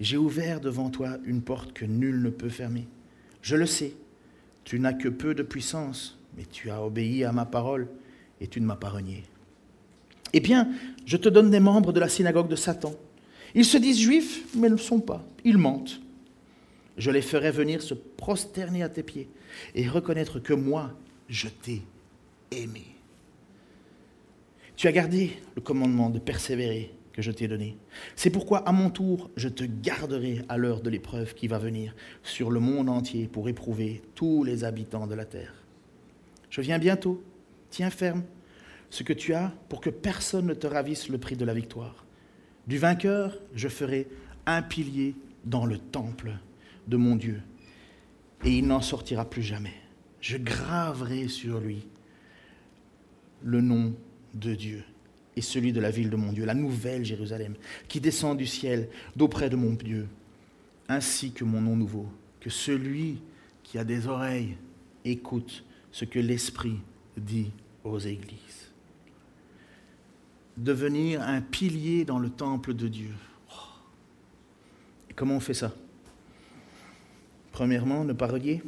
j'ai 0.00 0.16
ouvert 0.16 0.60
devant 0.60 0.90
toi 0.90 1.18
une 1.24 1.42
porte 1.42 1.72
que 1.72 1.84
nul 1.84 2.22
ne 2.22 2.30
peut 2.30 2.48
fermer. 2.48 2.86
Je 3.42 3.56
le 3.56 3.66
sais, 3.66 3.94
tu 4.64 4.78
n'as 4.78 4.92
que 4.92 5.08
peu 5.08 5.34
de 5.34 5.42
puissance, 5.42 6.18
mais 6.36 6.44
tu 6.44 6.70
as 6.70 6.82
obéi 6.82 7.24
à 7.24 7.32
ma 7.32 7.46
parole 7.46 7.88
et 8.44 8.46
tu 8.46 8.60
ne 8.60 8.66
m'as 8.66 8.76
pas 8.76 8.90
renié. 8.90 9.24
Eh 10.34 10.40
bien, 10.40 10.68
je 11.06 11.16
te 11.16 11.30
donne 11.30 11.50
des 11.50 11.60
membres 11.60 11.92
de 11.92 12.00
la 12.00 12.10
synagogue 12.10 12.48
de 12.48 12.56
Satan. 12.56 12.92
Ils 13.54 13.64
se 13.64 13.78
disent 13.78 14.00
juifs, 14.00 14.44
mais 14.54 14.68
ne 14.68 14.74
le 14.74 14.78
sont 14.78 15.00
pas. 15.00 15.24
Ils 15.44 15.56
mentent. 15.56 15.98
Je 16.98 17.10
les 17.10 17.22
ferai 17.22 17.50
venir 17.50 17.80
se 17.80 17.94
prosterner 17.94 18.82
à 18.82 18.90
tes 18.90 19.02
pieds 19.02 19.30
et 19.74 19.88
reconnaître 19.88 20.40
que 20.40 20.52
moi, 20.52 20.92
je 21.28 21.48
t'ai 21.48 21.82
aimé. 22.50 22.84
Tu 24.76 24.88
as 24.88 24.92
gardé 24.92 25.30
le 25.56 25.62
commandement 25.62 26.10
de 26.10 26.18
persévérer 26.18 26.92
que 27.12 27.22
je 27.22 27.30
t'ai 27.30 27.48
donné. 27.48 27.78
C'est 28.14 28.30
pourquoi, 28.30 28.58
à 28.68 28.72
mon 28.72 28.90
tour, 28.90 29.30
je 29.36 29.48
te 29.48 29.64
garderai 29.64 30.42
à 30.50 30.58
l'heure 30.58 30.82
de 30.82 30.90
l'épreuve 30.90 31.32
qui 31.34 31.48
va 31.48 31.58
venir 31.58 31.94
sur 32.22 32.50
le 32.50 32.60
monde 32.60 32.90
entier 32.90 33.26
pour 33.26 33.48
éprouver 33.48 34.02
tous 34.14 34.44
les 34.44 34.64
habitants 34.64 35.06
de 35.06 35.14
la 35.14 35.24
terre. 35.24 35.54
Je 36.50 36.60
viens 36.60 36.78
bientôt. 36.78 37.24
Tiens 37.70 37.90
ferme 37.90 38.24
ce 38.94 39.02
que 39.02 39.12
tu 39.12 39.34
as 39.34 39.52
pour 39.68 39.80
que 39.80 39.90
personne 39.90 40.46
ne 40.46 40.54
te 40.54 40.68
ravisse 40.68 41.08
le 41.08 41.18
prix 41.18 41.34
de 41.34 41.44
la 41.44 41.52
victoire. 41.52 42.06
Du 42.68 42.78
vainqueur, 42.78 43.36
je 43.52 43.66
ferai 43.66 44.06
un 44.46 44.62
pilier 44.62 45.16
dans 45.44 45.66
le 45.66 45.78
temple 45.78 46.30
de 46.86 46.96
mon 46.96 47.16
Dieu, 47.16 47.42
et 48.44 48.52
il 48.52 48.68
n'en 48.68 48.80
sortira 48.80 49.28
plus 49.28 49.42
jamais. 49.42 49.74
Je 50.20 50.36
graverai 50.36 51.26
sur 51.26 51.58
lui 51.58 51.88
le 53.42 53.60
nom 53.60 53.94
de 54.32 54.54
Dieu 54.54 54.84
et 55.34 55.40
celui 55.40 55.72
de 55.72 55.80
la 55.80 55.90
ville 55.90 56.08
de 56.08 56.16
mon 56.16 56.32
Dieu, 56.32 56.44
la 56.44 56.54
nouvelle 56.54 57.04
Jérusalem, 57.04 57.56
qui 57.88 58.00
descend 58.00 58.38
du 58.38 58.46
ciel 58.46 58.88
d'auprès 59.16 59.50
de 59.50 59.56
mon 59.56 59.72
Dieu, 59.72 60.06
ainsi 60.88 61.32
que 61.32 61.42
mon 61.42 61.60
nom 61.60 61.74
nouveau, 61.74 62.06
que 62.38 62.48
celui 62.48 63.18
qui 63.64 63.76
a 63.76 63.82
des 63.82 64.06
oreilles 64.06 64.56
écoute 65.04 65.64
ce 65.90 66.04
que 66.04 66.20
l'Esprit 66.20 66.78
dit 67.16 67.50
aux 67.82 67.98
églises. 67.98 68.63
Devenir 70.56 71.22
un 71.22 71.40
pilier 71.40 72.04
dans 72.04 72.18
le 72.18 72.30
temple 72.30 72.74
de 72.74 72.88
Dieu. 72.88 73.12
Comment 75.16 75.36
on 75.36 75.40
fait 75.40 75.54
ça? 75.54 75.72
Premièrement, 77.52 78.04
ne 78.04 78.12
pas 78.12 78.26
renier, 78.26 78.62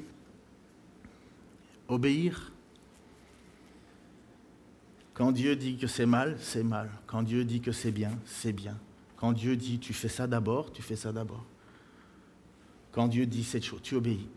obéir 1.89 2.53
quand 5.17 5.33
Dieu 5.33 5.57
dit 5.57 5.79
que 5.79 5.87
c'est 5.87 6.05
mal, 6.05 6.37
c'est 6.39 6.63
mal. 6.63 6.91
Quand 7.07 7.23
Dieu 7.23 7.43
dit 7.43 7.63
que 7.63 7.73
c'est 7.73 7.91
bien, 7.91 8.13
c'est 8.27 8.53
bien. 8.53 8.77
Quand 9.17 9.33
Dieu 9.33 9.57
dit 9.57 9.79
tu 9.79 9.95
fais 9.95 10.11
ça 10.11 10.27
d'abord, 10.27 10.71
tu 10.71 10.83
fais 10.83 10.95
ça 10.95 11.11
d'abord. 11.11 11.43
Quand 12.93 13.09
Dieu 13.09 13.25
dit 13.25 13.43
cette 13.43 13.65
chose, 13.65 13.81
tu 13.83 13.95
obéis. 13.95 14.29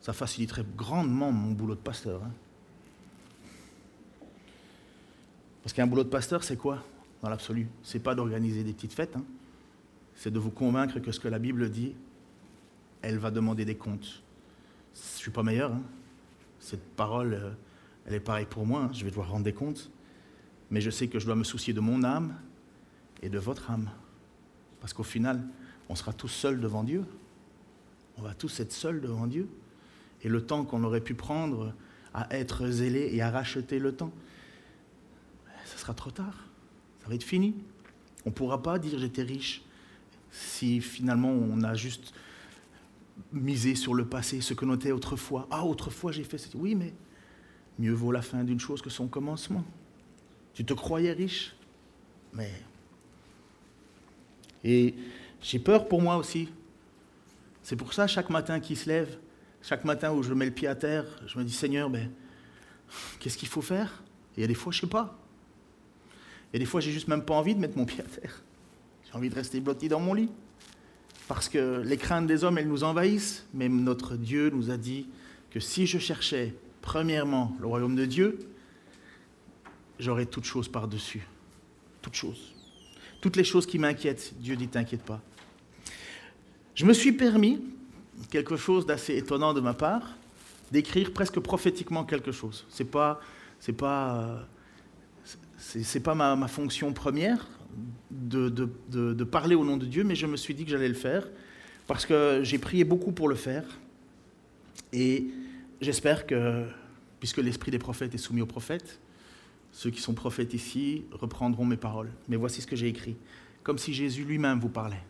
Ça 0.00 0.12
faciliterait 0.12 0.64
grandement 0.76 1.32
mon 1.32 1.50
boulot 1.50 1.74
de 1.74 1.80
pasteur. 1.80 2.22
Hein. 2.22 2.30
Parce 5.62 5.72
qu'un 5.72 5.86
boulot 5.86 6.04
de 6.04 6.08
pasteur, 6.08 6.42
c'est 6.42 6.56
quoi 6.56 6.84
dans 7.22 7.28
l'absolu? 7.28 7.68
C'est 7.82 8.00
pas 8.00 8.14
d'organiser 8.14 8.64
des 8.64 8.72
petites 8.72 8.92
fêtes. 8.92 9.16
Hein. 9.16 9.24
C'est 10.14 10.30
de 10.30 10.38
vous 10.38 10.50
convaincre 10.50 10.98
que 10.98 11.12
ce 11.12 11.20
que 11.20 11.28
la 11.28 11.38
Bible 11.38 11.70
dit, 11.70 11.94
elle 13.00 13.18
va 13.18 13.30
demander 13.30 13.64
des 13.64 13.76
comptes. 13.76 14.22
Je 14.94 15.18
suis 15.18 15.30
pas 15.30 15.42
meilleur. 15.42 15.72
Hein. 15.72 15.82
Cette 16.58 16.84
parole. 16.94 17.34
Euh, 17.34 17.50
elle 18.06 18.14
est 18.14 18.20
pareille 18.20 18.46
pour 18.46 18.66
moi, 18.66 18.82
hein. 18.82 18.90
je 18.92 19.04
vais 19.04 19.10
devoir 19.10 19.30
rendre 19.30 19.44
des 19.44 19.52
comptes, 19.52 19.90
mais 20.70 20.80
je 20.80 20.90
sais 20.90 21.06
que 21.06 21.18
je 21.18 21.26
dois 21.26 21.36
me 21.36 21.44
soucier 21.44 21.72
de 21.72 21.80
mon 21.80 22.02
âme 22.02 22.34
et 23.22 23.28
de 23.28 23.38
votre 23.38 23.70
âme. 23.70 23.90
Parce 24.80 24.92
qu'au 24.92 25.04
final, 25.04 25.40
on 25.88 25.94
sera 25.94 26.12
tous 26.12 26.28
seuls 26.28 26.60
devant 26.60 26.82
Dieu. 26.82 27.04
On 28.18 28.22
va 28.22 28.34
tous 28.34 28.58
être 28.60 28.72
seuls 28.72 29.00
devant 29.00 29.26
Dieu. 29.26 29.48
Et 30.22 30.28
le 30.28 30.44
temps 30.44 30.64
qu'on 30.64 30.82
aurait 30.84 31.00
pu 31.00 31.14
prendre 31.14 31.72
à 32.14 32.34
être 32.36 32.68
zélé 32.68 33.10
et 33.12 33.22
à 33.22 33.30
racheter 33.30 33.78
le 33.78 33.92
temps, 33.92 34.12
sera 35.82 35.94
trop 35.94 36.10
tard. 36.10 36.48
Ça 37.02 37.08
va 37.08 37.14
être 37.14 37.22
fini. 37.22 37.54
On 38.24 38.30
ne 38.30 38.34
pourra 38.34 38.62
pas 38.62 38.78
dire 38.78 38.98
j'étais 38.98 39.22
riche 39.22 39.62
si 40.30 40.80
finalement 40.80 41.30
on 41.30 41.62
a 41.62 41.74
juste 41.74 42.14
misé 43.32 43.74
sur 43.74 43.92
le 43.92 44.06
passé, 44.06 44.40
ce 44.40 44.54
que 44.54 44.64
notait 44.64 44.92
autrefois. 44.92 45.46
Ah, 45.50 45.64
autrefois 45.64 46.12
j'ai 46.12 46.24
fait 46.24 46.38
ça. 46.38 46.48
Oui, 46.54 46.74
mais 46.74 46.94
Mieux 47.78 47.92
vaut 47.92 48.12
la 48.12 48.22
fin 48.22 48.44
d'une 48.44 48.60
chose 48.60 48.82
que 48.82 48.90
son 48.90 49.08
commencement. 49.08 49.64
Tu 50.54 50.64
te 50.64 50.74
croyais 50.74 51.12
riche, 51.12 51.54
mais... 52.32 52.52
Et 54.64 54.94
j'ai 55.40 55.58
peur 55.58 55.88
pour 55.88 56.00
moi 56.00 56.16
aussi. 56.16 56.48
C'est 57.62 57.76
pour 57.76 57.92
ça, 57.92 58.06
chaque 58.06 58.30
matin 58.30 58.60
qui 58.60 58.76
se 58.76 58.88
lève, 58.88 59.18
chaque 59.62 59.84
matin 59.84 60.12
où 60.12 60.22
je 60.22 60.32
mets 60.34 60.44
le 60.44 60.52
pied 60.52 60.68
à 60.68 60.74
terre, 60.74 61.04
je 61.26 61.38
me 61.38 61.44
dis, 61.44 61.52
Seigneur, 61.52 61.90
ben, 61.90 62.10
qu'est-ce 63.18 63.38
qu'il 63.38 63.48
faut 63.48 63.62
faire? 63.62 64.02
Et 64.36 64.38
il 64.38 64.40
y 64.42 64.44
a 64.44 64.46
des 64.46 64.54
fois, 64.54 64.72
je 64.72 64.78
ne 64.78 64.80
sais 64.82 64.86
pas. 64.86 65.18
A 66.54 66.58
des 66.58 66.64
fois, 66.66 66.80
j'ai 66.80 66.92
juste 66.92 67.08
même 67.08 67.24
pas 67.24 67.34
envie 67.34 67.54
de 67.54 67.60
mettre 67.60 67.76
mon 67.76 67.84
pied 67.84 68.00
à 68.00 68.20
terre. 68.20 68.42
J'ai 69.06 69.16
envie 69.16 69.30
de 69.30 69.34
rester 69.34 69.60
blotti 69.60 69.88
dans 69.88 70.00
mon 70.00 70.14
lit. 70.14 70.28
Parce 71.28 71.48
que 71.48 71.80
les 71.84 71.96
craintes 71.96 72.26
des 72.26 72.44
hommes, 72.44 72.58
elles 72.58 72.68
nous 72.68 72.84
envahissent. 72.84 73.46
Mais 73.54 73.68
notre 73.68 74.16
Dieu 74.16 74.50
nous 74.50 74.70
a 74.70 74.76
dit 74.76 75.06
que 75.50 75.60
si 75.60 75.86
je 75.86 75.98
cherchais 75.98 76.54
premièrement 76.82 77.56
le 77.60 77.66
royaume 77.66 77.96
de 77.96 78.04
Dieu, 78.04 78.38
j'aurai 79.98 80.26
toutes 80.26 80.44
choses 80.44 80.68
par-dessus. 80.68 81.26
Toutes 82.02 82.16
choses. 82.16 82.52
Toutes 83.20 83.36
les 83.36 83.44
choses 83.44 83.66
qui 83.66 83.78
m'inquiètent, 83.78 84.34
Dieu 84.40 84.56
dit 84.56 84.68
t'inquiète 84.68 85.02
pas. 85.02 85.20
Je 86.74 86.84
me 86.84 86.92
suis 86.92 87.12
permis, 87.12 87.60
quelque 88.30 88.56
chose 88.56 88.86
d'assez 88.86 89.16
étonnant 89.16 89.54
de 89.54 89.60
ma 89.60 89.74
part, 89.74 90.16
d'écrire 90.72 91.12
presque 91.12 91.38
prophétiquement 91.38 92.04
quelque 92.04 92.32
chose. 92.32 92.66
C'est 92.68 92.90
pas, 92.90 93.20
c'est 93.60 93.74
pas, 93.74 94.48
c'est, 95.62 96.00
pas 96.00 96.14
ma, 96.14 96.48
fonction 96.48 96.92
première 96.92 97.48
de, 98.10 98.48
de 98.48 99.24
parler 99.24 99.54
au 99.54 99.64
nom 99.64 99.76
de 99.76 99.86
Dieu, 99.86 100.04
mais 100.04 100.14
je 100.14 100.26
me 100.26 100.36
suis 100.36 100.54
dit 100.54 100.64
que 100.64 100.70
j'allais 100.70 100.88
le 100.88 100.94
faire 100.94 101.28
parce 101.86 102.06
que 102.06 102.40
j'ai 102.42 102.58
prié 102.58 102.84
beaucoup 102.84 103.12
pour 103.12 103.28
le 103.28 103.34
faire 103.34 103.64
et 104.92 105.26
J'espère 105.82 106.28
que, 106.28 106.64
puisque 107.18 107.38
l'esprit 107.38 107.72
des 107.72 107.78
prophètes 107.80 108.14
est 108.14 108.18
soumis 108.18 108.40
aux 108.40 108.46
prophètes, 108.46 109.00
ceux 109.72 109.90
qui 109.90 110.00
sont 110.00 110.14
prophètes 110.14 110.54
ici 110.54 111.04
reprendront 111.10 111.64
mes 111.64 111.76
paroles. 111.76 112.12
Mais 112.28 112.36
voici 112.36 112.62
ce 112.62 112.68
que 112.68 112.76
j'ai 112.76 112.86
écrit, 112.86 113.16
comme 113.64 113.78
si 113.78 113.92
Jésus 113.92 114.24
lui-même 114.24 114.60
vous 114.60 114.68
parlait. 114.68 115.02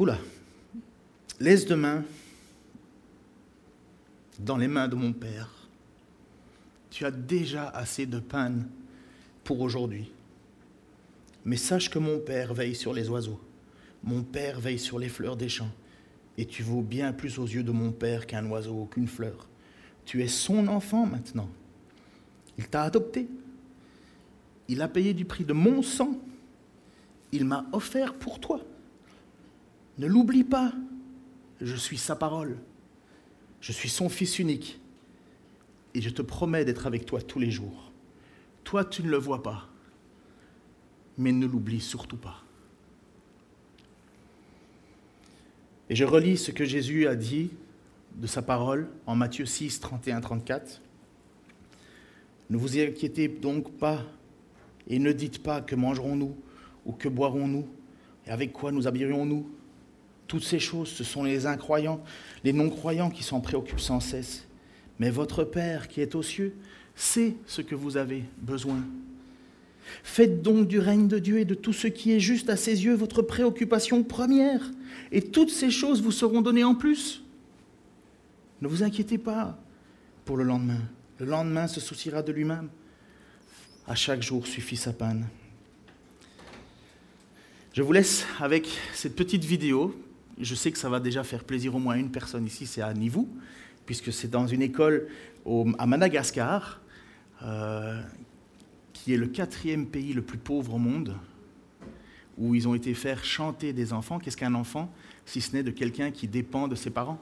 Oula, 0.00 0.18
laisse 1.38 1.64
demain 1.64 2.02
dans 4.44 4.56
les 4.56 4.68
mains 4.68 4.88
de 4.88 4.94
mon 4.94 5.12
Père. 5.12 5.50
Tu 6.90 7.04
as 7.04 7.10
déjà 7.10 7.68
assez 7.68 8.06
de 8.06 8.18
peine 8.18 8.68
pour 9.44 9.60
aujourd'hui. 9.60 10.10
Mais 11.44 11.56
sache 11.56 11.90
que 11.90 11.98
mon 11.98 12.18
Père 12.18 12.54
veille 12.54 12.74
sur 12.74 12.92
les 12.92 13.08
oiseaux. 13.08 13.40
Mon 14.02 14.22
Père 14.22 14.60
veille 14.60 14.78
sur 14.78 14.98
les 14.98 15.08
fleurs 15.08 15.36
des 15.36 15.48
champs, 15.48 15.70
et 16.38 16.46
tu 16.46 16.62
vaux 16.62 16.82
bien 16.82 17.12
plus 17.12 17.38
aux 17.38 17.44
yeux 17.46 17.62
de 17.62 17.70
mon 17.70 17.92
Père 17.92 18.26
qu'un 18.26 18.46
oiseau 18.46 18.82
ou 18.82 18.86
qu'une 18.86 19.08
fleur. 19.08 19.46
Tu 20.06 20.22
es 20.22 20.28
son 20.28 20.68
enfant 20.68 21.06
maintenant. 21.06 21.48
Il 22.58 22.66
t'a 22.66 22.82
adopté. 22.82 23.28
Il 24.68 24.82
a 24.82 24.88
payé 24.88 25.14
du 25.14 25.24
prix 25.24 25.44
de 25.44 25.52
mon 25.52 25.82
sang. 25.82 26.18
Il 27.32 27.44
m'a 27.44 27.66
offert 27.72 28.14
pour 28.14 28.40
toi. 28.40 28.60
Ne 29.98 30.06
l'oublie 30.06 30.44
pas. 30.44 30.72
Je 31.60 31.76
suis 31.76 31.98
sa 31.98 32.16
parole. 32.16 32.56
Je 33.60 33.72
suis 33.72 33.88
son 33.88 34.08
fils 34.08 34.38
unique. 34.38 34.80
Et 35.94 36.00
je 36.00 36.10
te 36.10 36.22
promets 36.22 36.64
d'être 36.64 36.86
avec 36.86 37.04
toi 37.04 37.20
tous 37.20 37.38
les 37.38 37.50
jours. 37.50 37.90
Toi, 38.64 38.84
tu 38.84 39.02
ne 39.02 39.08
le 39.08 39.16
vois 39.16 39.42
pas. 39.42 39.68
Mais 41.18 41.32
ne 41.32 41.46
l'oublie 41.46 41.80
surtout 41.80 42.16
pas. 42.16 42.44
Et 45.88 45.96
je 45.96 46.04
relis 46.04 46.36
ce 46.36 46.52
que 46.52 46.64
Jésus 46.64 47.08
a 47.08 47.16
dit 47.16 47.50
de 48.14 48.26
sa 48.28 48.42
parole 48.42 48.88
en 49.06 49.16
Matthieu 49.16 49.44
6, 49.44 49.80
31, 49.80 50.20
34. 50.20 50.80
Ne 52.48 52.56
vous 52.56 52.78
inquiétez 52.78 53.28
donc 53.28 53.72
pas 53.78 54.04
et 54.88 54.98
ne 54.98 55.12
dites 55.12 55.42
pas 55.42 55.60
que 55.60 55.74
mangerons-nous 55.74 56.36
ou 56.86 56.92
que 56.92 57.08
boirons-nous 57.08 57.68
et 58.26 58.30
avec 58.30 58.52
quoi 58.52 58.72
nous 58.72 58.86
habillerions-nous. 58.86 59.48
Toutes 60.30 60.44
ces 60.44 60.60
choses, 60.60 60.88
ce 60.90 61.02
sont 61.02 61.24
les 61.24 61.46
incroyants, 61.46 62.00
les 62.44 62.52
non-croyants 62.52 63.10
qui 63.10 63.24
s'en 63.24 63.40
préoccupent 63.40 63.80
sans 63.80 63.98
cesse. 63.98 64.46
Mais 65.00 65.10
votre 65.10 65.42
Père 65.42 65.88
qui 65.88 66.00
est 66.02 66.14
aux 66.14 66.22
cieux 66.22 66.54
sait 66.94 67.34
ce 67.46 67.62
que 67.62 67.74
vous 67.74 67.96
avez 67.96 68.22
besoin. 68.40 68.78
Faites 70.04 70.40
donc 70.40 70.68
du 70.68 70.78
règne 70.78 71.08
de 71.08 71.18
Dieu 71.18 71.40
et 71.40 71.44
de 71.44 71.56
tout 71.56 71.72
ce 71.72 71.88
qui 71.88 72.12
est 72.12 72.20
juste 72.20 72.48
à 72.48 72.54
ses 72.56 72.84
yeux 72.84 72.94
votre 72.94 73.22
préoccupation 73.22 74.04
première, 74.04 74.70
et 75.10 75.20
toutes 75.20 75.50
ces 75.50 75.68
choses 75.68 76.00
vous 76.00 76.12
seront 76.12 76.42
données 76.42 76.62
en 76.62 76.76
plus. 76.76 77.24
Ne 78.62 78.68
vous 78.68 78.84
inquiétez 78.84 79.18
pas 79.18 79.58
pour 80.24 80.36
le 80.36 80.44
lendemain. 80.44 80.78
Le 81.18 81.26
lendemain 81.26 81.66
se 81.66 81.80
souciera 81.80 82.22
de 82.22 82.30
lui-même. 82.30 82.68
À 83.88 83.96
chaque 83.96 84.22
jour 84.22 84.46
suffit 84.46 84.76
sa 84.76 84.92
panne. 84.92 85.26
Je 87.72 87.82
vous 87.82 87.92
laisse 87.92 88.24
avec 88.38 88.68
cette 88.94 89.16
petite 89.16 89.42
vidéo. 89.42 89.92
Je 90.40 90.54
sais 90.54 90.72
que 90.72 90.78
ça 90.78 90.88
va 90.88 91.00
déjà 91.00 91.22
faire 91.22 91.44
plaisir 91.44 91.74
au 91.74 91.78
moins 91.78 91.94
à 91.94 91.98
une 91.98 92.10
personne 92.10 92.46
ici, 92.46 92.66
c'est 92.66 92.80
à 92.80 92.92
Nivou, 92.94 93.28
puisque 93.84 94.12
c'est 94.12 94.28
dans 94.28 94.46
une 94.46 94.62
école 94.62 95.08
à 95.78 95.86
Madagascar, 95.86 96.80
euh, 97.42 98.00
qui 98.92 99.12
est 99.12 99.16
le 99.16 99.26
quatrième 99.26 99.86
pays 99.86 100.12
le 100.12 100.22
plus 100.22 100.38
pauvre 100.38 100.74
au 100.74 100.78
monde, 100.78 101.14
où 102.38 102.54
ils 102.54 102.66
ont 102.66 102.74
été 102.74 102.94
faire 102.94 103.22
chanter 103.22 103.72
des 103.72 103.92
enfants. 103.92 104.18
Qu'est-ce 104.18 104.36
qu'un 104.36 104.54
enfant, 104.54 104.92
si 105.26 105.40
ce 105.42 105.54
n'est 105.54 105.62
de 105.62 105.70
quelqu'un 105.70 106.10
qui 106.10 106.26
dépend 106.26 106.68
de 106.68 106.74
ses 106.74 106.90
parents? 106.90 107.20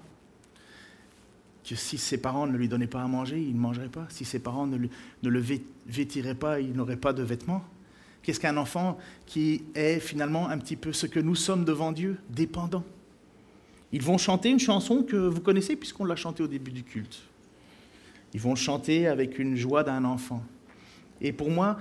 Que 1.68 1.74
si 1.74 1.98
ses 1.98 2.18
parents 2.18 2.46
ne 2.46 2.56
lui 2.56 2.68
donnaient 2.68 2.86
pas 2.86 3.02
à 3.02 3.08
manger, 3.08 3.40
il 3.40 3.54
ne 3.54 3.60
mangerait 3.60 3.88
pas. 3.88 4.06
Si 4.10 4.24
ses 4.24 4.38
parents 4.38 4.66
ne, 4.66 4.78
le 5.22 5.44
vêtiraient 5.86 6.36
pas, 6.36 6.60
il 6.60 6.72
n'aurait 6.72 6.96
pas 6.96 7.12
de 7.12 7.22
vêtements. 7.22 7.64
Qu'est-ce 8.22 8.40
qu'un 8.40 8.56
enfant 8.56 8.96
qui 9.26 9.64
est 9.74 9.98
finalement 10.00 10.48
un 10.48 10.58
petit 10.58 10.76
peu 10.76 10.92
ce 10.92 11.06
que 11.06 11.20
nous 11.20 11.34
sommes 11.34 11.64
devant 11.64 11.92
Dieu, 11.92 12.18
dépendant? 12.30 12.84
Ils 13.92 14.02
vont 14.02 14.18
chanter 14.18 14.50
une 14.50 14.58
chanson 14.58 15.02
que 15.02 15.16
vous 15.16 15.40
connaissez 15.40 15.76
puisqu'on 15.76 16.04
l'a 16.04 16.16
chantée 16.16 16.42
au 16.42 16.48
début 16.48 16.72
du 16.72 16.82
culte. 16.82 17.20
Ils 18.34 18.40
vont 18.40 18.54
chanter 18.54 19.06
avec 19.06 19.38
une 19.38 19.56
joie 19.56 19.82
d'un 19.82 20.04
enfant. 20.04 20.42
Et 21.20 21.32
pour 21.32 21.50
moi, 21.50 21.78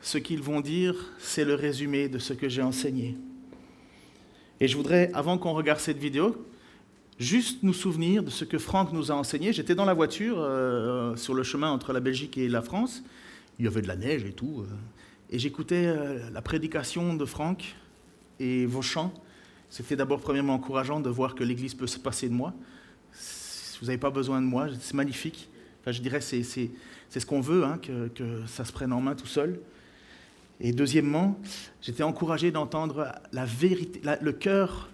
ce 0.00 0.18
qu'ils 0.18 0.42
vont 0.42 0.60
dire, 0.60 0.94
c'est 1.18 1.44
le 1.44 1.54
résumé 1.54 2.08
de 2.08 2.18
ce 2.18 2.32
que 2.32 2.48
j'ai 2.48 2.62
enseigné. 2.62 3.16
Et 4.60 4.68
je 4.68 4.76
voudrais, 4.76 5.10
avant 5.12 5.38
qu'on 5.38 5.52
regarde 5.52 5.80
cette 5.80 5.98
vidéo, 5.98 6.46
juste 7.18 7.62
nous 7.62 7.72
souvenir 7.72 8.22
de 8.22 8.30
ce 8.30 8.44
que 8.44 8.58
Franck 8.58 8.92
nous 8.92 9.10
a 9.10 9.14
enseigné. 9.14 9.52
J'étais 9.52 9.74
dans 9.74 9.84
la 9.84 9.94
voiture 9.94 10.36
euh, 10.38 11.16
sur 11.16 11.34
le 11.34 11.42
chemin 11.42 11.70
entre 11.70 11.92
la 11.92 12.00
Belgique 12.00 12.38
et 12.38 12.48
la 12.48 12.62
France. 12.62 13.02
Il 13.58 13.64
y 13.64 13.68
avait 13.68 13.82
de 13.82 13.88
la 13.88 13.96
neige 13.96 14.24
et 14.24 14.32
tout. 14.32 14.60
Euh, 14.62 14.74
et 15.30 15.38
j'écoutais 15.38 15.86
euh, 15.86 16.30
la 16.30 16.42
prédication 16.42 17.14
de 17.14 17.24
Franck 17.24 17.74
et 18.40 18.66
vos 18.66 18.82
chants. 18.82 19.12
C'était 19.70 19.96
d'abord 19.96 20.20
premièrement 20.20 20.54
encourageant 20.54 21.00
de 21.00 21.10
voir 21.10 21.34
que 21.34 21.44
l'Église 21.44 21.74
peut 21.74 21.86
se 21.86 21.98
passer 21.98 22.28
de 22.28 22.34
moi. 22.34 22.54
Vous 23.80 23.86
n'avez 23.86 23.98
pas 23.98 24.10
besoin 24.10 24.40
de 24.40 24.46
moi, 24.46 24.68
c'est 24.80 24.94
magnifique. 24.94 25.48
Enfin, 25.80 25.92
je 25.92 26.00
dirais 26.00 26.20
c'est 26.20 26.42
c'est 26.42 27.20
ce 27.20 27.26
qu'on 27.26 27.40
veut, 27.40 27.64
hein, 27.64 27.78
que, 27.80 28.08
que, 28.08 28.46
ça 28.46 28.64
se 28.64 28.72
prenne 28.72 28.92
en 28.92 29.00
main 29.00 29.14
tout 29.14 29.26
seul. 29.26 29.60
Et 30.60 30.72
deuxièmement, 30.72 31.38
j'étais 31.80 32.02
encouragé 32.02 32.50
d'entendre 32.50 33.12
la 33.32 33.44
vérité, 33.44 34.02
le 34.20 34.32
cœur 34.32 34.90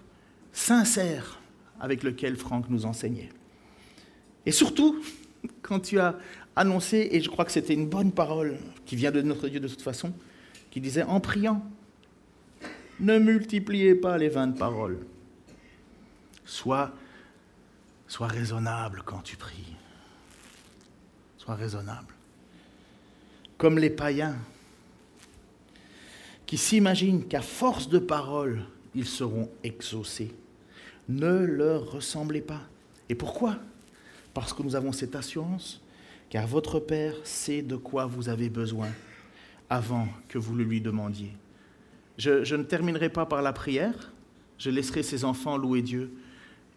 sincère 0.53 1.41
avec 1.81 2.03
lequel 2.03 2.37
Franck 2.37 2.68
nous 2.68 2.87
enseignait. 2.87 3.31
Et 4.47 4.53
surtout, 4.53 5.03
quand 5.62 5.81
tu 5.81 5.99
as 5.99 6.16
annoncé, 6.57 7.09
et 7.11 7.20
je 7.20 7.29
crois 7.29 7.45
que 7.45 7.53
c'était 7.53 7.75
une 7.75 7.89
bonne 7.89 8.12
parole 8.12 8.59
qui 8.87 8.97
vient 8.97 9.11
de 9.11 9.22
notre 9.22 9.49
Dieu 9.49 9.61
de 9.61 9.68
toute 9.68 9.83
façon, 9.83 10.12
qui 10.70 10.81
disait 10.81 11.03
en 11.03 11.20
priant, 11.20 11.64
ne 13.01 13.18
multipliez 13.18 13.95
pas 13.95 14.18
les 14.18 14.28
vaines 14.28 14.55
paroles. 14.55 14.99
Sois, 16.45 16.92
sois 18.07 18.28
raisonnable 18.28 19.03
quand 19.05 19.20
tu 19.20 19.36
pries. 19.36 19.74
Sois 21.38 21.55
raisonnable. 21.55 22.14
Comme 23.59 23.78
les 23.78 23.90
païens 23.90 24.36
qui 26.47 26.59
s'imaginent 26.59 27.26
qu'à 27.26 27.42
force 27.42 27.88
de 27.88 27.99
paroles, 27.99 28.64
ils 28.95 29.07
seront 29.07 29.51
exaucés 29.62 30.34
ne 31.09 31.45
leur 31.45 31.92
ressemblez 31.92 32.40
pas. 32.40 32.62
Et 33.09 33.14
pourquoi? 33.14 33.59
Parce 34.32 34.53
que 34.53 34.62
nous 34.62 34.76
avons 34.76 34.92
cette 34.92 35.14
assurance, 35.14 35.80
car 36.30 36.47
votre 36.47 36.80
Père 36.80 37.14
sait 37.24 37.62
de 37.62 37.76
quoi 37.76 38.07
vous 38.07 38.28
avez 38.28 38.49
besoin 38.49 38.88
avant 39.70 40.09
que 40.28 40.38
vous 40.38 40.55
le 40.55 40.64
lui 40.64 40.80
demandiez. 40.80 41.32
Je, 42.18 42.54
ne 42.54 42.62
terminerai 42.62 43.08
pas 43.08 43.26
par 43.26 43.42
la 43.42 43.52
prière, 43.52 44.12
je 44.58 44.70
laisserai 44.70 45.02
ces 45.02 45.24
enfants 45.24 45.56
louer 45.56 45.82
Dieu 45.82 46.12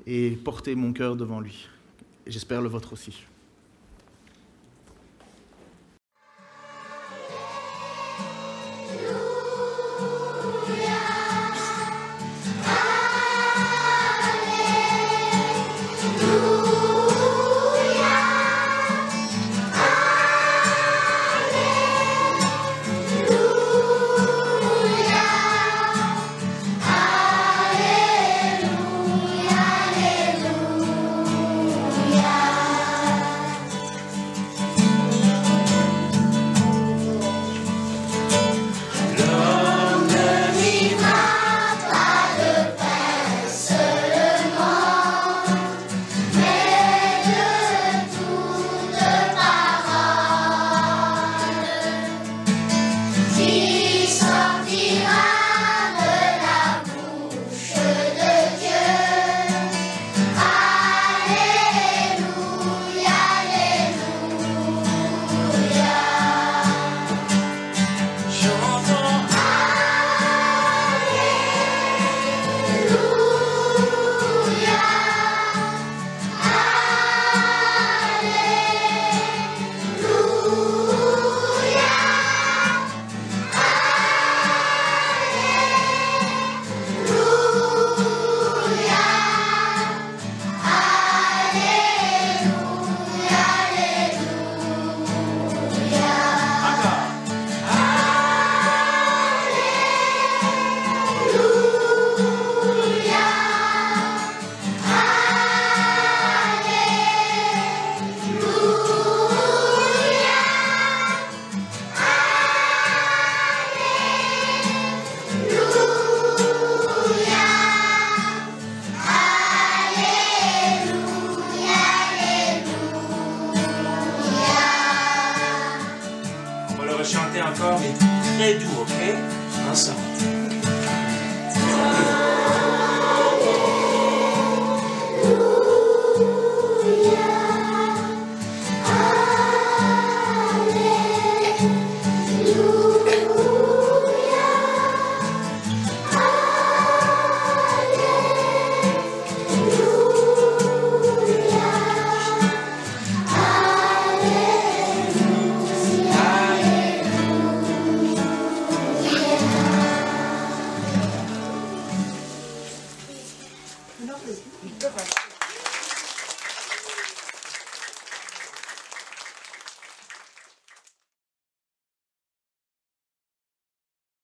et 0.06 0.32
porter 0.32 0.76
mon 0.76 0.94
cœur 0.94 1.16
devant 1.16 1.40
lui. 1.40 1.68
J'espère 2.26 2.62
le 2.62 2.70
vôtre 2.70 2.94
aussi. 2.94 3.24